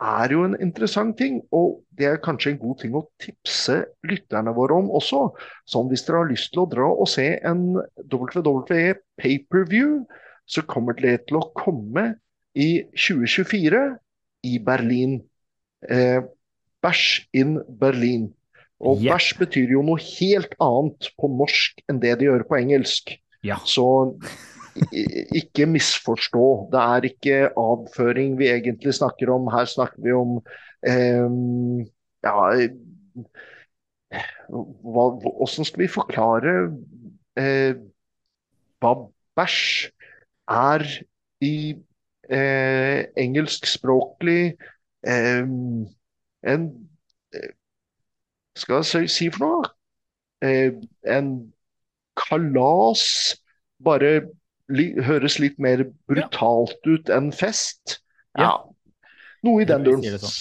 er 0.00 0.32
jo 0.32 0.46
en 0.46 0.56
interessant 0.62 1.16
ting, 1.18 1.40
og 1.52 1.82
det 1.98 2.08
er 2.08 2.22
kanskje 2.24 2.54
en 2.54 2.60
god 2.62 2.78
ting 2.80 2.96
å 2.96 3.04
tipse 3.20 3.76
lytterne 4.06 4.54
våre 4.56 4.78
om 4.80 4.88
også. 4.96 5.26
Sånn 5.68 5.90
hvis 5.90 6.06
dere 6.06 6.22
har 6.22 6.30
lyst 6.30 6.54
til 6.54 6.64
å 6.64 6.70
dra 6.70 6.88
og 6.88 7.08
se 7.10 7.26
en 7.36 7.66
WWE 7.76 8.96
pay-per-view, 9.20 10.00
så 10.50 10.64
kommer 10.66 10.96
det 10.98 11.26
til 11.28 11.40
å 11.40 11.48
komme 11.54 12.14
i 12.58 12.82
2024 12.96 13.82
i 14.48 14.58
Berlin. 14.64 15.20
Eh, 15.86 16.20
Bæsj 16.80 17.26
in 17.36 17.58
Berlin. 17.68 18.30
Og 18.80 19.02
yeah. 19.02 19.18
bæsj 19.18 19.34
betyr 19.42 19.74
jo 19.74 19.82
noe 19.84 20.00
helt 20.00 20.54
annet 20.64 21.10
på 21.20 21.28
norsk 21.28 21.82
enn 21.90 22.00
det 22.00 22.14
de 22.22 22.30
gjør 22.30 22.46
på 22.48 22.56
engelsk. 22.56 23.12
Ja. 23.44 23.58
Så 23.68 23.84
ikke 25.36 25.66
misforstå. 25.66 26.46
Det 26.72 26.80
er 26.80 27.08
ikke 27.10 27.38
avføring 27.58 28.38
vi 28.38 28.50
egentlig 28.50 28.94
snakker 28.94 29.32
om. 29.34 29.48
Her 29.52 29.64
snakker 29.70 30.02
vi 30.04 30.12
om 30.16 30.38
eh, 30.86 31.86
Ja 32.24 32.36
hva, 34.50 35.04
Hvordan 35.14 35.64
skal 35.64 35.82
vi 35.84 35.88
forklare 35.90 36.54
eh, 37.38 37.78
hva 38.80 38.92
bæsj 39.38 39.90
er 40.50 40.84
i 41.44 41.54
eh, 42.30 43.04
engelskspråklig 43.24 44.42
eh, 45.06 45.46
en 46.52 46.68
Skal 48.58 48.82
jeg 48.82 49.10
si 49.12 49.28
for 49.32 49.44
noe? 49.46 49.68
Eh, 50.44 50.74
en 51.06 51.30
kalas 52.18 53.04
bare 53.84 54.10
høres 55.06 55.38
litt 55.42 55.58
mer 55.62 55.84
brutalt 56.10 56.78
ut 56.86 57.10
enn 57.12 57.30
fest. 57.34 58.00
Ja. 58.38 58.56
Noe 59.46 59.62
i 59.62 59.68
den 59.68 59.86
duren. 59.86 60.04
Sånn. 60.20 60.34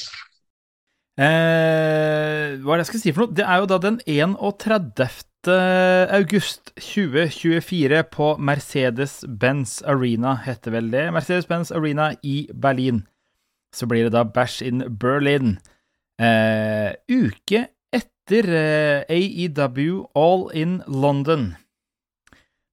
Eh, 1.20 2.56
hva 2.64 2.76
er 2.76 2.80
det 2.80 2.84
jeg 2.86 2.90
skal 2.94 3.02
si 3.02 3.12
for 3.12 3.26
noe? 3.26 3.36
Det 3.36 3.44
er 3.44 3.60
jo 3.60 3.70
da 3.72 3.80
den 3.84 4.00
31. 4.08 5.26
august 6.16 6.72
2024 6.80 8.04
på 8.14 8.30
Mercedes-Benz 8.40 9.82
Arena, 9.84 10.38
heter 10.46 10.78
vel 10.78 10.92
det. 10.94 11.10
Mercedes-Benz 11.16 11.74
Arena 11.76 12.14
i 12.24 12.46
Berlin. 12.54 13.04
Så 13.76 13.88
blir 13.90 14.08
det 14.08 14.16
da 14.16 14.24
Bash 14.24 14.64
in 14.64 14.86
Berlin. 15.00 15.58
Eh, 16.20 16.96
uke 17.12 17.68
etter 17.96 18.48
eh, 18.56 19.04
AEW 19.12 20.06
All 20.16 20.50
in 20.56 20.80
London. 20.88 21.56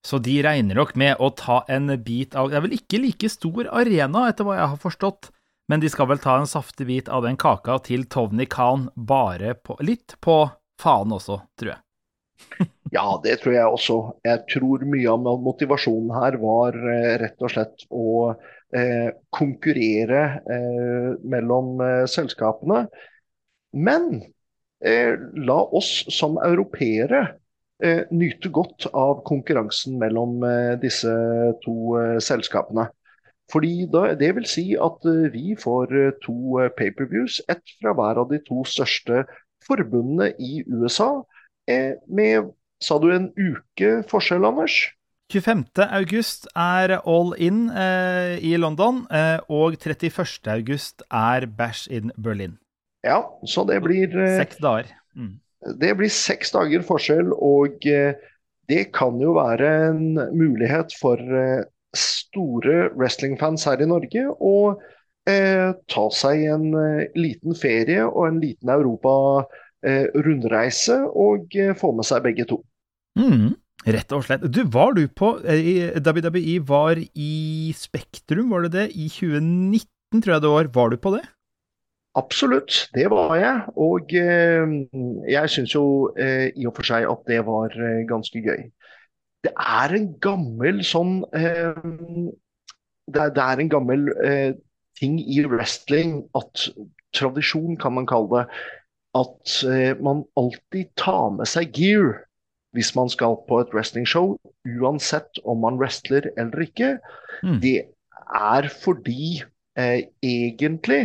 Så 0.07 0.20
de 0.22 0.36
regner 0.44 0.78
nok 0.78 0.92
med 0.94 1.18
å 1.18 1.32
ta 1.34 1.64
en 1.72 1.90
bit 2.04 2.36
av 2.38 2.52
Det 2.52 2.61
er 2.61 2.62
vel 2.62 2.76
ikke 2.76 3.00
like 3.02 3.30
stor 3.32 3.66
arena, 3.74 4.28
etter 4.30 4.46
hva 4.46 4.61
jeg 4.61 4.70
har 4.74 4.82
forstått, 4.82 5.32
men 5.66 5.82
de 5.82 5.90
skal 5.90 6.07
vel 6.12 6.22
ta 6.22 6.36
en 6.38 6.46
saftig 6.46 6.86
bit 6.86 7.11
av 7.11 7.24
den 7.26 7.38
kaka 7.40 7.80
til 7.88 8.07
Tony 8.07 8.46
Khan, 8.46 8.86
bare 8.94 9.57
på, 9.59 9.74
litt 9.82 10.14
på 10.22 10.44
faen 10.78 11.14
også, 11.16 11.40
tror 11.59 11.72
jeg. 11.72 11.82
ja, 12.96 13.09
det 13.24 13.40
tror 13.42 13.57
jeg 13.57 13.72
også. 13.78 13.96
Jeg 14.28 14.44
tror 14.52 14.86
mye 14.86 15.11
av 15.11 15.42
motivasjonen 15.42 16.14
her 16.14 16.38
var 16.38 16.78
uh, 16.78 17.12
rett 17.24 17.42
og 17.42 17.57
slett 17.57 17.88
å 17.90 18.36
konkurrere 19.32 20.20
mellom 21.22 21.78
selskapene. 22.11 22.80
Men 23.76 24.22
eh, 24.84 25.14
la 25.34 25.59
oss 25.64 26.04
som 26.18 26.38
europeere 26.38 27.20
eh, 27.20 27.34
nyte 28.10 28.48
godt 28.48 28.86
av 28.96 29.22
konkurransen 29.28 29.98
mellom 30.00 30.42
eh, 30.44 30.74
disse 30.80 31.12
to 31.64 31.96
eh, 32.00 32.16
selskapene. 32.24 32.88
Fordi 33.52 33.86
da, 33.92 34.14
Det 34.18 34.32
vil 34.38 34.46
si 34.48 34.66
at 34.80 35.04
eh, 35.06 35.28
vi 35.32 35.56
får 35.60 35.92
eh, 35.92 36.12
to 36.24 36.56
pay-per-views, 36.78 37.42
ett 37.48 37.76
fra 37.80 37.92
hver 37.92 38.22
av 38.22 38.30
de 38.32 38.40
to 38.48 38.64
største 38.64 39.24
forbundene 39.66 40.32
i 40.38 40.62
USA, 40.66 41.24
med 41.66 42.52
sa 42.78 42.98
du 43.02 43.08
en 43.10 43.32
uke 43.34 44.04
forskjell, 44.06 44.44
Anders? 44.46 44.76
25. 45.32 45.64
august 45.90 46.46
er 46.54 47.00
All 47.02 47.32
In 47.42 47.66
eh, 47.70 48.36
i 48.38 48.54
London, 48.56 49.02
eh, 49.10 49.40
og 49.50 49.74
31. 49.74 50.46
august 50.52 51.02
er 51.10 51.48
Bash 51.50 51.90
in 51.90 52.12
Berlin. 52.14 52.58
Ja, 53.02 53.24
så 53.46 53.64
det 53.66 53.80
blir 53.82 54.14
eh, 54.14 54.36
Seks 54.38 54.60
dager. 54.62 54.92
Mm. 55.16 55.40
Det 55.80 55.94
blir 55.98 56.10
seks 56.12 56.52
dager 56.54 56.82
forskjell, 56.86 57.32
og 57.32 57.86
eh, 57.90 58.14
det 58.70 58.84
kan 58.96 59.20
jo 59.22 59.32
være 59.38 59.68
en 59.90 60.04
mulighet 60.36 60.92
for 61.00 61.16
eh, 61.20 61.64
store 61.96 62.90
wrestlingfans 62.94 63.64
her 63.68 63.78
i 63.82 63.86
Norge 63.88 64.22
å 64.30 64.74
eh, 65.28 65.72
ta 65.90 66.10
seg 66.12 66.44
en 66.52 66.74
liten 67.16 67.54
ferie 67.58 68.04
og 68.06 68.28
en 68.28 68.40
liten 68.42 68.68
Europa-rundreise 68.74 70.98
og 71.08 71.46
få 71.80 71.92
med 71.96 72.04
seg 72.08 72.22
begge 72.26 72.44
to. 72.50 72.58
Mm. 73.18 73.48
Rett 73.86 74.12
og 74.16 74.24
slett. 74.26 74.42
Du, 74.50 74.62
var 74.72 74.92
du 74.96 75.06
på 75.06 75.38
WWE 75.38 76.60
var 76.66 76.96
i 76.98 77.72
Spektrum, 77.78 78.50
var 78.50 78.62
det 78.66 78.72
det? 78.74 78.86
I 78.98 79.08
2019, 79.08 80.22
tror 80.24 80.34
jeg 80.34 80.42
det 80.42 80.54
var. 80.56 80.66
Var 80.74 80.88
du 80.90 80.96
på 80.98 81.10
det? 81.14 81.22
Absolutt, 82.16 82.88
det 82.94 83.10
var 83.12 83.34
jeg. 83.36 83.56
Og 83.76 84.12
eh, 84.16 84.74
jeg 85.28 85.52
syns 85.52 85.74
jo 85.74 85.84
eh, 86.16 86.48
i 86.56 86.64
og 86.68 86.72
for 86.78 86.88
seg 86.88 87.04
at 87.10 87.26
det 87.28 87.42
var 87.44 87.74
eh, 87.76 88.04
ganske 88.08 88.40
gøy. 88.40 88.62
Det 89.44 89.52
er 89.52 89.94
en 89.94 90.08
gammel 90.24 90.80
sånn 90.82 91.20
det, 91.30 93.20
er, 93.22 93.60
en 93.60 93.68
gammel 93.70 94.08
ting 94.98 95.20
i 95.22 95.44
wrestling 95.46 96.24
at 96.34 96.64
Tradisjon, 97.14 97.76
kan 97.78 97.94
man 97.94 98.08
kalle 98.10 98.32
det. 98.32 98.56
At 99.14 99.52
man 100.02 100.24
alltid 100.40 100.90
tar 100.98 101.30
med 101.36 101.46
seg 101.46 101.70
gear 101.76 102.16
hvis 102.74 102.90
man 102.98 103.12
skal 103.12 103.38
på 103.46 103.60
et 103.62 103.70
wrestlingshow, 103.76 104.34
uansett 104.66 105.38
om 105.46 105.62
man 105.62 105.78
wrestler 105.78 106.26
eller 106.34 106.66
ikke. 106.66 106.96
Mm. 107.46 107.60
Det 107.62 107.76
er 108.26 108.68
fordi 108.82 109.44
egentlig 109.78 111.04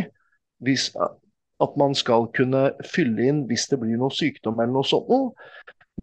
hvis, 0.64 0.90
at 0.96 1.78
man 1.78 1.94
skal 1.98 2.28
kunne 2.36 2.70
fylle 2.88 3.28
inn 3.28 3.44
hvis 3.50 3.68
det 3.70 3.80
blir 3.82 3.98
noe 4.00 4.14
sykdom 4.14 4.60
eller 4.60 4.74
noe 4.76 4.88
sånt. 4.88 5.34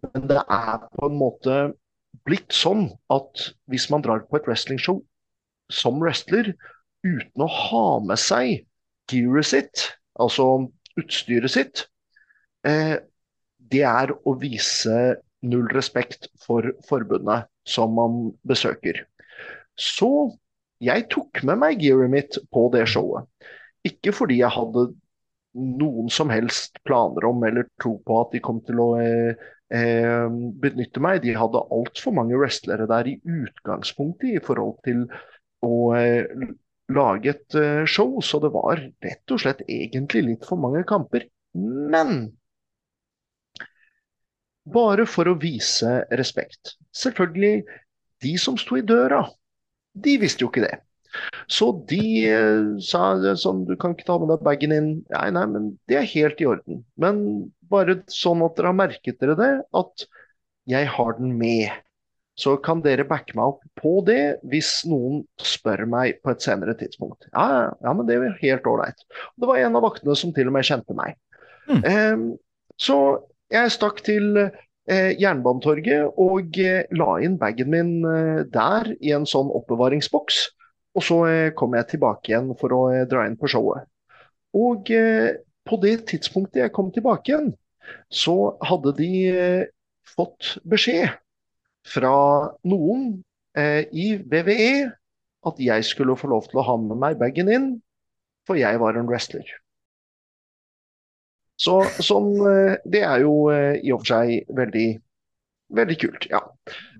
Men 0.04 0.26
det 0.30 0.40
er 0.40 0.82
på 0.96 1.08
en 1.08 1.18
måte 1.20 1.60
blitt 2.26 2.52
sånn 2.54 2.88
at 3.12 3.50
hvis 3.70 3.88
man 3.92 4.04
drar 4.04 4.24
på 4.28 4.38
et 4.38 4.48
wrestlingshow 4.48 5.00
som 5.72 6.00
wrestler 6.02 6.52
uten 7.06 7.44
å 7.44 7.48
ha 7.48 7.86
med 8.04 8.20
seg 8.20 8.66
gearet 9.10 9.48
sitt, 9.50 9.86
altså 10.20 10.68
utstyret 11.00 11.52
sitt, 11.54 11.86
eh, 12.66 12.98
det 13.70 13.84
er 13.86 14.12
å 14.12 14.34
vise 14.40 14.96
null 15.46 15.68
respekt 15.72 16.28
for 16.44 16.66
forbundet 16.88 17.48
som 17.68 17.94
man 17.96 18.32
besøker. 18.46 19.04
Så 19.78 20.10
jeg 20.84 21.06
tok 21.12 21.42
med 21.46 21.60
meg 21.62 21.82
gearet 21.84 22.12
mitt 22.12 22.38
på 22.52 22.66
det 22.74 22.86
showet. 22.90 23.28
Ikke 23.88 24.12
fordi 24.12 24.40
jeg 24.42 24.52
hadde 24.52 24.90
noen 25.56 26.10
som 26.12 26.30
helst 26.30 26.78
planer 26.86 27.26
om 27.26 27.42
eller 27.46 27.66
tro 27.82 27.96
på 28.06 28.18
at 28.22 28.34
de 28.34 28.42
kom 28.44 28.60
til 28.66 28.80
å 28.82 28.88
eh, 29.02 29.46
eh, 29.74 30.26
benytte 30.62 31.02
meg. 31.02 31.22
De 31.24 31.34
hadde 31.36 31.64
altfor 31.74 32.14
mange 32.16 32.38
wrestlere 32.38 32.86
der 32.90 33.10
i 33.10 33.18
utgangspunktet 33.24 34.36
i 34.36 34.42
forhold 34.44 34.76
til 34.86 35.06
å 35.66 35.78
eh, 35.98 36.28
lage 36.94 37.34
et 37.34 37.58
eh, 37.58 37.84
show. 37.88 38.18
Så 38.24 38.42
det 38.44 38.52
var 38.54 38.84
rett 39.02 39.34
og 39.34 39.42
slett 39.42 39.64
egentlig 39.66 40.26
litt 40.28 40.46
for 40.48 40.60
mange 40.60 40.84
kamper. 40.88 41.26
Men 41.54 42.30
bare 44.70 45.06
for 45.08 45.30
å 45.30 45.38
vise 45.40 46.02
respekt. 46.18 46.76
Selvfølgelig, 46.94 47.64
de 48.22 48.36
som 48.38 48.58
sto 48.60 48.78
i 48.78 48.86
døra, 48.86 49.24
de 49.98 50.16
visste 50.20 50.44
jo 50.44 50.50
ikke 50.52 50.66
det. 50.68 50.76
Så 51.50 51.70
de 51.90 52.04
eh, 52.30 52.70
sa 52.84 53.12
sånn, 53.38 53.64
du 53.68 53.76
kan 53.80 53.96
ikke 53.96 54.08
ta 54.08 54.18
med 54.20 54.32
deg 54.32 54.46
bagen 54.46 54.74
inn. 54.76 54.90
Nei, 55.12 55.28
nei, 55.34 55.44
men 55.50 55.70
det 55.90 56.00
er 56.00 56.10
helt 56.14 56.42
i 56.42 56.48
orden. 56.50 56.82
Men 57.00 57.22
bare 57.70 58.00
sånn 58.12 58.44
at 58.46 58.58
dere 58.58 58.72
har 58.72 58.80
merket 58.80 59.20
dere 59.22 59.38
det, 59.38 59.52
at 59.76 60.06
jeg 60.70 60.90
har 60.94 61.16
den 61.18 61.34
med. 61.38 61.70
Så 62.40 62.54
kan 62.64 62.80
dere 62.84 63.04
backe 63.04 63.34
meg 63.36 63.52
opp 63.52 63.64
på 63.76 63.98
det 64.06 64.40
hvis 64.48 64.80
noen 64.88 65.24
spør 65.44 65.82
meg 65.90 66.22
på 66.24 66.32
et 66.32 66.44
senere 66.44 66.76
tidspunkt. 66.78 67.26
Ja, 67.34 67.72
ja 67.82 67.92
men 67.96 68.08
det 68.08 68.16
er 68.16 68.38
helt 68.40 68.68
ålreit. 68.70 69.02
Det 69.36 69.50
var 69.50 69.60
en 69.60 69.76
av 69.76 69.84
vaktene 69.84 70.16
som 70.16 70.32
til 70.36 70.48
og 70.48 70.56
med 70.56 70.68
kjente 70.68 70.96
meg. 70.96 71.18
Mm. 71.68 71.82
Eh, 71.84 72.22
så 72.80 72.96
jeg 73.52 73.74
stakk 73.74 74.00
til 74.06 74.38
eh, 74.40 75.10
Jernbanetorget 75.20 76.16
og 76.22 76.56
eh, 76.62 76.86
la 76.96 77.18
inn 77.22 77.36
bagen 77.40 77.72
min 77.74 77.92
eh, 78.06 78.46
der 78.54 78.94
i 79.00 79.12
en 79.16 79.28
sånn 79.28 79.50
oppbevaringsboks. 79.60 80.46
Og 80.96 81.06
så 81.06 81.18
eh, 81.28 81.52
kom 81.56 81.76
jeg 81.78 81.88
tilbake 81.92 82.32
igjen 82.32 82.52
for 82.58 82.74
å 82.74 82.82
eh, 82.90 83.06
dra 83.08 83.26
inn 83.28 83.38
på 83.38 83.50
showet. 83.50 83.86
Og 84.58 84.90
eh, 84.94 85.38
på 85.68 85.78
det 85.82 85.96
tidspunktet 86.10 86.64
jeg 86.64 86.74
kom 86.74 86.90
tilbake 86.94 87.30
igjen, 87.30 87.50
så 88.10 88.56
hadde 88.66 88.92
de 88.98 89.10
fått 90.06 90.56
beskjed 90.68 91.16
fra 91.86 92.12
noen 92.70 93.20
i 93.58 94.06
VVE 94.30 94.72
at 95.48 95.62
jeg 95.62 95.86
skulle 95.88 96.16
få 96.18 96.30
lov 96.30 96.46
til 96.50 96.60
å 96.60 96.66
ha 96.68 96.76
med 96.78 97.00
meg 97.02 97.18
bagen 97.18 97.50
inn, 97.50 97.68
for 98.46 98.58
jeg 98.60 98.78
var 98.82 98.98
en 98.98 99.08
wrestler. 99.10 99.46
Så 101.58 101.80
sånn, 101.98 102.30
Det 102.86 103.02
er 103.02 103.24
jo 103.24 103.50
i 103.50 103.90
og 103.90 104.04
for 104.04 104.12
seg 104.12 104.52
veldig, 104.54 104.88
veldig 105.76 105.98
kult. 106.02 106.26
ja. 106.30 106.42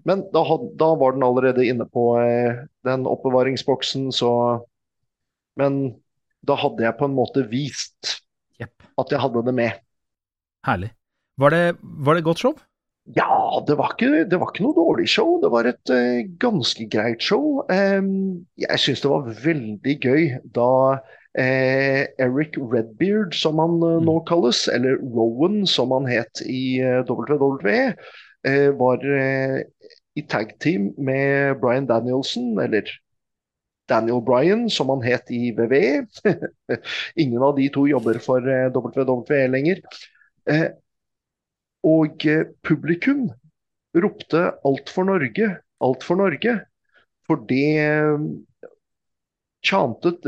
Men 0.08 0.24
da, 0.32 0.42
had, 0.48 0.64
da, 0.80 0.94
var 0.96 1.12
den 1.12 1.24
allerede 1.26 1.66
inne 1.66 1.84
på 1.84 2.14
eh, 2.22 2.62
den 2.88 3.06
oppbevaringsboksen, 3.08 4.10
så 4.12 4.32
Men 5.58 6.00
da 6.46 6.54
hadde 6.56 6.86
jeg 6.86 6.96
på 6.96 7.04
en 7.04 7.16
måte 7.16 7.42
vist 7.50 8.20
yep. 8.62 8.72
at 8.96 9.10
jeg 9.12 9.20
hadde 9.20 9.42
det 9.44 9.52
med. 9.52 9.82
Herlig. 10.64 10.92
Var 11.40 11.52
det, 11.52 11.64
var 11.82 12.16
det 12.16 12.24
godt 12.24 12.40
show? 12.40 12.54
Ja, 13.16 13.60
det 13.66 13.74
var, 13.80 13.94
ikke, 13.96 14.24
det 14.28 14.38
var 14.38 14.52
ikke 14.52 14.64
noe 14.64 14.76
dårlig 14.76 15.08
show. 15.10 15.34
Det 15.42 15.50
var 15.52 15.66
et 15.68 15.92
eh, 15.92 16.28
ganske 16.40 16.86
greit 16.92 17.24
show. 17.24 17.64
Um, 17.72 18.46
jeg 18.60 18.82
syns 18.82 19.02
det 19.02 19.10
var 19.10 19.30
veldig 19.42 19.94
gøy 20.04 20.26
da 20.54 20.70
eh, 21.34 22.06
Eric 22.22 22.58
Redbeard, 22.60 23.34
som 23.36 23.58
han 23.62 23.80
eh, 23.80 23.98
mm. 23.98 24.06
nå 24.06 24.16
kalles, 24.30 24.62
eller 24.70 25.00
Rowan, 25.02 25.64
som 25.68 25.94
han 25.96 26.06
het 26.10 26.44
i 26.46 26.78
WWE, 27.08 27.96
var 28.78 29.02
i 30.16 30.22
tag 30.28 30.54
team 30.58 30.94
med 30.96 31.60
Brian 31.60 31.86
Danielson, 31.86 32.58
eller 32.58 32.88
Daniel 33.90 34.22
Bryan, 34.22 34.70
som 34.70 34.88
han 34.88 35.02
het 35.02 35.30
i 35.34 35.50
WWE. 35.56 36.06
Ingen 37.22 37.42
av 37.42 37.56
de 37.58 37.66
to 37.74 37.86
jobber 37.90 38.20
for 38.22 38.46
eh, 38.46 38.70
WWE 38.74 39.42
lenger. 39.50 39.82
Eh, 40.50 40.68
og 41.86 42.26
eh, 42.28 42.46
publikum 42.66 43.28
ropte 43.96 44.44
'Alt 44.62 44.92
for 44.92 45.08
Norge', 45.08 45.56
'Alt 45.82 46.06
for 46.06 46.20
Norge'. 46.20 46.60
For 47.26 47.42
det 47.46 48.18
chantet 49.66 50.24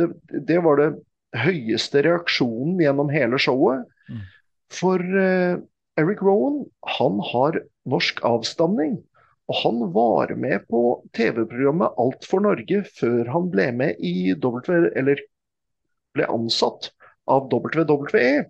Det 0.47 0.59
var 0.63 0.77
det 0.79 0.91
høyeste 1.35 2.03
reaksjonen 2.05 2.81
gjennom 2.83 3.11
hele 3.11 3.39
showet. 3.41 3.87
Mm. 4.11 4.23
For 4.73 5.03
Eric 5.99 6.23
Rowan, 6.23 6.65
han 6.99 7.19
har 7.33 7.59
norsk 7.89 8.23
avstamning. 8.27 9.01
Og 9.51 9.59
han 9.59 9.81
var 9.95 10.33
med 10.39 10.67
på 10.71 11.03
TV-programmet 11.17 11.99
Alt 12.01 12.27
for 12.29 12.45
Norge 12.45 12.83
før 12.99 13.29
han 13.35 13.51
ble 13.53 13.69
med 13.77 14.01
i 14.01 14.33
W, 14.39 14.89
eller 14.97 15.21
ble 16.15 16.29
ansatt 16.31 16.93
av 17.31 17.51
WWE. 17.53 18.47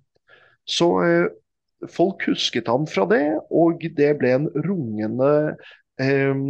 Så 0.69 0.89
eh, 1.07 1.27
folk 1.91 2.27
husket 2.29 2.71
ham 2.71 2.87
fra 2.87 3.07
det, 3.11 3.25
og 3.51 3.83
det 3.97 4.13
ble 4.21 4.37
en 4.37 4.49
rungende 4.67 5.33
eh, 6.03 6.47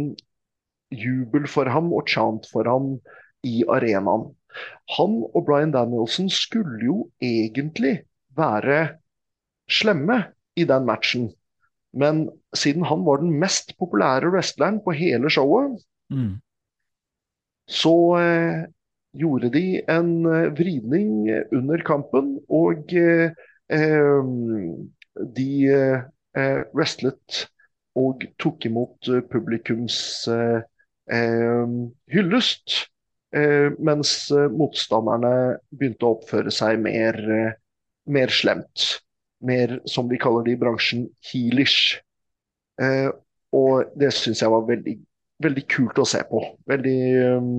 jubel 0.93 1.47
for 1.49 1.71
ham 1.73 1.91
og 1.95 2.09
chant 2.11 2.47
for 2.51 2.69
ham 2.69 2.97
i 3.47 3.63
arenaen. 3.71 4.29
Han 4.97 5.21
og 5.33 5.45
Brian 5.47 5.73
Danielson 5.73 6.29
skulle 6.29 6.77
jo 6.83 6.97
egentlig 7.23 8.03
være 8.37 8.99
slemme 9.71 10.19
i 10.59 10.67
den 10.69 10.85
matchen. 10.85 11.31
Men 11.93 12.25
siden 12.57 12.85
han 12.89 13.05
var 13.05 13.21
den 13.21 13.35
mest 13.39 13.75
populære 13.77 14.31
wrestleren 14.33 14.79
på 14.83 14.95
hele 14.97 15.29
showet, 15.29 15.77
mm. 16.13 16.31
så 17.69 17.95
eh, 18.17 18.63
gjorde 19.13 19.51
de 19.53 19.65
en 19.89 20.25
eh, 20.25 20.49
vridning 20.57 21.27
under 21.53 21.83
kampen, 21.85 22.37
og 22.49 22.93
eh, 22.97 23.29
eh 23.69 24.31
de 25.37 25.49
eh, 25.69 26.61
wrestlet 26.73 27.43
og 27.95 28.25
tok 28.41 28.65
imot 28.65 29.09
eh, 29.09 29.21
publikums 29.29 30.27
hyllest. 32.13 32.87
mens 33.83 34.11
motstanderne 34.31 35.57
begynte 35.73 36.05
å 36.05 36.13
oppføre 36.15 36.51
seg 36.53 36.77
mer, 36.79 37.17
mer 38.05 38.31
slemt 38.31 38.85
mer, 39.45 39.77
som 39.89 40.09
vi 40.09 40.19
kaller 40.21 40.45
det 40.47 40.55
i 40.55 40.59
bransjen, 40.59 41.07
healish. 41.31 41.99
Eh, 42.81 43.09
og 43.53 43.93
det 43.99 44.11
syns 44.15 44.41
jeg 44.41 44.51
var 44.53 44.65
veldig, 44.67 44.95
veldig 45.43 45.63
kult 45.71 46.01
å 46.01 46.07
se 46.09 46.23
på. 46.29 46.41
Veldig 46.69 46.99
um, 47.37 47.49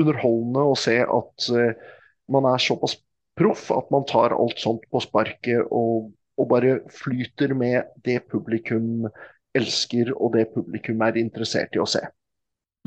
underholdende 0.00 0.64
å 0.68 0.76
se 0.78 0.98
at 1.02 1.46
uh, 1.54 1.92
man 2.32 2.48
er 2.50 2.60
såpass 2.62 2.98
proff 3.38 3.70
at 3.72 3.88
man 3.94 4.04
tar 4.08 4.34
alt 4.36 4.60
sånt 4.60 4.84
på 4.92 5.00
sparket 5.00 5.64
og, 5.70 6.10
og, 6.36 6.48
bare 6.50 6.80
flyter 6.92 7.54
med 7.56 7.88
det 8.04 8.18
publikum 8.28 9.06
elsker 9.56 10.12
og 10.16 10.34
det 10.36 10.50
publikum 10.52 11.00
er 11.04 11.20
interessert 11.20 11.76
i 11.76 11.80
å 11.80 11.88
se. 11.88 12.02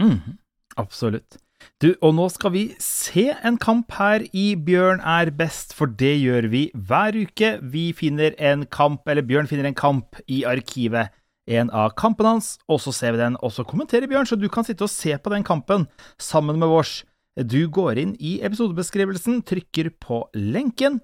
Mm, 0.01 0.37
absolutt. 0.81 1.39
Du, 1.83 1.89
og 1.99 2.13
nå 2.15 2.27
skal 2.31 2.53
vi 2.53 2.63
se 2.83 3.29
en 3.45 3.57
kamp 3.61 3.91
her 3.97 4.23
i 4.35 4.45
Bjørn 4.55 5.01
er 5.03 5.31
best, 5.35 5.73
for 5.75 5.91
det 5.91 6.13
gjør 6.21 6.47
vi 6.51 6.63
hver 6.73 7.17
uke. 7.17 7.55
Vi 7.73 7.89
finner 7.95 8.35
en 8.39 8.65
kamp, 8.71 9.03
eller 9.11 9.25
Bjørn 9.27 9.49
finner 9.49 9.67
en 9.69 9.77
kamp 9.77 10.19
i 10.31 10.43
arkivet, 10.47 11.11
en 11.51 11.69
av 11.75 11.93
kampene 11.99 12.35
hans, 12.35 12.55
og 12.71 12.79
så 12.81 12.93
ser 12.95 13.15
vi 13.15 13.21
den, 13.21 13.35
og 13.43 13.53
så 13.53 13.65
kommenterer 13.67 14.09
Bjørn, 14.09 14.27
så 14.29 14.39
du 14.39 14.47
kan 14.51 14.65
sitte 14.65 14.87
og 14.87 14.93
se 14.93 15.13
på 15.19 15.33
den 15.33 15.45
kampen 15.45 15.85
sammen 16.21 16.59
med 16.61 16.71
vårs. 16.71 17.03
Du 17.35 17.67
går 17.67 17.99
inn 17.99 18.15
i 18.23 18.37
episodebeskrivelsen, 18.47 19.41
trykker 19.45 19.91
på 20.01 20.23
lenken, 20.39 21.01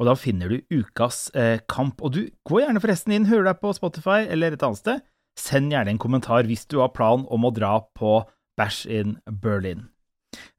og 0.00 0.08
da 0.08 0.14
finner 0.18 0.50
du 0.50 0.80
ukas 0.80 1.28
eh, 1.36 1.60
kamp. 1.70 2.00
Og 2.02 2.14
du 2.14 2.20
går 2.48 2.64
gjerne 2.64 2.82
forresten 2.82 3.14
inn, 3.14 3.28
hører 3.30 3.50
deg 3.50 3.60
på 3.62 3.74
Spotify 3.76 4.22
eller 4.24 4.54
et 4.54 4.64
annet 4.64 4.80
sted. 4.80 5.02
Send 5.38 5.72
gjerne 5.72 5.94
en 5.94 6.00
kommentar 6.02 6.48
hvis 6.48 6.64
du 6.70 6.80
har 6.80 6.94
plan 6.96 7.26
om 7.30 7.46
å 7.46 7.52
dra 7.54 7.76
på 7.98 8.22
Bash 8.58 8.86
in 8.86 9.18
Berlin. 9.26 9.91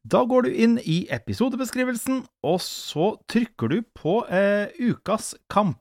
Da 0.03 0.25
går 0.27 0.43
du 0.43 0.51
inn 0.51 0.75
i 0.83 1.05
episodebeskrivelsen, 1.15 2.25
og 2.43 2.59
så 2.59 3.13
trykker 3.31 3.71
du 3.71 3.77
på 3.95 4.17
eh, 4.27 4.67
ukas 4.75 5.31
kamp. 5.47 5.79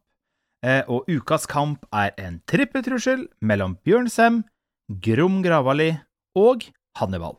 Eh, 0.62 0.86
og 0.86 1.10
ukas 1.10 1.48
kamp 1.50 1.82
er 1.90 2.14
en 2.22 2.38
trippeltrussel 2.46 3.26
mellom 3.42 3.74
Bjørn 3.82 4.06
Sem, 4.06 4.44
Grom 5.02 5.42
Gravali 5.42 5.96
og 6.38 6.68
Hannibal. 7.00 7.34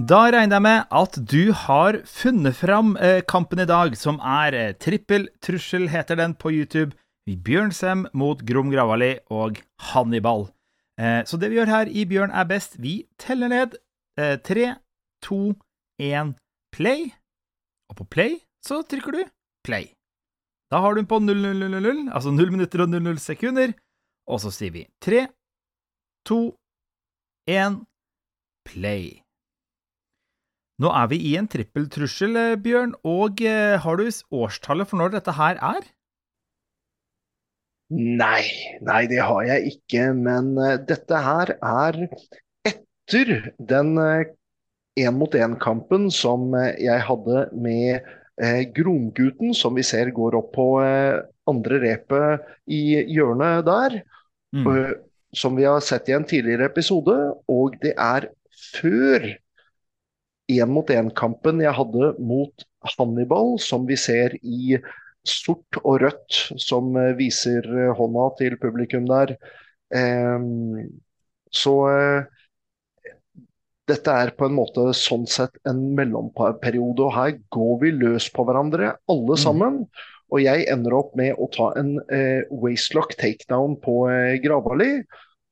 Da 0.00 0.24
regner 0.32 0.56
jeg 0.56 0.64
med 0.66 0.90
at 0.90 1.18
du 1.30 1.52
har 1.54 2.02
funnet 2.08 2.58
fram 2.58 2.96
eh, 2.98 3.20
kampen 3.22 3.62
i 3.62 3.70
dag, 3.70 3.94
som 3.94 4.18
er 4.18 4.56
eh, 4.56 4.72
trippeltrussel, 4.82 5.86
heter 5.94 6.18
den 6.18 6.34
på 6.34 6.50
YouTube. 6.50 6.96
Bjørn 7.30 7.70
Sem 7.70 8.08
mot 8.18 8.42
Grom 8.42 8.74
Gravali 8.74 9.20
og 9.30 9.62
Hannibal. 9.92 10.48
Eh, 11.00 11.22
så 11.24 11.38
det 11.40 11.48
vi 11.48 11.56
gjør 11.56 11.72
her 11.72 11.88
i 11.88 12.04
Bjørn 12.04 12.34
er 12.36 12.48
best, 12.48 12.76
vi 12.82 13.06
teller 13.20 13.48
ned. 13.48 13.76
Eh, 14.20 14.36
tre, 14.44 14.74
to, 15.24 15.56
én, 16.00 16.34
play. 16.74 17.08
Og 17.88 18.02
på 18.02 18.08
play 18.12 18.36
så 18.64 18.82
trykker 18.84 19.16
du 19.16 19.22
play. 19.64 19.94
Da 20.70 20.82
har 20.84 20.92
du 20.92 21.00
den 21.00 21.08
på 21.10 21.18
0000, 21.18 22.10
altså 22.12 22.30
0 22.30 22.52
minutter 22.52 22.84
og 22.84 22.92
00 22.92 23.18
sekunder. 23.18 23.72
Og 24.28 24.42
så 24.44 24.52
sier 24.54 24.74
vi 24.74 24.84
tre, 25.02 25.26
to, 26.28 26.52
én, 27.48 27.80
play. 28.68 29.22
Nå 30.80 30.92
er 30.96 31.08
vi 31.12 31.16
i 31.32 31.32
en 31.36 31.48
trippeltrussel, 31.48 32.36
eh, 32.36 32.60
Bjørn, 32.60 32.94
og 33.04 33.40
har 33.40 33.96
du 33.96 34.04
årstallet 34.32 34.88
for 34.88 35.00
når 35.00 35.16
dette 35.16 35.32
her 35.36 35.56
er? 35.56 35.88
Nei, 37.90 38.44
nei, 38.86 39.02
det 39.10 39.18
har 39.26 39.42
jeg 39.48 39.74
ikke. 39.74 40.04
Men 40.14 40.52
uh, 40.58 40.76
dette 40.86 41.22
her 41.24 41.54
er 41.58 41.98
etter 42.70 43.32
den 43.58 43.96
én-mot-én-kampen 45.00 46.06
uh, 46.06 46.14
som 46.14 46.54
uh, 46.54 46.70
jeg 46.78 47.02
hadde 47.08 47.44
med 47.58 48.06
uh, 48.42 48.62
Gromgutten, 48.76 49.54
som 49.58 49.74
vi 49.78 49.84
ser 49.86 50.12
går 50.14 50.38
opp 50.38 50.52
på 50.54 50.70
andre 51.50 51.82
repet 51.82 52.46
i 52.70 53.00
hjørnet 53.10 53.66
der. 53.68 54.02
Mm. 54.50 54.96
som 55.30 55.54
vi 55.54 55.62
har 55.62 55.78
sett 55.78 56.08
i 56.10 56.14
en 56.16 56.24
tidligere 56.26 56.66
episode. 56.66 57.14
Og 57.46 57.76
det 57.82 57.92
er 57.94 58.24
før 58.74 59.28
én-mot-én-kampen 60.50 61.62
jeg 61.62 61.74
hadde 61.76 62.08
mot 62.18 62.64
Hannibal, 62.96 63.54
som 63.62 63.86
vi 63.86 63.94
ser 64.00 64.34
i 64.42 64.78
sort 65.26 65.80
og 65.82 66.00
rødt 66.04 66.60
som 66.60 66.94
eh, 66.96 67.14
viser 67.18 67.66
eh, 67.66 67.94
hånda 67.96 68.28
til 68.40 68.56
publikum 68.60 69.08
der. 69.10 69.36
Så 71.50 71.72
eh, 71.90 72.28
dette 73.90 74.14
er 74.22 74.32
på 74.38 74.46
en 74.46 74.54
måte 74.54 74.90
sånn 74.96 75.26
sett 75.30 75.56
en 75.68 75.80
mellomperiode, 75.98 77.08
og 77.08 77.14
her 77.16 77.34
går 77.52 77.72
vi 77.82 77.92
løs 77.96 78.28
på 78.34 78.44
hverandre 78.46 78.94
alle 79.10 79.36
mm. 79.36 79.42
sammen. 79.42 79.82
Mm. 79.82 80.06
Og 80.30 80.44
jeg 80.44 80.68
ender 80.70 80.94
opp 80.94 81.16
med 81.18 81.34
å 81.42 81.48
ta 81.50 81.72
en 81.80 81.96
eh, 82.14 82.46
wastelock 82.62 83.16
takedown 83.18 83.74
på 83.82 84.04
eh, 84.12 84.38
Gravali. 84.44 85.00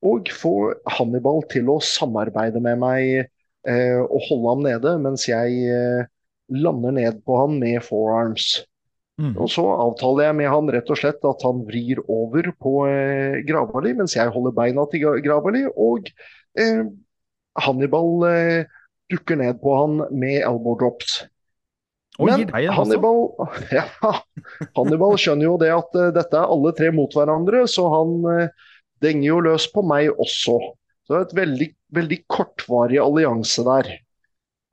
Og 0.06 0.30
få 0.30 0.52
Hannibal 0.94 1.42
til 1.50 1.72
å 1.72 1.80
samarbeide 1.82 2.62
med 2.62 2.78
meg 2.78 3.08
eh, 3.18 3.98
og 3.98 4.20
holde 4.28 4.52
ham 4.52 4.62
nede, 4.68 4.92
mens 5.02 5.26
jeg 5.26 6.06
lander 6.54 6.94
ned 6.94 7.18
på 7.26 7.40
han 7.40 7.58
med 7.58 7.82
forearms. 7.82 8.60
Mm. 9.18 9.34
Og 9.34 9.50
Så 9.50 9.64
avtaler 9.66 10.28
jeg 10.28 10.38
med 10.38 10.50
han 10.52 10.70
rett 10.70 10.90
og 10.94 11.00
slett 11.00 11.24
at 11.26 11.42
han 11.46 11.64
vrir 11.66 12.00
over 12.06 12.52
på 12.62 12.74
eh, 12.86 13.40
Gravali, 13.48 13.96
mens 13.98 14.14
jeg 14.14 14.30
holder 14.34 14.54
beina 14.54 14.84
til 14.92 15.18
Gravali. 15.24 15.64
Og 15.74 16.06
eh, 16.58 16.84
Hannibal 17.58 18.28
eh, 18.28 18.70
dukker 19.10 19.40
ned 19.40 19.58
på 19.62 19.74
han 19.74 20.00
med 20.14 20.42
elbow 20.44 20.78
drops. 20.78 21.24
Men 22.18 22.48
Hannibal, 22.50 23.28
ja, 23.78 23.84
Hannibal 24.74 25.14
skjønner 25.20 25.46
jo 25.46 25.54
det 25.60 25.70
at 25.70 25.94
uh, 25.94 26.08
dette 26.14 26.34
er 26.34 26.50
alle 26.50 26.72
tre 26.74 26.90
mot 26.94 27.12
hverandre, 27.14 27.62
så 27.70 27.84
han 27.92 28.16
uh, 28.26 28.72
denger 29.04 29.28
jo 29.28 29.38
løs 29.46 29.68
på 29.70 29.84
meg 29.86 30.10
også. 30.18 30.58
Så 31.06 31.14
det 31.14 31.18
er 31.18 31.26
et 31.28 31.36
veldig, 31.38 31.68
veldig 31.94 32.18
kortvarig 32.26 32.98
allianse 33.02 33.62
der. 33.66 33.92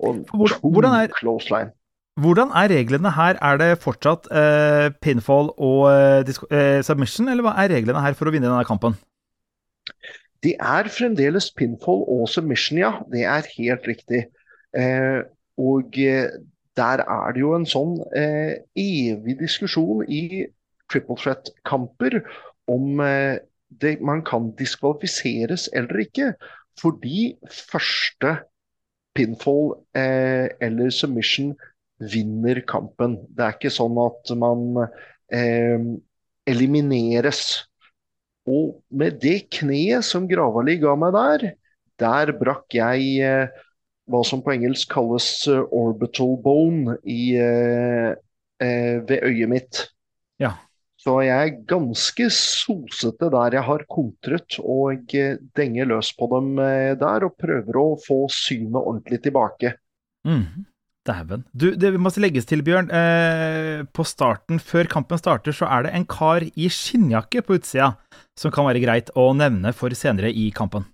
Og 0.01 0.25
hvordan 0.33 1.03
er, 1.03 1.13
close 1.15 1.53
line. 1.53 1.71
Hvordan 2.15 2.53
er 2.55 2.71
reglene 2.71 3.11
her? 3.11 3.35
Er 3.43 3.57
det 3.59 3.81
fortsatt 3.83 4.29
eh, 4.31 4.87
pinfall 5.03 5.49
og 5.59 5.89
eh, 5.91 6.79
submission, 6.85 7.27
eller 7.27 7.43
hva 7.43 7.57
er 7.59 7.73
reglene 7.75 8.03
her 8.05 8.15
for 8.15 8.29
å 8.29 8.31
vinne 8.31 8.47
denne 8.47 8.63
kampen? 8.67 8.95
Det 10.45 10.53
er 10.55 10.87
fremdeles 10.87 11.49
pinfall 11.57 12.05
og 12.07 12.29
submission, 12.31 12.79
ja. 12.79 12.93
Det 13.11 13.25
er 13.27 13.49
helt 13.57 13.87
riktig. 13.89 14.21
Eh, 14.77 15.25
og 15.59 15.99
eh, 15.99 16.29
der 16.79 17.03
er 17.03 17.35
det 17.35 17.43
jo 17.43 17.51
en 17.57 17.67
sånn 17.67 17.97
eh, 18.15 18.63
evig 18.79 19.35
diskusjon 19.39 20.07
i 20.07 20.45
triple 20.91 21.19
threat-kamper 21.19 22.21
om 22.71 23.03
eh, 23.03 23.43
det, 23.81 23.97
man 23.99 24.23
kan 24.23 24.53
diskvalifiseres 24.59 25.67
eller 25.75 26.05
ikke. 26.07 26.31
Fordi 26.79 27.35
første 27.51 28.37
pinfall 29.15 29.77
eller 29.95 30.89
submission 30.91 31.53
vinner 31.99 32.61
kampen. 32.67 33.19
Det 33.31 33.45
er 33.45 33.55
ikke 33.55 33.73
sånn 33.73 33.97
at 34.03 34.33
man 34.39 34.65
eh, 35.33 35.85
elimineres. 36.49 37.43
Og 38.45 38.81
med 38.93 39.21
det 39.23 39.47
kneet 39.55 40.05
som 40.05 40.27
Gravali 40.29 40.77
ga 40.81 40.93
meg 40.99 41.15
der, 41.15 41.45
der 42.01 42.33
brakk 42.37 42.75
jeg 42.77 43.07
eh, 43.25 43.63
hva 44.11 44.21
som 44.25 44.43
på 44.45 44.53
engelsk 44.53 44.91
kalles 44.93 45.27
uh, 45.49 45.63
orbital 45.73 46.35
bone 46.43 46.97
i, 47.09 47.35
uh, 47.41 48.13
uh, 48.61 48.95
ved 49.07 49.25
øyet 49.25 49.51
mitt. 49.51 49.81
Ja. 50.41 50.53
Så 51.01 51.19
jeg 51.25 51.33
er 51.35 51.65
ganske 51.69 52.29
sosete 52.33 53.29
der 53.33 53.57
jeg 53.59 53.67
har 53.67 53.83
kontret 53.91 54.57
og 54.61 55.11
denger 55.57 55.89
løs 55.91 56.09
på 56.17 56.25
dem 56.31 56.55
der 56.97 57.27
og 57.27 57.35
prøver 57.37 57.77
å 57.77 57.83
få 58.01 58.23
synet 58.33 58.79
ordentlig 58.79 59.19
tilbake. 59.27 59.75
Mm. 60.25 60.65
Dæven. 61.05 61.45
Du, 61.53 61.69
det 61.77 61.93
må 62.01 62.09
legges 62.17 62.47
til, 62.49 62.63
Bjørn. 62.65 62.89
Eh, 62.89 63.85
på 63.93 64.05
starten, 64.07 64.59
før 64.59 64.89
kampen 64.89 65.21
starter, 65.21 65.53
så 65.55 65.69
er 65.69 65.85
det 65.85 65.93
en 65.93 66.07
kar 66.09 66.45
i 66.45 66.69
skinnjakke 66.71 67.45
på 67.45 67.59
utsida 67.59 67.93
som 68.39 68.53
kan 68.53 68.67
være 68.67 68.81
greit 68.83 69.13
å 69.15 69.29
nevne 69.37 69.71
for 69.75 69.93
senere 69.95 70.33
i 70.33 70.49
kampen. 70.55 70.87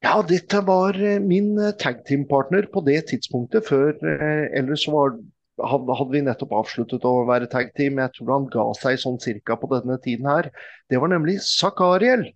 Ja, 0.00 0.20
dette 0.24 0.62
var 0.64 0.96
eh, 0.96 1.18
min 1.20 1.58
eh, 1.60 1.74
tag 1.76 2.04
team-partner 2.08 2.70
på 2.72 2.80
det 2.86 3.02
tidspunktet. 3.10 3.68
Før 3.68 3.92
eh, 4.00 4.46
Ellers 4.56 4.86
var, 4.88 5.18
hadde 5.60 6.08
vi 6.14 6.22
nettopp 6.24 6.54
avsluttet 6.56 7.04
å 7.04 7.26
være 7.28 7.50
tagteam. 7.52 8.00
Jeg 8.00 8.14
tror 8.16 8.32
han 8.32 8.46
ga 8.54 8.64
seg 8.78 9.00
sånn 9.02 9.20
cirka 9.20 9.58
på 9.60 9.68
denne 9.74 9.98
tiden 10.00 10.30
her. 10.30 10.48
Det 10.88 11.00
var 11.02 11.12
nemlig 11.12 11.36
Zakariel. 11.44 12.30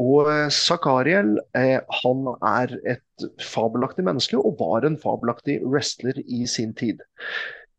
Og 0.00 0.30
eh, 0.30 0.48
Zakariel 0.54 1.34
eh, 1.56 1.78
han 2.02 2.28
er 2.46 2.72
et 2.88 3.26
fabelaktig 3.44 4.04
menneske, 4.06 4.38
og 4.38 4.60
var 4.60 4.86
en 4.86 4.98
fabelaktig 5.00 5.60
wrestler 5.66 6.20
i 6.24 6.46
sin 6.48 6.72
tid. 6.76 7.02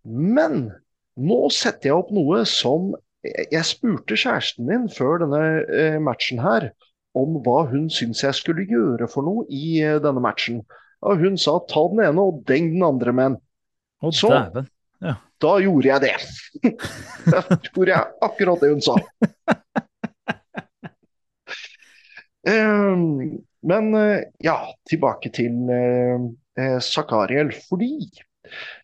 Men 0.06 0.68
nå 1.18 1.40
setter 1.54 1.92
jeg 1.92 1.98
opp 1.98 2.14
noe 2.16 2.46
som 2.50 2.94
Jeg 3.22 3.62
spurte 3.70 4.16
kjæresten 4.18 4.66
min 4.66 4.88
før 4.90 5.20
denne 5.22 5.42
eh, 5.70 5.98
matchen 6.02 6.40
her 6.42 6.72
om 7.14 7.36
hva 7.46 7.68
hun 7.70 7.86
syntes 7.92 8.24
jeg 8.24 8.38
skulle 8.38 8.66
gjøre 8.66 9.06
for 9.12 9.28
noe 9.28 9.44
i 9.46 9.78
denne 10.02 10.24
matchen. 10.24 10.64
Og 11.06 11.22
hun 11.22 11.38
sa 11.38 11.60
ta 11.70 11.84
den 11.92 12.02
ene 12.08 12.24
og 12.24 12.42
deng 12.50 12.72
den 12.74 12.86
andre 12.88 13.14
med 13.14 13.30
en. 13.32 13.38
Oh, 14.02 14.10
Så 14.10 14.32
ja. 14.32 15.14
da 15.44 15.54
gjorde 15.62 15.92
jeg 15.92 16.02
det. 16.08 16.72
da 17.34 17.44
gjorde 17.68 17.92
jeg 17.94 18.10
akkurat 18.26 18.66
det 18.66 18.72
hun 18.74 18.84
sa. 18.86 18.98
Eh, 22.48 22.96
men 23.62 23.94
eh, 23.94 24.24
ja, 24.42 24.58
tilbake 24.90 25.32
til 25.34 25.70
eh, 25.70 26.28
eh, 26.58 27.52
Fordi 27.70 27.94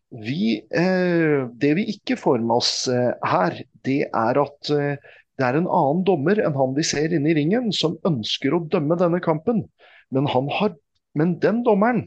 vi, 0.07 0.61
det 0.71 1.71
vi 1.75 1.83
ikke 1.91 2.15
får 2.15 2.39
med 2.39 2.55
oss 2.55 2.87
her, 2.87 3.57
det 3.83 4.05
er 4.07 4.37
at 4.39 4.69
det 4.69 5.43
er 5.43 5.57
en 5.59 5.67
annen 5.67 6.05
dommer 6.07 6.39
enn 6.39 6.55
han 6.55 6.77
vi 6.77 6.85
ser 6.87 7.11
inne 7.11 7.33
i 7.33 7.35
ringen, 7.35 7.73
som 7.75 7.97
ønsker 8.07 8.55
å 8.55 8.63
dømme 8.71 8.95
denne 8.95 9.19
kampen. 9.19 9.65
Men, 10.15 10.29
har, 10.31 10.77
men 11.11 11.35
den 11.43 11.59
dommeren, 11.67 12.05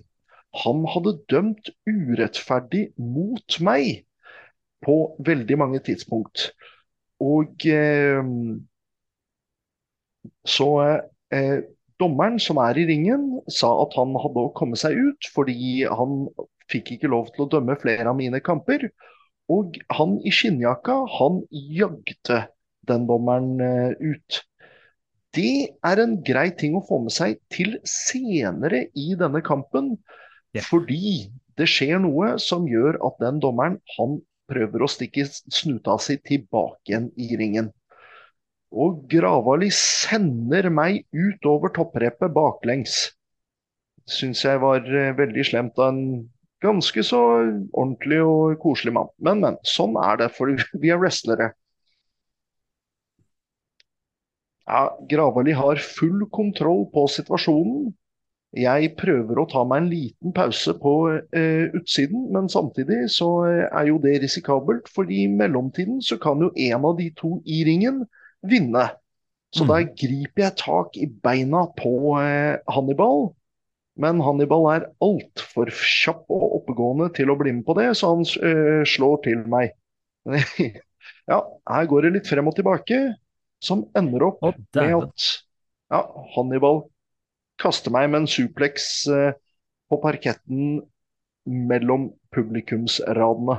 han 0.65 0.81
hadde 0.89 1.19
dømt 1.29 1.69
urettferdig 1.85 2.89
mot 2.97 3.61
meg 3.61 4.07
på 4.81 4.97
veldig 5.21 5.61
mange 5.61 5.85
tidspunkt. 5.85 6.55
Og 7.21 7.69
eh, 7.69 8.25
så 10.49 10.73
eh, 11.35 11.61
dommeren 12.01 12.39
som 12.43 12.61
er 12.63 12.79
i 12.81 12.87
ringen, 12.89 13.41
sa 13.51 13.71
at 13.85 13.97
han 13.99 14.15
hadde 14.19 14.45
å 14.47 14.53
komme 14.57 14.79
seg 14.81 14.97
ut 14.97 15.31
fordi 15.35 15.85
han 15.89 16.27
fikk 16.71 16.95
ikke 16.97 17.11
lov 17.11 17.33
til 17.35 17.45
å 17.45 17.51
dømme 17.57 17.77
flere 17.81 18.09
av 18.11 18.19
mine 18.19 18.41
kamper. 18.45 18.89
Og 19.51 19.81
han 19.97 20.19
i 20.23 20.33
skinnjakka, 20.35 21.01
han 21.19 21.43
jagde 21.51 22.45
den 22.89 23.09
dommeren 23.11 23.59
eh, 23.65 23.93
ut. 23.99 24.45
Det 25.35 25.77
er 25.87 26.03
en 26.03 26.17
grei 26.27 26.49
ting 26.59 26.75
å 26.79 26.83
få 26.87 27.03
med 27.05 27.15
seg 27.15 27.39
til 27.55 27.77
senere 27.87 28.89
i 28.99 29.13
denne 29.19 29.43
kampen, 29.47 29.97
Yeah. 30.51 30.65
fordi 30.67 31.31
det 31.55 31.69
skjer 31.71 32.01
noe 32.03 32.33
som 32.43 32.65
gjør 32.67 32.97
at 33.07 33.21
den 33.23 33.37
dommeren 33.43 33.77
han 33.95 34.17
prøver 34.51 34.83
å 34.83 34.89
stikke 34.91 35.23
snuta 35.31 35.95
si 36.03 36.17
tilbake 36.27 36.91
igjen 36.91 37.07
i 37.15 37.37
ringen. 37.39 37.69
Og 38.71 39.07
Gravali 39.11 39.71
sender 39.75 40.71
meg 40.71 41.03
utover 41.11 41.73
topprepet 41.75 42.35
baklengs. 42.35 42.99
Syns 44.11 44.45
jeg 44.47 44.61
var 44.63 44.87
eh, 44.87 45.15
veldig 45.19 45.47
slemt 45.47 45.79
av 45.79 45.91
en 45.91 46.05
ganske 46.63 47.03
så 47.07 47.21
ordentlig 47.73 48.21
og 48.23 48.59
koselig 48.63 48.95
mann. 48.95 49.11
Men, 49.19 49.43
men. 49.43 49.59
Sånn 49.67 49.97
er 49.99 50.21
det, 50.23 50.31
for 50.37 50.55
vi 50.83 50.93
er 50.93 51.01
wrestlere. 51.03 51.53
Ja, 54.71 54.85
Gravali 55.11 55.55
har 55.57 55.83
full 55.83 56.29
kontroll 56.31 56.87
på 56.95 57.09
situasjonen. 57.11 57.91
Jeg 58.55 58.95
prøver 58.99 59.39
å 59.39 59.47
ta 59.51 59.63
meg 59.67 59.83
en 59.83 59.91
liten 59.91 60.33
pause 60.35 60.73
på 60.79 60.95
eh, 61.11 61.71
utsiden, 61.79 62.25
men 62.35 62.49
samtidig 62.51 63.05
så 63.15 63.29
eh, 63.47 63.67
er 63.67 63.91
jo 63.91 63.99
det 64.03 64.17
risikabelt, 64.25 64.91
fordi 64.91 65.25
i 65.25 65.31
mellomtiden 65.31 66.01
så 66.03 66.19
kan 66.23 66.43
jo 66.43 66.51
en 66.55 66.87
av 66.87 66.97
de 66.99 67.09
to 67.19 67.37
i 67.47 67.63
ringen 67.67 68.03
vinne. 68.47 68.91
Så 69.51 69.65
Mm. 69.65 69.69
da 69.69 69.79
griper 69.83 70.43
jeg 70.45 70.57
tak 70.61 70.97
i 70.97 71.07
beina 71.07 71.65
på 71.75 72.15
eh, 72.21 72.61
Hannibal, 72.71 73.33
men 73.99 74.21
Hannibal 74.23 74.69
er 74.71 74.87
altfor 75.03 75.73
kjapp 75.75 76.31
og 76.31 76.61
oppegående 76.61 77.11
til 77.17 77.33
å 77.33 77.37
bli 77.41 77.53
med 77.57 77.67
på 77.67 77.75
det, 77.75 77.89
så 77.99 78.15
han 78.15 78.23
eh, 78.23 78.85
slår 78.87 79.19
til 79.27 79.43
meg. 79.51 79.75
ja, 81.33 81.41
her 81.41 81.91
går 81.91 82.07
det 82.07 82.15
litt 82.15 82.31
frem 82.31 82.47
og 82.47 82.55
tilbake, 82.57 83.01
som 83.61 83.85
ender 83.99 84.29
opp 84.31 84.39
oh, 84.47 84.55
med 84.79 84.95
at 85.03 85.27
ja, 85.91 86.05
Hannibal 86.37 86.85
kaster 87.61 87.93
meg 87.93 88.09
med 88.13 88.23
en 88.23 88.31
suplex 88.31 89.09
eh, 89.11 89.35
på 89.91 89.99
parketten 90.01 90.81
mellom 91.51 92.13
publikumsradene. 92.35 93.59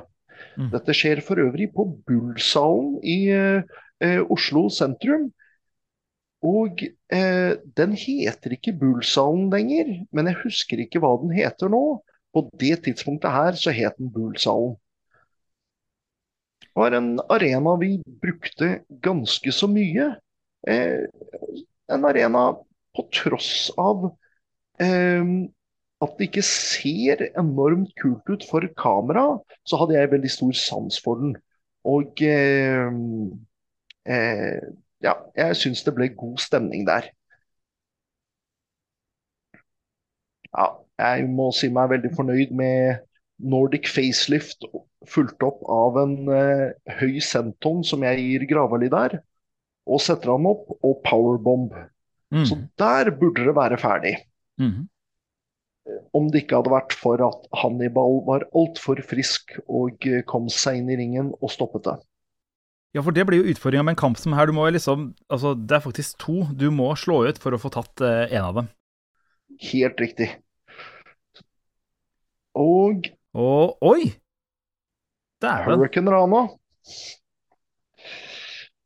Mm. 0.58 0.72
Dette 0.72 0.96
skjer 0.96 1.22
for 1.26 1.42
øvrig 1.44 1.70
på 1.76 1.86
Bullsalen 2.08 2.96
i 3.04 3.18
eh, 3.36 3.82
Oslo 4.02 4.68
sentrum. 4.74 5.30
Og 6.42 6.82
eh, 7.14 7.54
den 7.78 7.92
heter 7.94 8.56
ikke 8.56 8.74
Bullsalen 8.74 9.52
lenger, 9.54 9.92
men 10.12 10.30
jeg 10.30 10.40
husker 10.42 10.82
ikke 10.82 11.02
hva 11.04 11.14
den 11.22 11.34
heter 11.36 11.70
nå. 11.70 12.02
På 12.32 12.46
det 12.58 12.80
tidspunktet 12.86 13.34
her 13.34 13.58
så 13.60 13.74
het 13.76 14.00
den 14.00 14.10
Bullsalen. 14.14 14.74
Det 16.64 16.72
var 16.80 16.96
en 16.96 17.20
arena 17.30 17.76
vi 17.78 17.98
brukte 18.24 18.80
ganske 19.04 19.54
så 19.54 19.68
mye. 19.70 20.14
Eh, 20.68 21.06
en 21.92 22.06
arena 22.08 22.46
på 22.96 23.06
tross 23.14 23.70
av 23.78 24.08
eh, 24.82 25.34
at 26.02 26.18
det 26.18 26.30
ikke 26.32 26.46
ser 26.48 27.28
enormt 27.38 27.92
kult 28.02 28.26
ut 28.32 28.48
for 28.50 28.66
kamera, 28.80 29.28
så 29.68 29.78
hadde 29.78 30.00
jeg 30.00 30.14
veldig 30.16 30.32
stor 30.34 30.56
sans 30.58 30.98
for 31.04 31.22
den. 31.22 31.36
Og 31.86 32.18
eh, 34.06 34.60
ja, 35.04 35.16
jeg 35.38 35.58
syns 35.60 35.84
det 35.86 35.94
ble 35.98 36.10
god 36.18 36.38
stemning 36.42 36.86
der. 36.88 37.10
Ja, 40.52 40.68
jeg 41.00 41.30
må 41.32 41.50
si 41.56 41.70
meg 41.72 41.90
veldig 41.94 42.12
fornøyd 42.18 42.52
med 42.58 43.02
Nordic 43.42 43.88
facelift 43.90 44.66
fulgt 45.10 45.42
opp 45.48 45.64
av 45.72 45.98
en 46.04 46.18
eh, 46.30 46.68
høy 47.00 47.22
senton 47.26 47.82
som 47.88 48.04
jeg 48.06 48.20
gir 48.22 48.46
Gravali 48.52 48.90
der, 48.92 49.16
og 49.90 50.02
setter 50.04 50.36
han 50.36 50.46
opp, 50.46 50.68
og 50.86 51.02
powerbomb. 51.08 51.74
Så 52.48 52.56
Mm. 52.56 52.68
der 52.80 53.10
burde 53.12 53.44
det 53.44 53.56
være 53.58 53.78
ferdig. 53.82 54.14
Mm. 54.62 54.88
Om 56.14 56.30
det 56.32 56.44
ikke 56.44 56.56
hadde 56.62 56.72
vært 56.72 56.94
for 56.96 57.20
at 57.26 57.48
Hannibal 57.60 58.22
var 58.28 58.46
altfor 58.56 59.02
frisk 59.04 59.58
og 59.68 60.06
eh, 60.08 60.22
kom 60.24 60.48
seg 60.48 60.78
inn 60.80 60.92
i 60.94 60.96
ringen 60.96 61.34
og 61.42 61.52
stoppet 61.52 61.84
det. 61.90 61.98
Ja, 62.92 63.02
for 63.06 63.16
det 63.16 63.24
blir 63.28 63.40
jo 63.40 63.54
utfordringa 63.54 63.86
med 63.88 63.96
en 63.96 64.02
kamp 64.02 64.20
som 64.20 64.34
her. 64.36 64.50
Du 64.50 64.56
må 64.56 64.68
liksom 64.70 65.12
Altså, 65.32 65.54
det 65.56 65.78
er 65.78 65.84
faktisk 65.84 66.18
to 66.20 66.44
du 66.52 66.68
må 66.76 66.92
slå 67.00 67.24
ut 67.30 67.40
for 67.40 67.56
å 67.56 67.62
få 67.62 67.72
tatt 67.72 68.04
eh, 68.04 68.34
en 68.36 68.48
av 68.50 68.58
dem. 68.60 68.72
Helt 69.72 70.02
riktig. 70.04 70.30
Og 72.58 73.08
Og 73.32 73.78
oi! 73.88 74.12
Dæven. 75.42 75.80
Hurricane 75.80 76.12
Rana. 76.12 76.42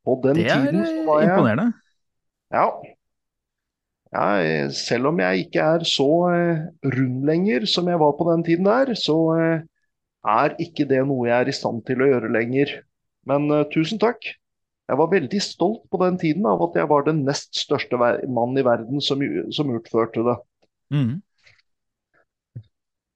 På 0.06 0.20
den 0.22 0.38
Det 0.38 0.46
er 0.52 0.62
tiden 0.62 0.86
så 0.86 1.06
var 1.08 1.22
jeg 1.24 1.32
imponerende. 1.32 1.66
Ja. 2.54 2.66
ja. 4.14 4.70
Selv 4.70 5.10
om 5.10 5.20
jeg 5.20 5.48
ikke 5.48 5.66
er 5.66 5.86
så 5.90 6.10
eh, 6.30 6.66
rund 6.94 7.26
lenger 7.26 7.66
som 7.66 7.90
jeg 7.90 8.00
var 8.00 8.14
på 8.20 8.30
den 8.30 8.46
tiden 8.46 8.70
der, 8.70 8.94
så 8.94 9.18
eh, 9.34 9.66
er 10.38 10.56
ikke 10.62 10.86
det 10.90 11.02
noe 11.10 11.26
jeg 11.28 11.40
er 11.40 11.50
i 11.50 11.58
stand 11.58 11.82
til 11.90 12.06
å 12.06 12.12
gjøre 12.14 12.32
lenger. 12.38 12.78
Men 13.30 13.48
uh, 13.52 13.64
tusen 13.74 14.02
takk. 14.02 14.26
Jeg 14.86 15.00
var 15.00 15.10
veldig 15.10 15.42
stolt 15.42 15.86
på 15.90 16.00
den 16.04 16.18
tiden 16.22 16.46
av 16.46 16.62
at 16.68 16.76
jeg 16.78 16.90
var 16.92 17.08
den 17.08 17.24
nest 17.26 17.56
største 17.58 17.98
mann 17.98 18.58
i 18.58 18.66
verden 18.66 19.02
som, 19.02 19.22
som 19.56 19.72
utførte 19.74 20.22
det. 20.28 20.36
Mm. 20.94 21.16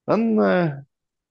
Men 0.10 0.24
uh, 0.42 0.80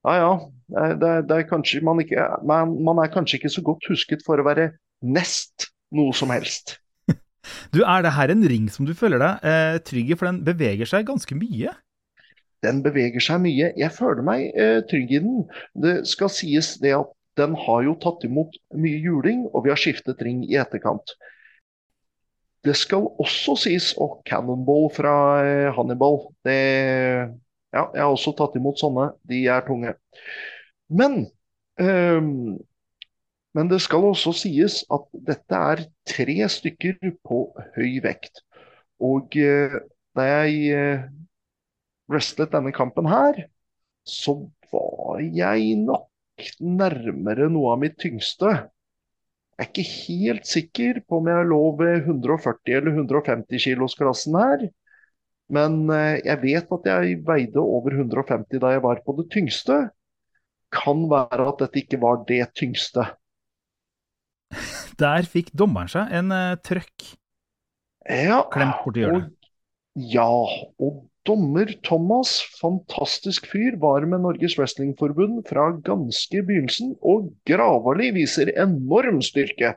ja 0.06 0.14
ja, 0.22 0.92
det, 1.00 1.10
det 1.28 1.40
er 1.40 1.48
kanskje 1.48 1.82
man, 1.84 1.98
ikke, 2.04 2.22
man, 2.46 2.76
man 2.86 3.00
er 3.02 3.10
kanskje 3.10 3.40
ikke 3.40 3.50
så 3.50 3.64
godt 3.66 3.88
husket 3.90 4.22
for 4.26 4.38
å 4.38 4.46
være 4.46 4.70
nest 5.02 5.72
noe 5.94 6.14
som 6.16 6.30
helst. 6.34 6.78
Du, 7.72 7.80
er 7.80 8.02
det 8.04 8.12
her 8.12 8.28
en 8.28 8.44
ring 8.50 8.66
som 8.68 8.84
du 8.84 8.92
føler 8.96 9.22
deg 9.22 9.44
eh, 9.48 9.76
trygg 9.80 10.10
i, 10.12 10.16
for 10.20 10.28
den 10.28 10.42
beveger 10.44 10.88
seg 10.88 11.06
ganske 11.08 11.32
mye? 11.38 11.72
Den 12.66 12.82
beveger 12.84 13.22
seg 13.24 13.40
mye. 13.40 13.70
Jeg 13.78 13.94
føler 13.94 14.26
meg 14.26 14.50
eh, 14.52 14.80
trygg 14.90 15.14
i 15.16 15.20
den. 15.24 15.46
Det 15.72 15.94
skal 16.10 16.28
sies 16.34 16.74
det 16.82 16.92
at 16.98 17.08
den 17.38 17.56
har 17.58 17.82
jo 17.86 17.96
tatt 18.02 18.24
imot 18.26 18.56
mye 18.76 19.00
juling, 19.02 19.46
og 19.52 19.64
vi 19.66 19.72
har 19.72 19.80
skiftet 19.80 20.22
ring 20.24 20.42
i 20.46 20.58
etterkant. 20.60 21.14
Det 22.66 22.74
skal 22.76 23.06
også 23.22 23.54
sies 23.62 23.92
Og 24.02 24.18
Cannonball 24.26 24.88
fra 24.92 25.14
eh, 25.46 25.68
Hannibal. 25.76 26.24
Det, 26.44 26.58
ja, 27.72 27.84
jeg 27.94 28.02
har 28.02 28.10
også 28.10 28.34
tatt 28.36 28.58
imot 28.58 28.80
sånne. 28.82 29.12
De 29.30 29.44
er 29.46 29.62
tunge. 29.66 29.94
Men 30.90 31.22
um, 31.78 32.58
men 33.56 33.70
det 33.70 33.80
skal 33.82 34.04
også 34.06 34.34
sies 34.36 34.82
at 34.92 35.06
dette 35.26 35.60
er 35.72 35.84
tre 36.06 36.36
stykker 36.52 36.98
på 37.26 37.40
høy 37.76 37.96
vekt. 38.04 38.42
Og 39.02 39.34
uh, 39.38 39.78
da 40.18 40.26
jeg 40.28 40.76
uh, 40.78 41.06
wrestlet 42.12 42.52
denne 42.52 42.74
kampen 42.76 43.08
her, 43.08 43.46
så 44.06 44.36
var 44.72 45.22
jeg 45.22 45.74
nok 45.80 46.07
nærmere 46.60 47.48
noe 47.52 47.74
av 47.74 47.80
mitt 47.82 47.96
tyngste. 48.00 48.50
Jeg 49.58 49.64
er 49.64 49.70
ikke 49.72 49.86
helt 49.90 50.46
sikker 50.46 51.00
på 51.08 51.18
om 51.18 51.28
jeg 51.30 51.46
lå 51.50 51.62
ved 51.80 52.04
140 52.04 52.76
eller 52.78 53.00
150 53.00 53.64
kilosklassen 53.64 54.36
her. 54.38 54.68
Men 55.50 55.80
eh, 55.90 56.20
jeg 56.22 56.38
vet 56.44 56.74
at 56.76 56.86
jeg 56.86 57.22
veide 57.26 57.62
over 57.62 57.96
150 57.96 58.60
da 58.62 58.74
jeg 58.76 58.84
var 58.84 59.00
på 59.02 59.16
det 59.18 59.26
tyngste. 59.34 59.80
Kan 60.70 61.08
være 61.10 61.48
at 61.48 61.64
dette 61.64 61.82
ikke 61.82 62.00
var 62.02 62.22
det 62.28 62.44
tyngste. 62.58 63.08
Der 65.02 65.26
fikk 65.30 65.50
dommeren 65.56 65.90
seg 65.90 66.12
en 66.18 66.32
uh, 66.34 66.56
trøkk 66.64 67.12
Ja, 68.08 68.40
klemt 68.52 68.78
borti 68.84 69.02
hjørnet. 69.02 69.28
Og, 69.28 70.06
ja, 70.14 70.28
og 70.78 71.02
dommer 71.28 71.70
Thomas, 71.86 72.38
fantastisk 72.58 73.46
fyr, 73.52 73.76
var 73.82 74.06
med 74.08 74.24
Norges 74.24 74.56
Wrestlingforbund 74.58 75.44
fra 75.50 75.70
ganske 75.86 76.40
begynnelsen, 76.48 76.96
og 77.04 77.28
Gravali 77.48 78.10
viser 78.16 78.54
enorm 78.56 79.20
styrke. 79.24 79.76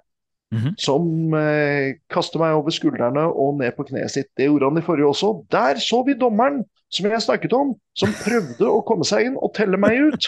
Mhm. 0.51 0.73
som 0.75 1.33
eh, 1.33 1.95
kaster 2.11 2.41
meg 2.41 2.57
over 2.59 2.73
skuldrene 2.75 3.23
og 3.23 3.61
ned 3.61 3.71
på 3.77 3.85
kneet 3.87 4.11
sitt. 4.11 4.27
Det 4.35 4.49
gjorde 4.49 4.67
han 4.67 4.81
i 4.81 4.83
forrige 4.83 5.07
også. 5.07 5.29
Der 5.53 5.79
så 5.79 6.01
vi 6.03 6.17
dommeren 6.19 6.65
som 6.91 7.07
jeg 7.07 7.23
snakket 7.23 7.53
om, 7.55 7.75
som 7.95 8.11
prøvde 8.19 8.67
å 8.67 8.81
komme 8.83 9.07
seg 9.07 9.29
inn 9.29 9.37
og 9.39 9.53
telle 9.55 9.79
meg 9.79 10.11
ut. 10.11 10.27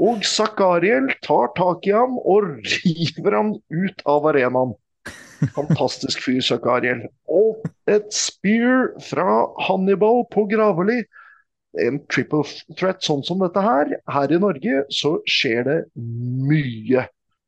Og 0.00 0.24
Zakariel 0.24 1.10
tar 1.20 1.52
tak 1.58 1.84
i 1.90 1.92
ham 1.92 2.16
og 2.24 2.54
river 2.64 3.36
ham 3.36 3.52
ut 3.68 4.06
av 4.08 4.30
arenaen. 4.32 4.72
Fantastisk 5.54 6.22
fyr, 6.24 6.40
Zakariel. 6.44 7.06
Og 7.30 7.62
et 7.90 8.08
spear 8.14 8.90
fra 9.04 9.46
Hannibal 9.66 10.24
på 10.32 10.46
Graveli. 10.50 11.00
En 11.80 12.00
triple 12.10 12.42
threat 12.78 13.02
sånn 13.06 13.22
som 13.26 13.42
dette 13.42 13.62
her. 13.64 13.94
Her 14.10 14.34
i 14.34 14.40
Norge 14.42 14.84
så 14.94 15.16
skjer 15.30 15.64
det 15.68 15.78
mye 15.96 17.06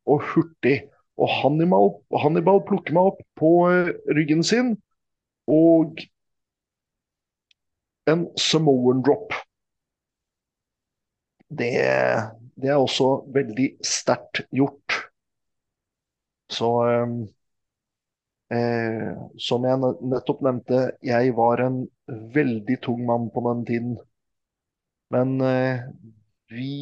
og 0.08 0.24
hurtig. 0.32 0.78
Og 1.20 1.28
Hannibal, 1.42 1.92
Hannibal 2.22 2.62
plukker 2.66 2.96
meg 2.96 3.12
opp 3.12 3.20
på 3.38 3.52
eh, 3.68 3.92
ryggen 4.16 4.42
sin, 4.46 4.74
og 5.50 6.00
en 8.10 8.24
Samoan 8.40 9.02
drop. 9.04 9.34
Det, 11.52 11.74
det 12.56 12.72
er 12.72 12.80
også 12.80 13.10
veldig 13.34 13.68
sterkt 13.84 14.46
gjort. 14.56 14.96
Så 16.52 16.72
eh, 16.88 17.14
eh, 18.56 19.10
Som 19.46 19.64
jeg 19.68 19.80
nettopp 20.12 20.42
nevnte, 20.46 20.80
jeg 21.04 21.34
var 21.38 21.62
en 21.66 21.78
veldig 22.36 22.78
tung 22.84 23.04
mann 23.08 23.28
på 23.34 23.44
den 23.48 23.64
tiden. 23.68 23.96
Men 25.14 25.40
eh, 25.40 25.82
vi 26.52 26.72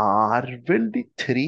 er 0.00 0.48
vel 0.68 0.88
de 0.96 1.04
tre 1.22 1.44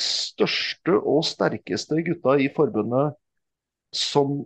største 0.00 0.96
og 1.14 1.24
sterkeste 1.28 2.00
gutta 2.06 2.36
i 2.40 2.48
forbundet 2.56 3.16
som 3.96 4.40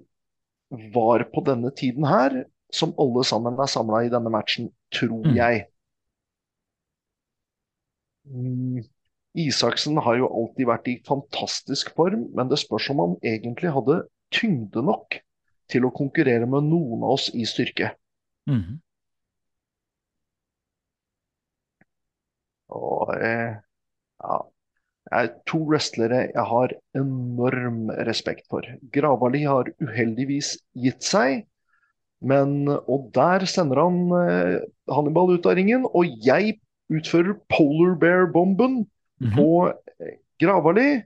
var 0.94 1.24
på 1.34 1.42
denne 1.46 1.70
tiden 1.76 2.07
her, 2.09 2.36
som 2.74 2.94
alle 2.98 3.24
sammen 3.24 3.59
er 3.61 3.70
samla 3.70 4.05
i 4.07 4.12
denne 4.12 4.32
matchen, 4.34 4.70
tror 4.94 5.24
Mm. 5.24 5.36
jeg. 5.36 5.66
Mm, 8.24 8.82
Isaksen 9.36 9.98
har 10.07 10.16
jo 10.20 10.28
alltid 10.30 10.68
vært 10.70 10.88
i 10.92 10.96
fantastisk 11.07 11.92
form, 11.98 12.28
men 12.36 12.48
det 12.50 12.59
spørs 12.62 12.88
om 12.94 13.02
han 13.02 13.16
egentlig 13.26 13.72
hadde 13.74 13.98
tyngde 14.33 14.83
nok 14.85 15.18
til 15.70 15.85
å 15.89 15.93
konkurrere 15.95 16.47
med 16.47 16.66
noen 16.68 17.03
av 17.05 17.16
oss 17.16 17.29
i 17.35 17.45
styrke. 17.49 17.93
Mhm. 18.51 18.81
Og 22.75 23.11
eh, 23.20 23.55
ja, 24.25 24.37
er 25.14 25.29
to 25.49 25.61
wrestlere 25.68 26.25
jeg 26.33 26.47
har 26.51 26.72
enorm 26.99 27.91
respekt 28.09 28.47
for. 28.51 28.66
Gravali 28.95 29.45
har 29.47 29.68
uheldigvis 29.85 30.57
gitt 30.75 31.05
seg, 31.05 31.45
men 32.25 32.68
Og 32.72 33.11
der 33.12 33.45
sender 33.45 33.83
han 33.83 33.99
eh, 34.16 34.62
Hannibal 34.89 35.35
ut 35.37 35.47
av 35.47 35.59
ringen, 35.59 35.85
og 35.85 36.09
jeg 36.25 36.59
utfører 36.93 37.37
polar 37.53 37.97
bear-bomben 38.01 38.85
Mhm. 39.22 39.37
på 39.37 39.70
eh, 40.03 40.16
Gravali, 40.43 41.05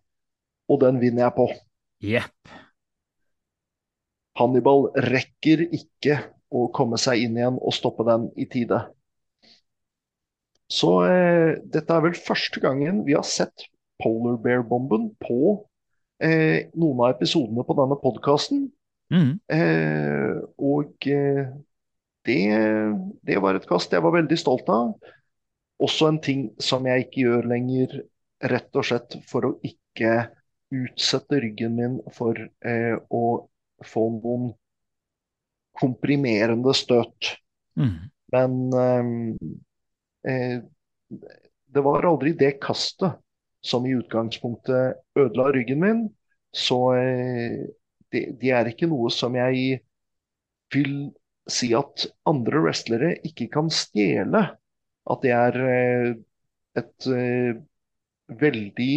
og 0.69 0.81
den 0.81 0.97
vinner 1.01 1.27
jeg 1.27 1.35
på. 1.37 1.49
Jepp. 2.01 2.55
Hannibal 4.39 4.89
rekker 5.09 5.65
ikke 5.67 6.21
å 6.55 6.69
komme 6.75 6.99
seg 7.01 7.25
inn 7.25 7.37
igjen 7.39 7.59
og 7.59 7.75
stoppe 7.77 8.07
den 8.09 8.29
i 8.41 8.47
tide. 8.51 8.81
Så 10.69 10.93
eh, 11.09 11.57
dette 11.65 11.95
er 11.95 12.05
vel 12.05 12.17
første 12.17 12.61
gangen 12.61 13.03
vi 13.07 13.17
har 13.17 13.27
sett 13.27 13.69
Polar 13.99 14.37
Bear-bomben 14.43 15.11
på 15.21 15.39
eh, 16.23 16.69
noen 16.77 17.01
av 17.03 17.17
episodene 17.17 17.65
på 17.67 17.77
denne 17.79 17.99
podkasten. 18.01 18.67
Mm. 19.13 19.39
Eh, 19.49 20.35
og 20.61 21.09
eh, 21.09 21.49
det, 22.29 22.41
det 23.25 23.39
var 23.41 23.57
et 23.57 23.69
kast 23.69 23.97
jeg 23.97 24.05
var 24.05 24.17
veldig 24.19 24.39
stolt 24.39 24.69
av. 24.73 24.93
Også 25.83 26.11
en 26.11 26.21
ting 26.23 26.49
som 26.63 26.87
jeg 26.89 27.07
ikke 27.07 27.25
gjør 27.25 27.49
lenger, 27.49 28.01
rett 28.51 28.77
og 28.77 28.87
slett 28.87 29.17
for 29.31 29.47
å 29.49 29.55
ikke 29.67 30.29
utsette 30.75 31.41
ryggen 31.41 31.79
min 31.79 31.95
for 32.15 32.37
eh, 32.39 32.97
å 33.09 33.23
få 33.87 34.09
noen 34.17 34.51
komprimerende 35.79 36.75
støt. 36.75 37.35
Mm. 37.79 38.11
Men 38.35 38.57
eh, 38.75 40.33
eh, 40.33 40.57
det 41.69 41.85
var 41.85 42.07
aldri 42.09 42.35
det 42.39 42.57
kastet 42.63 43.21
som 43.65 43.87
i 43.87 43.95
utgangspunktet 43.99 44.99
ødela 45.19 45.53
ryggen 45.55 45.83
min. 45.83 46.03
Så 46.55 46.79
eh, 46.97 47.69
det, 48.13 48.25
det 48.41 48.53
er 48.55 48.71
ikke 48.71 48.91
noe 48.91 49.13
som 49.13 49.37
jeg 49.39 49.81
vil 50.75 50.95
si 51.49 51.71
at 51.77 52.07
andre 52.29 52.63
wrestlere 52.65 53.15
ikke 53.27 53.49
kan 53.53 53.71
stjele. 53.73 54.45
At 55.09 55.25
det 55.25 55.33
er 55.37 55.61
eh, 55.65 56.11
et 56.79 57.09
eh, 57.13 57.59
veldig 58.43 58.93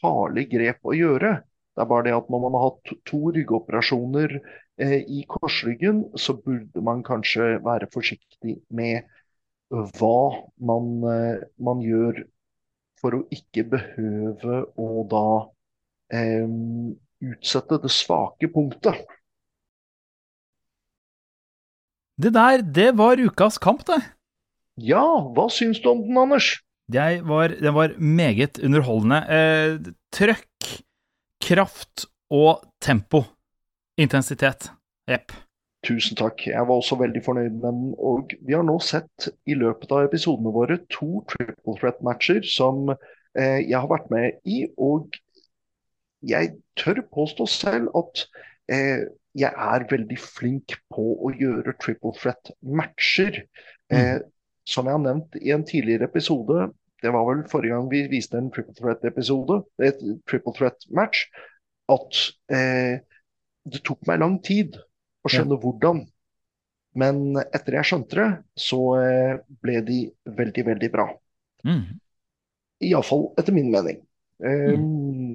farlig 0.00 0.46
grep 0.52 0.86
å 0.86 0.96
gjøre. 0.96 1.34
Det 1.76 1.84
er 1.84 1.88
bare 1.90 2.06
det 2.08 2.16
at 2.16 2.30
når 2.32 2.42
man 2.44 2.56
har 2.58 2.64
hatt 2.68 2.92
to- 3.08 3.30
ryggoperasjoner 3.36 4.34
eh, 4.80 4.98
i 5.06 5.22
korsryggen, 5.30 6.02
så 6.18 6.34
burde 6.36 6.82
man 6.84 7.04
kanskje 7.06 7.56
være 7.64 7.88
forsiktig 7.94 8.58
med 8.74 9.06
hva 9.70 10.16
man, 10.70 10.90
eh, 11.14 11.44
man 11.62 11.82
gjør 11.84 12.24
for 13.00 13.16
å 13.16 13.22
ikke 13.32 13.64
behøve 13.76 14.64
å 14.80 14.88
da 15.10 15.24
eh, 16.18 16.48
utsette 17.30 17.80
det 17.84 17.92
svake 17.94 18.50
punktet. 18.52 19.04
Det 22.20 22.34
der, 22.36 22.60
det 22.60 22.90
var 22.98 23.20
ukas 23.20 23.56
kamp, 23.58 23.86
det. 23.88 24.00
Ja, 24.80 25.04
hva 25.36 25.46
syns 25.52 25.80
du 25.80 25.88
om 25.92 26.02
den, 26.04 26.18
Anders? 26.20 26.58
Var, 26.92 27.54
den 27.62 27.74
var 27.76 27.94
meget 27.96 28.58
underholdende. 28.58 29.20
Eh, 29.30 29.92
trøkk, 30.12 30.44
kraft 31.40 32.06
og 32.30 32.62
tempo. 32.82 33.24
Intensitet. 34.00 34.70
Jepp. 35.10 35.32
Tusen 35.86 36.16
takk. 36.16 36.44
Jeg 36.46 36.66
var 36.68 36.76
også 36.76 36.98
veldig 37.00 37.22
fornøyd 37.24 37.54
med 37.56 37.62
den. 37.64 37.84
Og 37.98 38.34
vi 38.46 38.56
har 38.56 38.64
nå 38.66 38.76
sett 38.84 39.30
i 39.48 39.56
løpet 39.56 39.92
av 39.96 40.06
episodene 40.08 40.52
våre 40.54 40.76
to 40.92 41.22
triple 41.30 41.76
threat-matcher 41.80 42.44
som 42.46 42.92
eh, 42.92 43.60
jeg 43.64 43.76
har 43.78 43.88
vært 43.90 44.10
med 44.12 44.40
i. 44.44 44.66
Og 44.76 45.16
jeg 46.20 46.52
tør 46.80 47.00
påstå 47.14 47.48
selv 47.48 47.88
at 47.96 48.26
eh, 48.72 49.08
jeg 49.38 49.50
er 49.50 49.88
veldig 49.90 50.18
flink 50.20 50.76
på 50.92 51.06
å 51.16 51.32
gjøre 51.32 51.76
triple 51.80 52.12
threat-matcher. 52.18 53.42
Eh, 53.90 54.18
som 54.68 54.86
jeg 54.86 54.94
har 54.94 55.02
nevnt 55.02 55.40
i 55.40 55.54
en 55.54 55.64
tidligere 55.66 56.06
episode, 56.10 56.68
det 57.02 57.12
var 57.14 57.26
vel 57.28 57.44
forrige 57.50 57.76
gang 57.76 57.88
vi 57.90 58.04
viste 58.12 58.38
en 58.38 58.50
triple 58.54 58.76
threat-episode, 58.78 59.62
et 59.82 60.00
triple 60.28 60.54
threat-match, 60.56 61.26
at 61.90 62.22
eh, 62.54 63.00
det 63.70 63.82
tok 63.86 64.04
meg 64.08 64.22
lang 64.22 64.38
tid 64.44 64.78
å 65.24 65.32
skjønne 65.32 65.58
hvordan. 65.60 66.04
Men 67.00 67.38
etter 67.42 67.78
jeg 67.78 67.90
skjønte 67.90 68.18
det, 68.18 68.28
så 68.58 68.80
eh, 68.98 69.34
ble 69.62 69.80
de 69.86 69.98
veldig, 70.38 70.66
veldig 70.72 70.92
bra. 70.92 71.08
Mm. 71.66 71.98
Iallfall 72.90 73.28
etter 73.38 73.54
min 73.54 73.70
mening. 73.72 74.00
Eh, 74.40 74.76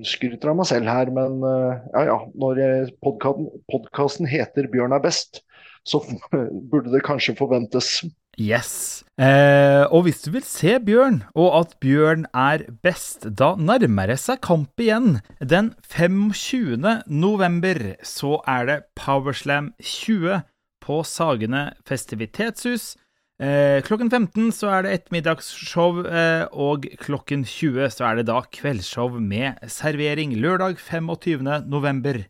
skryter 0.10 0.50
av 0.50 0.58
meg 0.60 0.70
selv 0.70 0.90
her, 0.90 1.12
men 1.14 1.38
eh, 1.46 1.84
ja 1.94 2.06
ja. 2.10 2.18
Når 2.34 2.62
eh, 2.64 2.94
podkasten 3.04 4.30
heter 4.30 4.70
'Bjørn 4.72 4.96
er 4.98 5.04
best', 5.04 5.44
så 5.86 6.02
burde 6.72 6.94
det 6.94 7.06
kanskje 7.06 7.38
forventes. 7.38 8.00
Yes. 8.42 9.04
Eh, 9.16 9.86
og 9.88 10.06
hvis 10.06 10.22
du 10.26 10.34
vil 10.34 10.44
se 10.44 10.76
Bjørn, 10.84 11.22
og 11.40 11.54
at 11.62 11.76
Bjørn 11.84 12.26
er 12.36 12.66
best, 12.84 13.30
da 13.32 13.54
nærmer 13.56 14.12
det 14.12 14.20
seg 14.20 14.42
kamp 14.44 14.82
igjen. 14.82 15.22
Den 15.40 15.72
25. 15.88 16.84
november 17.08 17.96
så 18.04 18.42
er 18.44 18.68
det 18.70 18.78
Powerslam 19.00 19.72
20 19.80 20.44
på 20.84 21.02
Sagene 21.08 21.70
festivitetshus. 21.88 22.94
Eh, 23.40 23.82
klokken 23.84 24.12
15 24.12 24.52
så 24.56 24.72
er 24.72 24.86
det 24.86 24.94
ettermiddagsshow, 25.00 26.04
eh, 26.08 26.46
og 26.52 26.88
klokken 27.04 27.44
20 27.44 27.90
så 27.92 28.10
er 28.10 28.20
det 28.20 28.30
da 28.30 28.42
kveldsshow 28.48 29.20
med 29.20 29.60
servering 29.68 30.36
lørdag 30.40 30.80
25. 30.80 31.64
november. 31.68 32.26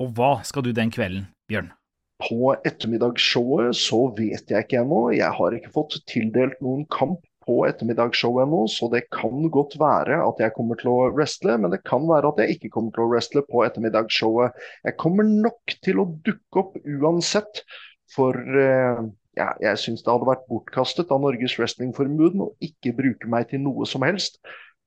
Og 0.00 0.16
hva 0.16 0.38
skal 0.44 0.64
du 0.64 0.72
den 0.72 0.92
kvelden, 0.92 1.28
Bjørn? 1.48 1.72
På 2.20 2.52
ettermiddagsshowet 2.68 3.76
så 3.78 4.04
vet 4.16 4.52
jeg 4.52 4.66
ikke 4.66 4.80
ennå. 4.82 5.08
Jeg 5.16 5.32
har 5.36 5.56
ikke 5.56 5.72
fått 5.74 5.98
tildelt 6.10 6.58
noen 6.64 6.84
kamp 6.92 7.22
på 7.46 7.62
ettermiddagsshowet 7.66 8.44
ennå, 8.44 8.64
så 8.70 8.90
det 8.92 9.06
kan 9.14 9.46
godt 9.52 9.78
være 9.80 10.20
at 10.22 10.42
jeg 10.42 10.54
kommer 10.54 10.78
til 10.78 10.92
å 10.92 11.08
wrestle, 11.16 11.56
men 11.58 11.72
det 11.72 11.80
kan 11.88 12.04
være 12.08 12.30
at 12.30 12.42
jeg 12.42 12.56
ikke 12.56 12.72
kommer 12.76 12.94
til 12.94 13.06
å 13.06 13.08
wrestle 13.10 13.42
på 13.48 13.64
ettermiddagsshowet. 13.66 14.58
Jeg 14.86 14.98
kommer 15.00 15.26
nok 15.30 15.76
til 15.86 16.02
å 16.02 16.10
dukke 16.26 16.62
opp 16.62 16.76
uansett, 16.84 17.64
for 18.12 18.36
eh, 18.36 19.00
ja, 19.38 19.48
jeg 19.62 19.80
syns 19.80 20.04
det 20.04 20.12
hadde 20.12 20.28
vært 20.28 20.46
bortkastet 20.50 21.12
av 21.14 21.22
Norges 21.24 21.56
Wrestlingforbund 21.58 22.44
å 22.44 22.52
ikke 22.64 22.94
bruke 22.98 23.30
meg 23.30 23.48
til 23.50 23.62
noe 23.64 23.88
som 23.88 24.04
helst 24.06 24.40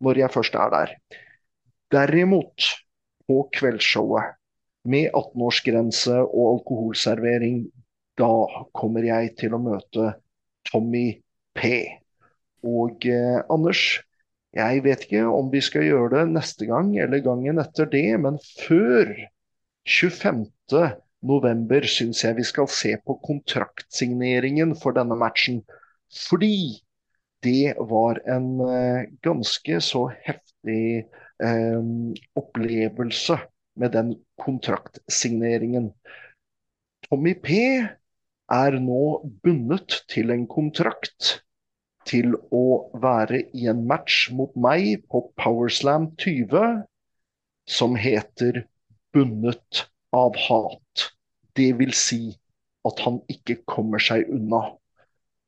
når 0.03 0.23
jeg 0.23 0.35
først 0.35 0.57
er 0.59 0.73
der. 0.73 0.95
Derimot, 1.93 2.71
på 3.23 3.45
kveldsshowet 3.55 4.35
med 4.83 5.09
18-årsgrense 5.15 6.19
og 6.25 6.57
alkoholservering, 6.57 7.65
da 8.19 8.31
kommer 8.75 9.05
jeg 9.07 9.33
til 9.39 9.55
å 9.55 9.61
møte 9.63 10.13
Tommy 10.69 11.07
P. 11.57 11.71
Og 12.63 13.05
eh, 13.09 13.39
Anders, 13.51 14.01
jeg 14.53 14.83
vet 14.85 15.07
ikke 15.07 15.23
om 15.33 15.49
vi 15.53 15.63
skal 15.65 15.87
gjøre 15.87 16.11
det 16.19 16.35
neste 16.35 16.67
gang 16.69 16.91
eller 16.99 17.23
gangen 17.25 17.61
etter 17.63 17.89
det, 17.89 18.05
men 18.21 18.37
før 18.61 19.09
25. 19.89 20.45
november 21.25 21.87
syns 21.89 22.23
jeg 22.23 22.37
vi 22.37 22.45
skal 22.47 22.69
se 22.71 22.93
på 23.01 23.17
kontraktsigneringen 23.25 24.75
for 24.79 24.95
denne 24.95 25.17
matchen. 25.19 25.63
Fordi 26.13 26.83
det 27.43 27.73
var 27.89 28.21
en 28.29 28.61
eh, 28.67 29.09
ganske 29.25 29.79
så 29.83 30.05
heftig 30.23 31.03
eh, 31.43 31.81
opplevelse 32.39 33.39
med 33.75 33.95
den 33.97 34.13
kontraktsigneringen. 34.43 35.89
Tommy 37.07 37.33
P 37.39 37.57
er 38.53 38.77
nå 38.83 39.03
bundet 39.43 40.03
til 40.11 40.33
en 40.35 40.45
kontrakt 40.51 41.37
til 42.09 42.35
å 42.51 42.65
være 42.99 43.45
i 43.55 43.67
en 43.71 43.85
match 43.87 44.27
mot 44.35 44.53
meg 44.59 45.05
på 45.11 45.23
Powerslam 45.39 46.11
20 46.19 46.83
som 47.69 47.95
heter 47.95 48.65
'bundet 49.13 49.85
av 50.11 50.35
hat'. 50.35 51.09
Det 51.55 51.71
vil 51.79 51.93
si 51.93 52.35
at 52.87 52.99
han 53.05 53.21
ikke 53.31 53.61
kommer 53.69 54.01
seg 54.03 54.27
unna. 54.27 54.73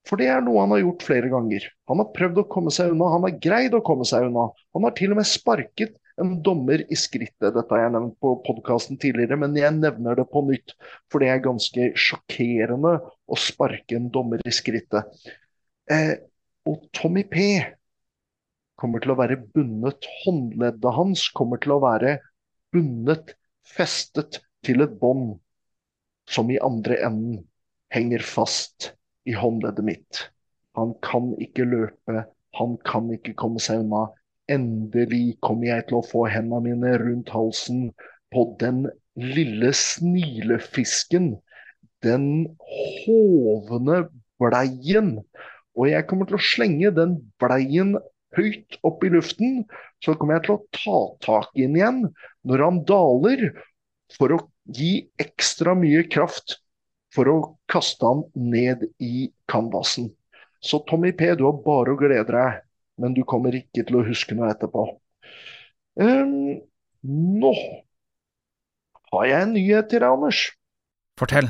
For 0.05 0.21
det 0.21 0.29
er 0.29 0.43
noe 0.45 0.61
han 0.61 0.71
har 0.75 0.83
gjort 0.83 1.03
flere 1.03 1.31
ganger. 1.33 1.65
Han 1.89 1.99
har 2.01 2.13
prøvd 2.15 2.43
å 2.43 2.49
komme 2.49 2.71
seg 2.71 2.93
unna, 2.93 3.09
han 3.15 3.25
har 3.25 3.39
greid 3.41 3.73
å 3.73 3.83
komme 3.85 4.05
seg 4.05 4.29
unna. 4.29 4.51
Han 4.77 4.85
har 4.85 4.93
til 4.97 5.15
og 5.15 5.19
med 5.19 5.27
sparket 5.27 5.97
en 6.21 6.35
dommer 6.43 6.83
i 6.91 6.97
skrittet. 6.99 7.53
Dette 7.55 7.73
har 7.73 7.85
jeg 7.85 7.93
nevnt 7.95 8.17
på 8.23 8.35
podkasten 8.45 8.99
tidligere, 9.01 9.37
men 9.41 9.55
jeg 9.57 9.75
nevner 9.75 10.17
det 10.19 10.27
på 10.31 10.43
nytt. 10.47 10.75
For 11.11 11.23
det 11.23 11.31
er 11.31 11.43
ganske 11.43 11.89
sjokkerende 11.99 12.97
å 13.03 13.39
sparke 13.39 13.97
en 13.99 14.11
dommer 14.13 14.43
i 14.45 14.53
skrittet. 14.55 15.09
Eh, 15.91 16.15
og 16.65 16.87
Tommy 16.95 17.25
P 17.29 17.47
kommer 18.79 19.03
til 19.03 19.13
å 19.13 19.19
være 19.19 19.41
bundet. 19.55 20.07
Håndleddet 20.23 20.95
hans 20.97 21.27
kommer 21.35 21.61
til 21.61 21.75
å 21.75 21.81
være 21.83 22.17
bundet, 22.75 23.35
festet 23.65 24.41
til 24.65 24.83
et 24.85 24.95
bånd 25.01 25.35
som 26.29 26.49
i 26.49 26.61
andre 26.63 26.97
enden 27.05 27.43
henger 27.93 28.23
fast 28.25 28.93
i 29.29 29.35
håndleddet 29.37 29.85
mitt. 29.85 30.21
Han 30.75 30.93
kan 31.05 31.31
ikke 31.41 31.67
løpe, 31.69 32.25
han 32.59 32.77
kan 32.87 33.11
ikke 33.13 33.35
komme 33.37 33.61
seg 33.63 33.83
unna. 33.83 34.07
Endelig 34.51 35.37
kommer 35.41 35.71
jeg 35.71 35.87
til 35.89 35.99
å 35.99 36.05
få 36.05 36.25
hendene 36.29 36.61
mine 36.67 36.93
rundt 37.01 37.31
halsen 37.33 37.87
på 38.33 38.45
den 38.61 38.85
lille 39.17 39.71
snilefisken. 39.73 41.33
Den 42.05 42.27
hovne 42.61 44.03
bleien. 44.41 45.15
Og 45.75 45.89
jeg 45.89 46.07
kommer 46.09 46.29
til 46.29 46.37
å 46.37 46.45
slenge 46.45 46.91
den 46.95 47.17
bleien 47.41 47.95
høyt 48.37 48.77
opp 48.85 49.03
i 49.07 49.11
luften. 49.15 49.63
Så 50.03 50.15
kommer 50.19 50.37
jeg 50.37 50.45
til 50.47 50.57
å 50.57 50.65
ta 50.77 50.99
tak 51.25 51.55
i 51.55 51.65
den 51.65 51.79
igjen 51.79 52.03
når 52.45 52.65
han 52.67 52.83
daler, 52.87 53.47
for 54.13 54.35
å 54.35 54.43
gi 54.75 55.07
ekstra 55.21 55.73
mye 55.77 56.03
kraft 56.11 56.59
for 57.15 57.31
å 57.31 57.37
kaste 57.71 58.05
han 58.05 58.23
ned 58.35 58.83
i 59.01 59.31
canvasen. 59.49 60.11
Så 60.61 60.81
Tommy 60.89 61.11
P, 61.15 61.31
du 61.37 61.45
har 61.47 61.57
bare 61.65 61.93
å 61.93 61.99
glede 61.99 62.27
deg, 62.29 62.61
men 63.01 63.15
du 63.15 63.23
kommer 63.27 63.55
ikke 63.57 63.83
til 63.87 63.99
å 63.99 64.05
huske 64.07 64.37
noe 64.37 64.51
etterpå. 64.53 64.85
Um, 65.99 66.61
nå 67.05 67.53
har 69.13 69.27
jeg 69.29 69.45
en 69.45 69.53
nyhet 69.55 69.91
til 69.91 70.03
deg, 70.03 70.11
Anders. 70.11 70.41
Fortell. 71.19 71.47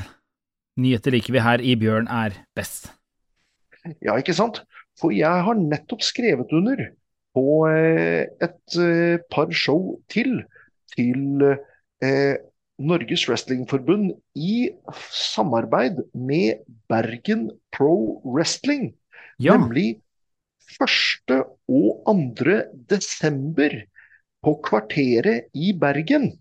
Nyheter 0.76 1.14
liker 1.14 1.34
vi 1.34 1.42
her 1.42 1.62
i 1.64 1.74
Bjørn 1.80 2.08
er 2.12 2.36
best. 2.56 2.90
Ja, 4.04 4.16
ikke 4.18 4.34
sant? 4.36 4.60
For 5.00 5.14
jeg 5.14 5.44
har 5.46 5.58
nettopp 5.58 6.04
skrevet 6.04 6.52
under 6.56 6.82
på 7.36 7.46
eh, 7.68 8.28
et 8.44 8.76
eh, 8.80 9.22
par 9.32 9.50
show 9.52 9.96
til 10.12 10.40
til 10.94 11.42
eh, 11.44 12.36
Norges 12.78 13.26
Wrestlingforbund 13.28 14.12
i 14.36 14.68
samarbeid 15.12 16.02
med 16.14 16.64
Bergen 16.88 17.50
Pro 17.72 18.20
Wrestling. 18.24 18.94
Ja. 19.40 19.56
Nemlig 19.56 20.02
1. 20.66 21.36
og 21.68 22.02
2. 22.06 22.56
desember 22.90 23.78
på 24.42 24.56
Kvarteret 24.66 25.48
i 25.54 25.72
Bergen. 25.78 26.32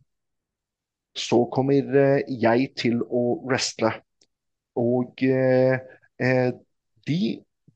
Så 1.15 1.45
kommer 1.53 1.95
eh, 1.95 2.25
jeg 2.27 2.71
til 2.75 3.01
å 3.05 3.39
wrestle. 3.45 3.93
Og 4.75 5.23
eh, 5.23 5.79
eh, 6.19 6.49
de 7.07 7.21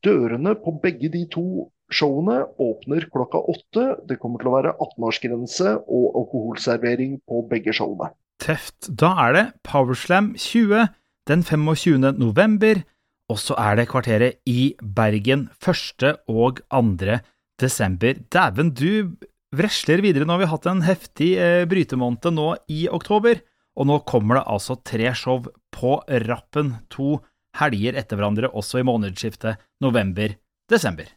dørene 0.03 0.55
på 0.59 0.75
begge 0.83 1.11
de 1.13 1.23
to 1.31 1.69
showene 1.93 2.41
åpner 2.61 3.07
klokka 3.13 3.41
åtte. 3.51 3.85
Det 4.09 4.19
kommer 4.21 4.41
til 4.41 4.51
å 4.51 4.55
være 4.57 4.75
18-årsgrense 4.75 5.75
og 5.87 6.19
alkoholservering 6.23 7.19
på 7.27 7.43
begge 7.49 7.73
showene. 7.75 8.11
Tøft. 8.39 8.91
Da 8.91 9.13
er 9.27 9.35
det 9.35 9.45
Powerslam 9.67 10.33
20 10.39 10.89
den 11.29 11.43
25. 11.43 12.13
november, 12.17 12.81
og 13.29 13.37
så 13.37 13.55
er 13.61 13.77
det 13.77 13.89
kvarteret 13.91 14.39
i 14.49 14.73
Bergen 14.81 15.47
1. 15.61 16.05
og 16.31 16.61
2. 16.73 17.19
desember. 17.61 18.17
Dæven, 18.33 18.73
du 18.73 19.15
vresler 19.55 20.01
videre. 20.01 20.25
Nå 20.25 20.35
har 20.35 20.43
vi 20.43 20.51
hatt 20.53 20.67
en 20.69 20.85
heftig 20.85 21.29
eh, 21.37 21.65
brytemåned 21.69 22.29
nå 22.33 22.49
i 22.73 22.87
oktober, 22.89 23.41
og 23.77 23.89
nå 23.89 23.99
kommer 24.09 24.39
det 24.39 24.47
altså 24.49 24.79
tre 24.81 25.13
show 25.17 25.45
på 25.75 25.99
rappen. 26.25 26.75
To 26.95 27.19
helger 27.59 27.97
etter 27.99 28.17
hverandre, 28.17 28.49
også 28.49 28.81
i 28.81 28.87
månedsskiftet 28.87 29.61
november-desember. 29.83 31.13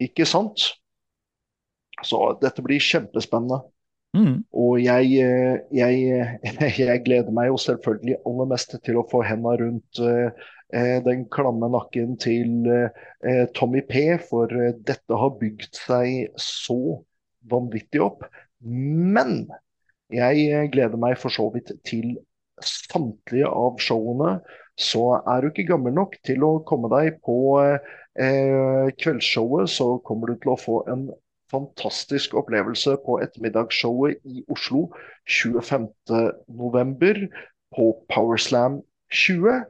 Ikke 0.00 0.26
sant? 0.28 0.70
Så 2.06 2.22
dette 2.40 2.62
blir 2.64 2.80
kjempespennende. 2.80 3.60
Mm. 4.16 4.40
Og 4.58 4.80
jeg, 4.82 5.10
eh, 5.22 5.58
jeg, 5.74 5.98
jeg, 6.80 7.02
gleder 7.06 7.34
meg 7.34 7.50
jo 7.50 7.60
selvfølgelig 7.62 8.22
aller 8.26 8.48
mest 8.50 8.74
til 8.86 8.98
å 8.98 9.06
få 9.10 9.22
henda 9.26 9.54
rundt 9.60 10.00
eh, 10.02 10.48
den 10.72 11.24
klamme 11.32 11.70
nakken 11.72 12.14
til 12.22 12.68
eh, 12.70 13.46
Tommy 13.56 13.82
P, 13.88 14.18
for 14.22 14.52
eh, 14.54 14.76
dette 14.86 15.18
har 15.18 15.32
bygd 15.40 15.74
seg 15.74 16.36
så 16.40 17.00
vanvittig 17.50 18.02
opp. 18.04 18.26
Men 18.60 19.48
jeg 20.14 20.50
eh, 20.50 20.68
gleder 20.72 21.00
meg 21.00 21.18
for 21.20 21.32
så 21.34 21.48
vidt 21.54 21.72
til 21.86 22.18
samtlige 22.64 23.48
av 23.48 23.80
showene. 23.80 24.38
Så 24.80 25.02
er 25.18 25.42
du 25.42 25.50
ikke 25.50 25.68
gammel 25.72 25.94
nok 25.96 26.16
til 26.26 26.44
å 26.46 26.52
komme 26.68 26.90
deg 26.92 27.18
på 27.24 27.38
eh, 27.60 28.92
kveldsshowet, 29.00 29.72
så 29.72 29.96
kommer 30.06 30.32
du 30.32 30.40
til 30.40 30.54
å 30.54 30.60
få 30.60 30.80
en 30.92 31.08
fantastisk 31.50 32.36
opplevelse 32.38 32.94
på 33.04 33.18
ettermiddagsshowet 33.24 34.22
i 34.22 34.44
Oslo 34.54 34.86
25.11. 35.26 37.26
på 37.74 37.90
Powerslam 38.12 38.78
20 39.10 39.64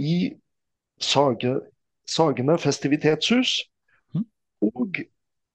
i 0.00 0.14
Sage, 1.00 1.60
Sagene 2.08 2.56
festivitetshus. 2.58 3.60
Mm. 4.14 4.26
Og 4.68 5.00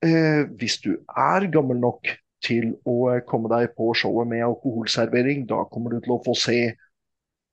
eh, 0.06 0.46
hvis 0.58 0.80
du 0.84 0.96
er 1.10 1.50
gammel 1.54 1.82
nok 1.82 2.14
til 2.46 2.76
å 2.86 3.16
komme 3.30 3.50
deg 3.52 3.74
på 3.78 3.92
showet 3.98 4.30
med 4.30 4.46
alkoholservering, 4.46 5.46
da 5.50 5.64
kommer 5.72 5.96
du 5.96 6.04
til 6.06 6.16
å 6.16 6.22
få 6.26 6.36
se 6.38 6.60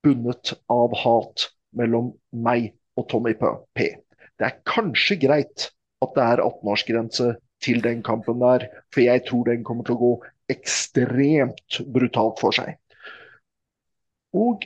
bundet 0.03 0.53
av 0.71 0.93
hat 1.03 1.47
mellom 1.77 2.11
meg 2.45 2.73
og 2.99 3.07
Tommy 3.09 3.33
P. 3.39 3.87
Det 4.37 4.49
er 4.49 4.61
kanskje 4.67 5.17
greit 5.21 5.69
at 6.03 6.13
det 6.17 6.23
er 6.23 6.43
18-årsgrense 6.43 7.33
til 7.63 7.81
den 7.83 8.03
kampen 8.05 8.41
der. 8.43 8.67
For 8.93 9.05
jeg 9.05 9.23
tror 9.27 9.47
den 9.49 9.63
kommer 9.65 9.87
til 9.87 9.97
å 9.97 10.03
gå 10.03 10.13
ekstremt 10.53 11.79
brutalt 11.93 12.41
for 12.41 12.55
seg. 12.55 12.75
Og 14.33 14.65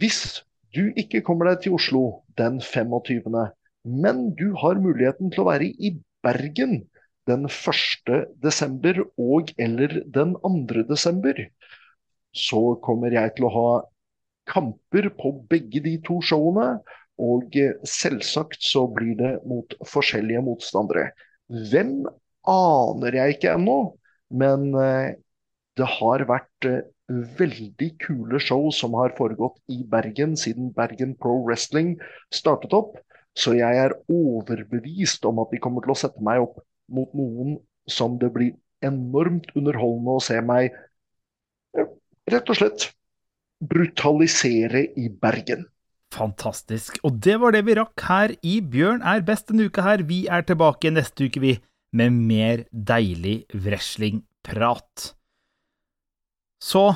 hvis 0.00 0.40
du 0.74 0.90
ikke 1.00 1.22
kommer 1.24 1.50
deg 1.50 1.64
til 1.64 1.76
Oslo 1.78 2.02
den 2.38 2.60
25., 2.60 3.28
men 3.88 4.24
du 4.36 4.52
har 4.60 4.80
muligheten 4.82 5.32
til 5.32 5.44
å 5.44 5.48
være 5.48 5.70
i 5.70 5.94
Bergen 6.24 6.82
den 7.28 7.46
1. 7.48 8.18
desember 8.42 9.00
og 9.20 9.52
eller 9.60 10.00
den 10.12 10.34
2. 10.42 10.84
desember, 10.88 11.40
så 12.32 12.74
kommer 12.84 13.14
jeg 13.14 13.36
til 13.36 13.48
å 13.48 13.54
ha 13.54 13.70
kamper 14.48 15.10
på 15.16 15.34
begge 15.50 15.82
de 15.84 15.96
to 16.04 16.20
showene. 16.24 16.78
Og 17.18 17.56
selvsagt 17.88 18.62
så 18.62 18.84
blir 18.94 19.16
det 19.18 19.32
mot 19.48 19.72
forskjellige 19.90 20.42
motstandere. 20.46 21.08
Hvem 21.50 22.04
aner 22.48 23.16
jeg 23.18 23.34
ikke 23.34 23.56
ennå, 23.56 23.78
men 24.38 24.68
eh, 24.78 25.16
det 25.78 25.88
har 25.98 26.24
vært 26.28 26.68
eh, 26.68 26.84
veldig 27.08 27.90
kule 28.02 28.40
show 28.42 28.68
som 28.74 28.96
har 28.98 29.14
foregått 29.16 29.58
i 29.72 29.80
Bergen 29.88 30.36
siden 30.36 30.72
Bergen 30.76 31.14
Pro 31.16 31.38
Wrestling 31.46 31.96
startet 32.34 32.74
opp. 32.76 32.98
Så 33.38 33.54
jeg 33.56 33.78
er 33.80 33.94
overbevist 34.10 35.24
om 35.28 35.40
at 35.42 35.52
de 35.54 35.60
kommer 35.62 35.84
til 35.84 35.94
å 35.94 35.98
sette 35.98 36.24
meg 36.24 36.42
opp 36.42 36.60
mot 36.92 37.10
noen 37.16 37.56
som 37.88 38.18
det 38.20 38.30
blir 38.34 38.54
enormt 38.84 39.50
underholdende 39.56 40.18
å 40.18 40.22
se 40.22 40.38
meg 40.44 40.74
rett 42.28 42.52
og 42.52 42.58
slett 42.58 42.88
brutalisere 43.64 44.84
i 44.98 45.08
Bergen. 45.08 45.66
Fantastisk. 46.14 46.98
Og 47.04 47.18
det 47.24 47.36
var 47.40 47.52
det 47.52 47.64
vi 47.68 47.76
rakk 47.78 48.04
her 48.08 48.34
i 48.46 48.58
Bjørn 48.64 49.02
er 49.04 49.24
best 49.26 49.50
denne 49.50 49.68
uka 49.68 49.84
her. 49.84 50.04
Vi 50.08 50.24
er 50.30 50.44
tilbake 50.46 50.92
neste 50.92 51.28
uke, 51.28 51.42
vi, 51.42 51.56
med 51.92 52.16
mer 52.16 52.64
deilig 52.72 53.42
wrestlingprat. 53.52 55.12
Så 56.62 56.90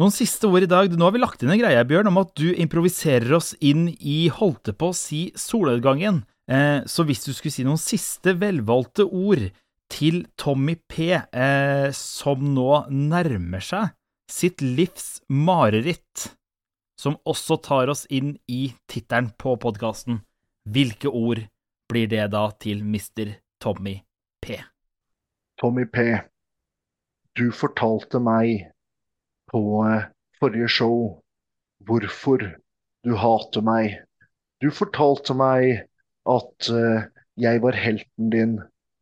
noen 0.00 0.14
siste 0.14 0.48
ord 0.48 0.64
i 0.64 0.70
dag. 0.70 0.92
Nå 0.96 1.06
har 1.06 1.14
vi 1.14 1.22
lagt 1.22 1.42
inn 1.44 1.52
en 1.52 1.60
greie, 1.60 1.82
Bjørn, 1.86 2.10
om 2.10 2.20
at 2.22 2.32
du 2.38 2.50
improviserer 2.50 3.36
oss 3.36 3.52
inn 3.60 3.88
i 4.00 4.26
holdt 4.32 4.72
på 4.78 4.90
å 4.90 4.96
si 4.96 5.24
solnedgangen. 5.38 6.22
Eh, 6.50 6.80
så 6.90 7.04
hvis 7.06 7.24
du 7.26 7.32
skulle 7.32 7.54
si 7.54 7.66
noen 7.66 7.80
siste 7.80 8.34
velvalgte 8.40 9.06
ord 9.06 9.50
til 9.92 10.24
Tommy 10.40 10.78
P, 10.88 11.12
eh, 11.12 11.88
som 11.94 12.42
nå 12.54 12.84
nærmer 12.90 13.62
seg 13.62 13.92
sitt 14.32 14.64
livs 14.64 15.20
mareritt, 15.28 16.32
som 16.98 17.18
også 17.28 17.58
tar 17.62 17.92
oss 17.92 18.06
inn 18.10 18.36
i 18.48 18.72
tittelen 18.90 19.32
på 19.38 19.54
podkasten. 19.60 20.22
Hvilke 20.64 21.10
ord 21.10 21.42
blir 21.90 22.08
det 22.08 22.28
da 22.32 22.46
til 22.62 22.84
Mr. 22.86 23.36
Tommy 23.60 23.98
P? 24.40 24.60
Tommy 25.60 25.84
P, 25.84 26.06
du 27.36 27.50
fortalte 27.54 28.22
meg 28.22 28.71
på 29.52 29.62
eh, 29.86 30.08
forrige 30.40 30.70
show 30.72 30.96
hvorfor 31.86 32.42
du 33.04 33.14
hater 33.18 33.64
meg. 33.66 33.98
Du 34.62 34.70
fortalte 34.70 35.34
meg 35.34 35.84
at 36.30 36.68
uh, 36.70 37.02
jeg 37.40 37.62
var 37.64 37.74
helten 37.74 38.30
din 38.30 38.58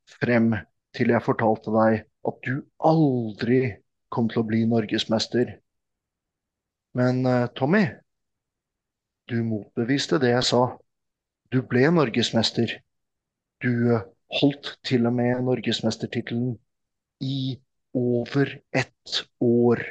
frem 0.09 0.55
til 0.97 1.13
jeg 1.13 1.25
fortalte 1.27 1.73
deg 1.75 1.99
at 2.31 2.39
du 2.47 2.63
aldri 2.81 3.61
kom 4.13 4.31
til 4.33 4.43
å 4.43 4.49
bli 4.49 4.63
norgesmester. 4.69 5.59
Men 6.97 7.21
uh, 7.29 7.51
Tommy, 7.57 7.85
du 9.29 9.43
motbeviste 9.47 10.19
det 10.23 10.33
jeg 10.33 10.49
sa. 10.49 10.63
Du 11.53 11.61
ble 11.67 11.85
norgesmester. 11.93 12.79
Du 13.61 14.01
holdt 14.41 14.77
til 14.87 15.07
og 15.07 15.15
med 15.15 15.45
norgesmestertittelen 15.45 16.55
i 17.21 17.59
over 17.95 18.57
ett 18.73 19.27
år. 19.45 19.85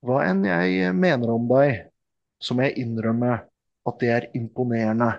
Hva 0.00 0.22
enn 0.24 0.44
jeg 0.48 0.92
mener 0.96 1.32
om 1.34 1.48
deg, 1.50 1.86
så 2.40 2.56
må 2.56 2.64
jeg 2.64 2.80
innrømme 2.84 3.34
at 3.88 3.98
det 4.00 4.12
er 4.14 4.26
imponerende. 4.38 5.10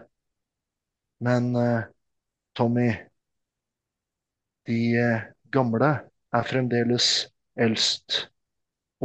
Men 1.22 1.52
uh, 1.54 1.86
Tommy, 2.58 2.88
de 4.66 4.80
uh, 4.98 5.28
gamle 5.54 5.92
er 6.34 6.50
fremdeles 6.50 7.12
eldst, 7.62 8.24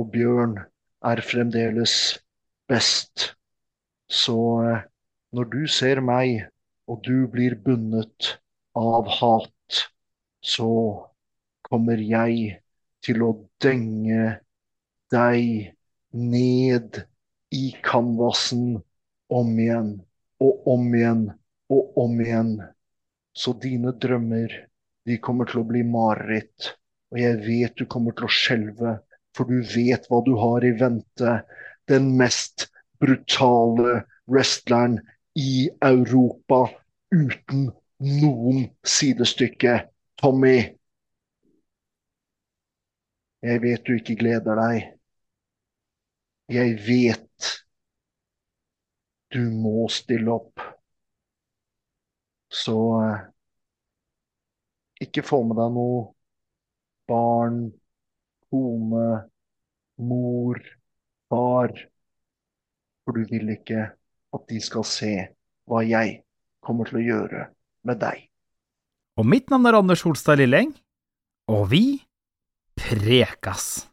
og 0.01 0.09
Bjørn 0.15 0.57
er 1.05 1.23
fremdeles 1.25 2.17
best. 2.71 3.33
Så 4.09 4.39
når 5.37 5.51
du 5.53 5.63
ser 5.69 6.01
meg, 6.01 6.47
og 6.89 7.03
du 7.05 7.27
blir 7.29 7.59
bundet 7.61 8.37
av 8.79 9.09
hat, 9.19 9.81
så 10.41 10.71
kommer 11.67 12.01
jeg 12.01 12.61
til 13.05 13.25
å 13.27 13.33
denge 13.63 14.37
deg 15.13 15.73
ned 16.17 17.03
i 17.55 17.71
canvasen 17.85 18.77
om 19.33 19.53
igjen 19.59 19.93
og 20.43 20.69
om 20.73 20.89
igjen 20.95 21.27
og 21.73 21.99
om 22.01 22.21
igjen. 22.21 22.57
Så 23.37 23.53
dine 23.61 23.93
drømmer, 24.01 24.53
de 25.07 25.19
kommer 25.23 25.49
til 25.49 25.63
å 25.63 25.69
bli 25.69 25.83
mareritt. 25.87 26.73
Og 27.13 27.21
jeg 27.21 27.43
vet 27.45 27.77
du 27.79 27.87
kommer 27.91 28.17
til 28.17 28.27
å 28.27 28.33
skjelve, 28.33 28.97
for 29.37 29.49
du 29.49 29.61
vet 29.75 30.09
hva 30.11 30.23
du 30.27 30.33
har 30.41 30.65
i 30.65 30.73
vente. 30.79 31.35
Den 31.87 32.15
mest 32.19 32.69
brutale 33.01 34.03
wrestleren 34.27 34.99
i 35.39 35.69
Europa 35.85 36.65
uten 37.15 37.69
noen 38.01 38.67
sidestykke. 38.87 39.79
Tommy. 40.17 40.57
Jeg 43.45 43.63
vet 43.63 43.85
du 43.87 43.99
ikke 43.99 44.17
gleder 44.19 44.59
deg. 44.59 44.96
Jeg 46.53 46.77
vet 46.87 47.53
du 49.35 49.43
må 49.51 49.87
stille 49.93 50.31
opp. 50.33 50.63
Så 52.53 52.77
eh, 53.03 53.25
ikke 55.07 55.25
få 55.27 55.43
med 55.49 55.59
deg 55.59 55.75
noe 55.75 56.05
barn, 57.11 57.67
kone, 58.51 59.09
mor, 60.03 60.63
far. 61.31 61.75
For 63.05 63.19
du 63.19 63.27
vil 63.31 63.53
ikke 63.55 63.91
at 64.37 64.47
de 64.51 64.63
skal 64.63 64.87
se 64.89 65.13
hva 65.67 65.83
jeg 65.87 66.21
kommer 66.65 66.89
til 66.89 67.01
å 67.01 67.05
gjøre 67.05 67.45
med 67.87 68.01
deg. 68.03 68.25
Og 69.17 69.29
mitt 69.29 69.51
navn 69.53 69.69
er 69.69 69.79
Anders 69.79 70.03
Holstad 70.05 70.41
Lilleng, 70.41 70.75
og 71.49 71.71
vi 71.71 71.85
prekas. 72.77 73.87